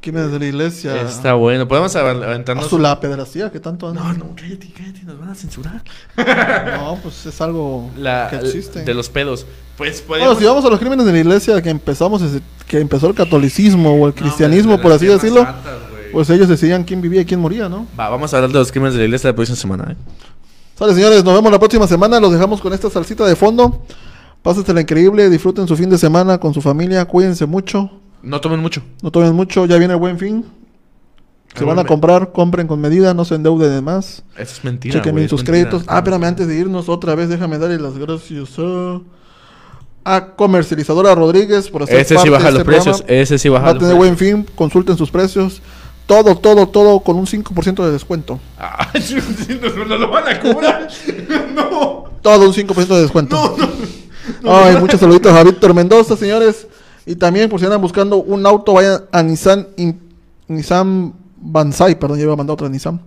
Crímenes 0.00 0.32
de 0.32 0.38
la 0.38 0.44
iglesia. 0.44 1.00
Está 1.02 1.32
bueno, 1.32 1.66
podemos 1.66 1.96
av- 1.96 2.22
aventarnos... 2.22 2.66
A 2.66 2.68
su 2.68 2.78
la 2.78 3.00
pederastía, 3.00 3.50
que 3.50 3.58
tanto 3.58 3.88
han- 3.88 3.94
No, 3.94 4.12
no, 4.12 4.34
cállate, 4.36 4.68
cállate, 4.76 5.02
nos 5.04 5.18
van 5.18 5.30
a 5.30 5.34
censurar. 5.34 5.82
No, 6.78 6.98
pues 7.02 7.24
es 7.24 7.40
algo 7.40 7.90
La, 7.96 8.28
que 8.28 8.36
existe. 8.36 8.82
de 8.82 8.92
los 8.94 9.08
pedos. 9.08 9.46
Pues 9.78 10.04
Bueno, 10.06 10.24
podemos... 10.26 10.38
si 10.38 10.44
vamos 10.44 10.64
a 10.66 10.68
los 10.70 10.78
crímenes 10.78 11.06
de 11.06 11.12
la 11.12 11.18
iglesia 11.18 11.62
que 11.62 11.70
empezamos 11.70 12.22
que 12.68 12.80
empezó 12.80 13.08
el 13.08 13.14
catolicismo 13.14 13.92
o 13.94 14.06
el 14.08 14.14
No, 14.14 14.20
cristianismo, 14.20 14.72
hombre, 14.74 14.82
por 14.82 14.92
así 14.92 15.06
decirlo, 15.06 15.42
Santas. 15.42 15.72
Pues 16.14 16.30
ellos 16.30 16.48
decidían 16.48 16.84
quién 16.84 17.02
vivía 17.02 17.20
y 17.20 17.24
quién 17.26 17.40
moría, 17.40 17.68
¿no? 17.68 17.86
Va, 17.98 18.08
vamos 18.08 18.32
a 18.32 18.38
hablar 18.38 18.50
de 18.52 18.58
los 18.58 18.70
crímenes 18.72 18.94
de 18.94 19.00
la 19.00 19.04
iglesia 19.04 19.28
la 19.30 19.36
próxima 19.36 19.56
semana, 19.56 19.92
¿eh? 19.92 19.96
Sale, 20.78 20.94
señores, 20.94 21.22
nos 21.24 21.34
vemos 21.34 21.52
la 21.52 21.58
próxima 21.58 21.86
semana. 21.86 22.18
Los 22.18 22.32
dejamos 22.32 22.60
con 22.60 22.72
esta 22.72 22.88
salsita 22.90 23.24
de 23.26 23.36
fondo. 23.36 23.82
Pásatela 24.42 24.80
increíble, 24.80 25.28
disfruten 25.30 25.68
su 25.68 25.76
fin 25.76 25.88
de 25.90 25.98
semana 25.98 26.38
con 26.38 26.52
su 26.54 26.60
familia, 26.60 27.04
cuídense 27.06 27.46
mucho, 27.46 27.90
No 28.22 28.40
tomen 28.40 28.60
mucho. 28.60 28.82
no 29.02 29.10
tomen 29.10 29.34
mucho, 29.34 29.66
ya 29.66 29.76
viene 29.78 29.94
el 29.94 30.00
buen 30.00 30.18
fin. 30.18 30.44
Si 31.54 31.60
El 31.60 31.66
van 31.66 31.78
a 31.78 31.84
comprar, 31.84 32.32
compren 32.32 32.66
con 32.66 32.80
medida, 32.80 33.14
no 33.14 33.24
se 33.24 33.36
endeuden 33.36 33.70
de 33.70 33.80
más. 33.80 34.22
Eso 34.36 34.54
es 34.56 34.64
mentira, 34.64 34.96
Chequen 34.96 35.14
bien 35.14 35.28
sus 35.28 35.40
mentira. 35.44 35.70
créditos. 35.70 35.84
Ah, 35.86 35.98
espérame, 35.98 36.24
antes 36.24 36.46
de 36.48 36.56
irnos 36.56 36.88
otra 36.88 37.14
vez, 37.14 37.28
déjame 37.28 37.56
darle 37.58 37.78
las 37.78 37.96
gracias 37.96 38.58
a, 38.58 39.00
a 40.04 40.26
Comercializadora 40.34 41.14
Rodríguez 41.14 41.70
por 41.70 41.84
hacer 41.84 42.00
Ese 42.00 42.08
sí 42.08 42.14
parte 42.16 42.30
baja 42.30 42.46
de 42.46 42.50
los 42.52 42.60
este 42.60 42.64
precios, 42.72 42.96
programa. 43.02 43.22
ese 43.22 43.38
sí 43.38 43.48
Va 43.48 43.58
baja 43.60 43.70
a 43.70 43.74
los 43.74 43.82
tener 43.82 43.96
precios. 43.96 44.18
buen 44.18 44.44
fin, 44.44 44.46
consulten 44.56 44.96
sus 44.98 45.10
precios. 45.10 45.62
Todo, 46.06 46.36
todo, 46.36 46.68
todo 46.68 47.00
con 47.00 47.16
un 47.16 47.26
5% 47.26 47.84
de 47.84 47.90
descuento. 47.92 48.38
Ah, 48.58 48.90
no, 49.62 49.84
no 49.86 49.96
lo 49.96 50.10
van 50.10 50.28
a 50.28 50.40
cobrar. 50.40 50.88
no. 51.54 52.04
Todo 52.20 52.46
un 52.48 52.52
5% 52.54 52.86
de 52.86 53.02
descuento. 53.02 53.36
No, 53.36 53.56
no. 54.42 54.56
Ay, 54.56 54.76
muchos 54.76 55.00
saluditos 55.00 55.32
a 55.32 55.42
Víctor 55.42 55.72
Mendoza, 55.74 56.16
señores. 56.16 56.66
Y 57.06 57.16
también, 57.16 57.48
por 57.50 57.58
si 57.60 57.66
andan 57.66 57.80
buscando 57.80 58.16
un 58.16 58.46
auto, 58.46 58.74
vayan 58.74 59.02
a 59.12 59.22
Nissan, 59.22 59.68
In- 59.76 60.00
Nissan 60.48 61.14
Banzai, 61.36 61.98
perdón, 61.98 62.18
ya 62.18 62.24
iba 62.24 62.32
a 62.32 62.36
mandar 62.36 62.54
otra 62.54 62.68
Nissan. 62.68 63.00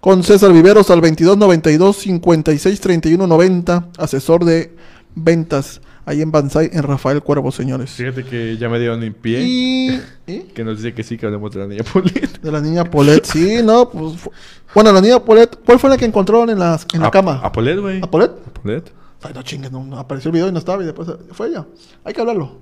Con 0.00 0.22
César 0.22 0.52
Viveros 0.52 0.90
al 0.90 1.00
2292 1.00 1.96
563190, 1.96 3.88
asesor 3.98 4.44
de 4.44 4.74
ventas, 5.14 5.80
ahí 6.06 6.22
en 6.22 6.30
Banzai, 6.30 6.70
en 6.72 6.82
Rafael 6.82 7.22
Cuervo, 7.22 7.50
señores. 7.52 7.90
Fíjate 7.90 8.24
que 8.24 8.56
ya 8.56 8.68
me 8.68 8.78
dieron 8.78 9.02
en 9.02 9.14
pie. 9.14 9.40
Y, 9.42 10.00
y 10.26 10.38
Que 10.54 10.64
nos 10.64 10.76
dice 10.78 10.94
que 10.94 11.02
sí, 11.02 11.16
que 11.18 11.26
hablemos 11.26 11.52
de 11.52 11.60
la 11.60 11.66
niña 11.66 11.82
Paulette. 11.84 12.40
de 12.40 12.52
la 12.52 12.60
niña 12.60 12.84
Polet, 12.84 13.24
sí, 13.24 13.58
no, 13.64 13.88
pues, 13.90 14.16
fu- 14.16 14.30
bueno, 14.74 14.92
la 14.92 15.00
niña 15.00 15.18
Polet, 15.20 15.58
¿cuál 15.64 15.78
fue 15.78 15.90
la 15.90 15.96
que 15.96 16.04
encontraron 16.04 16.50
en, 16.50 16.58
las, 16.58 16.86
en 16.92 17.00
la 17.00 17.08
A- 17.08 17.10
cama? 17.10 17.40
A 17.42 17.50
Paulette, 17.52 17.80
güey. 17.80 18.00
¿A 18.02 18.10
Polet? 18.10 18.30
A 18.30 18.50
Paulette. 18.62 18.92
Ay, 19.22 19.32
no 19.34 19.42
chingues, 19.42 19.72
no, 19.72 19.82
no, 19.84 19.98
apareció 19.98 20.28
el 20.28 20.32
video 20.34 20.48
y 20.48 20.52
no 20.52 20.58
estaba 20.58 20.82
y 20.82 20.86
después 20.86 21.08
fue 21.32 21.48
ella. 21.48 21.64
Hay 22.04 22.12
que 22.12 22.20
hablarlo. 22.20 22.58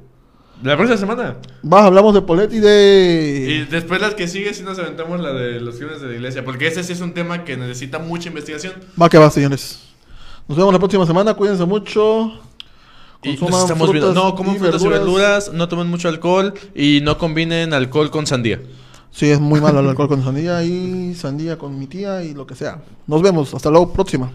La 0.62 0.76
próxima 0.76 0.96
semana. 0.96 1.38
Va, 1.70 1.86
hablamos 1.86 2.14
de 2.14 2.22
Polet 2.22 2.52
y 2.52 2.60
de... 2.60 3.46
Y 3.48 3.64
después 3.68 4.00
las 4.00 4.14
que 4.14 4.28
sigue, 4.28 4.54
sí 4.54 4.62
nos 4.62 4.78
aventamos 4.78 5.18
la 5.20 5.32
de 5.32 5.60
los 5.60 5.74
crímenes 5.74 6.00
de 6.00 6.06
la 6.06 6.14
iglesia. 6.14 6.44
Porque 6.44 6.68
ese 6.68 6.84
sí 6.84 6.92
es 6.92 7.00
un 7.00 7.14
tema 7.14 7.44
que 7.44 7.56
necesita 7.56 7.98
mucha 7.98 8.28
investigación. 8.28 8.74
Va 9.00 9.08
que 9.08 9.18
va, 9.18 9.28
señores. 9.28 9.80
Nos 10.46 10.56
vemos 10.56 10.72
la 10.72 10.78
próxima 10.78 11.04
semana. 11.04 11.34
Cuídense 11.34 11.64
mucho. 11.64 12.30
Y 13.22 13.36
Consuman 13.36 13.62
estamos 13.62 13.92
viendo. 13.92 14.12
No, 14.14 14.34
coman 14.34 14.56
y 14.56 14.58
frutas 14.58 14.82
y 14.82 14.88
verduras. 14.88 15.00
verduras, 15.00 15.52
no 15.52 15.68
tomen 15.68 15.86
mucho 15.86 16.08
alcohol 16.08 16.54
y 16.74 17.00
no 17.02 17.18
combinen 17.18 17.72
alcohol 17.72 18.10
con 18.10 18.26
sandía. 18.26 18.60
Sí, 19.12 19.30
es 19.30 19.40
muy 19.40 19.60
malo 19.60 19.80
el 19.80 19.88
alcohol 19.88 20.08
con 20.08 20.24
sandía 20.24 20.64
y 20.64 21.14
sandía 21.14 21.58
con 21.58 21.78
mi 21.78 21.86
tía 21.86 22.24
y 22.24 22.34
lo 22.34 22.46
que 22.46 22.54
sea. 22.54 22.82
Nos 23.06 23.22
vemos. 23.22 23.54
Hasta 23.54 23.70
luego. 23.70 23.92
Próxima. 23.92 24.30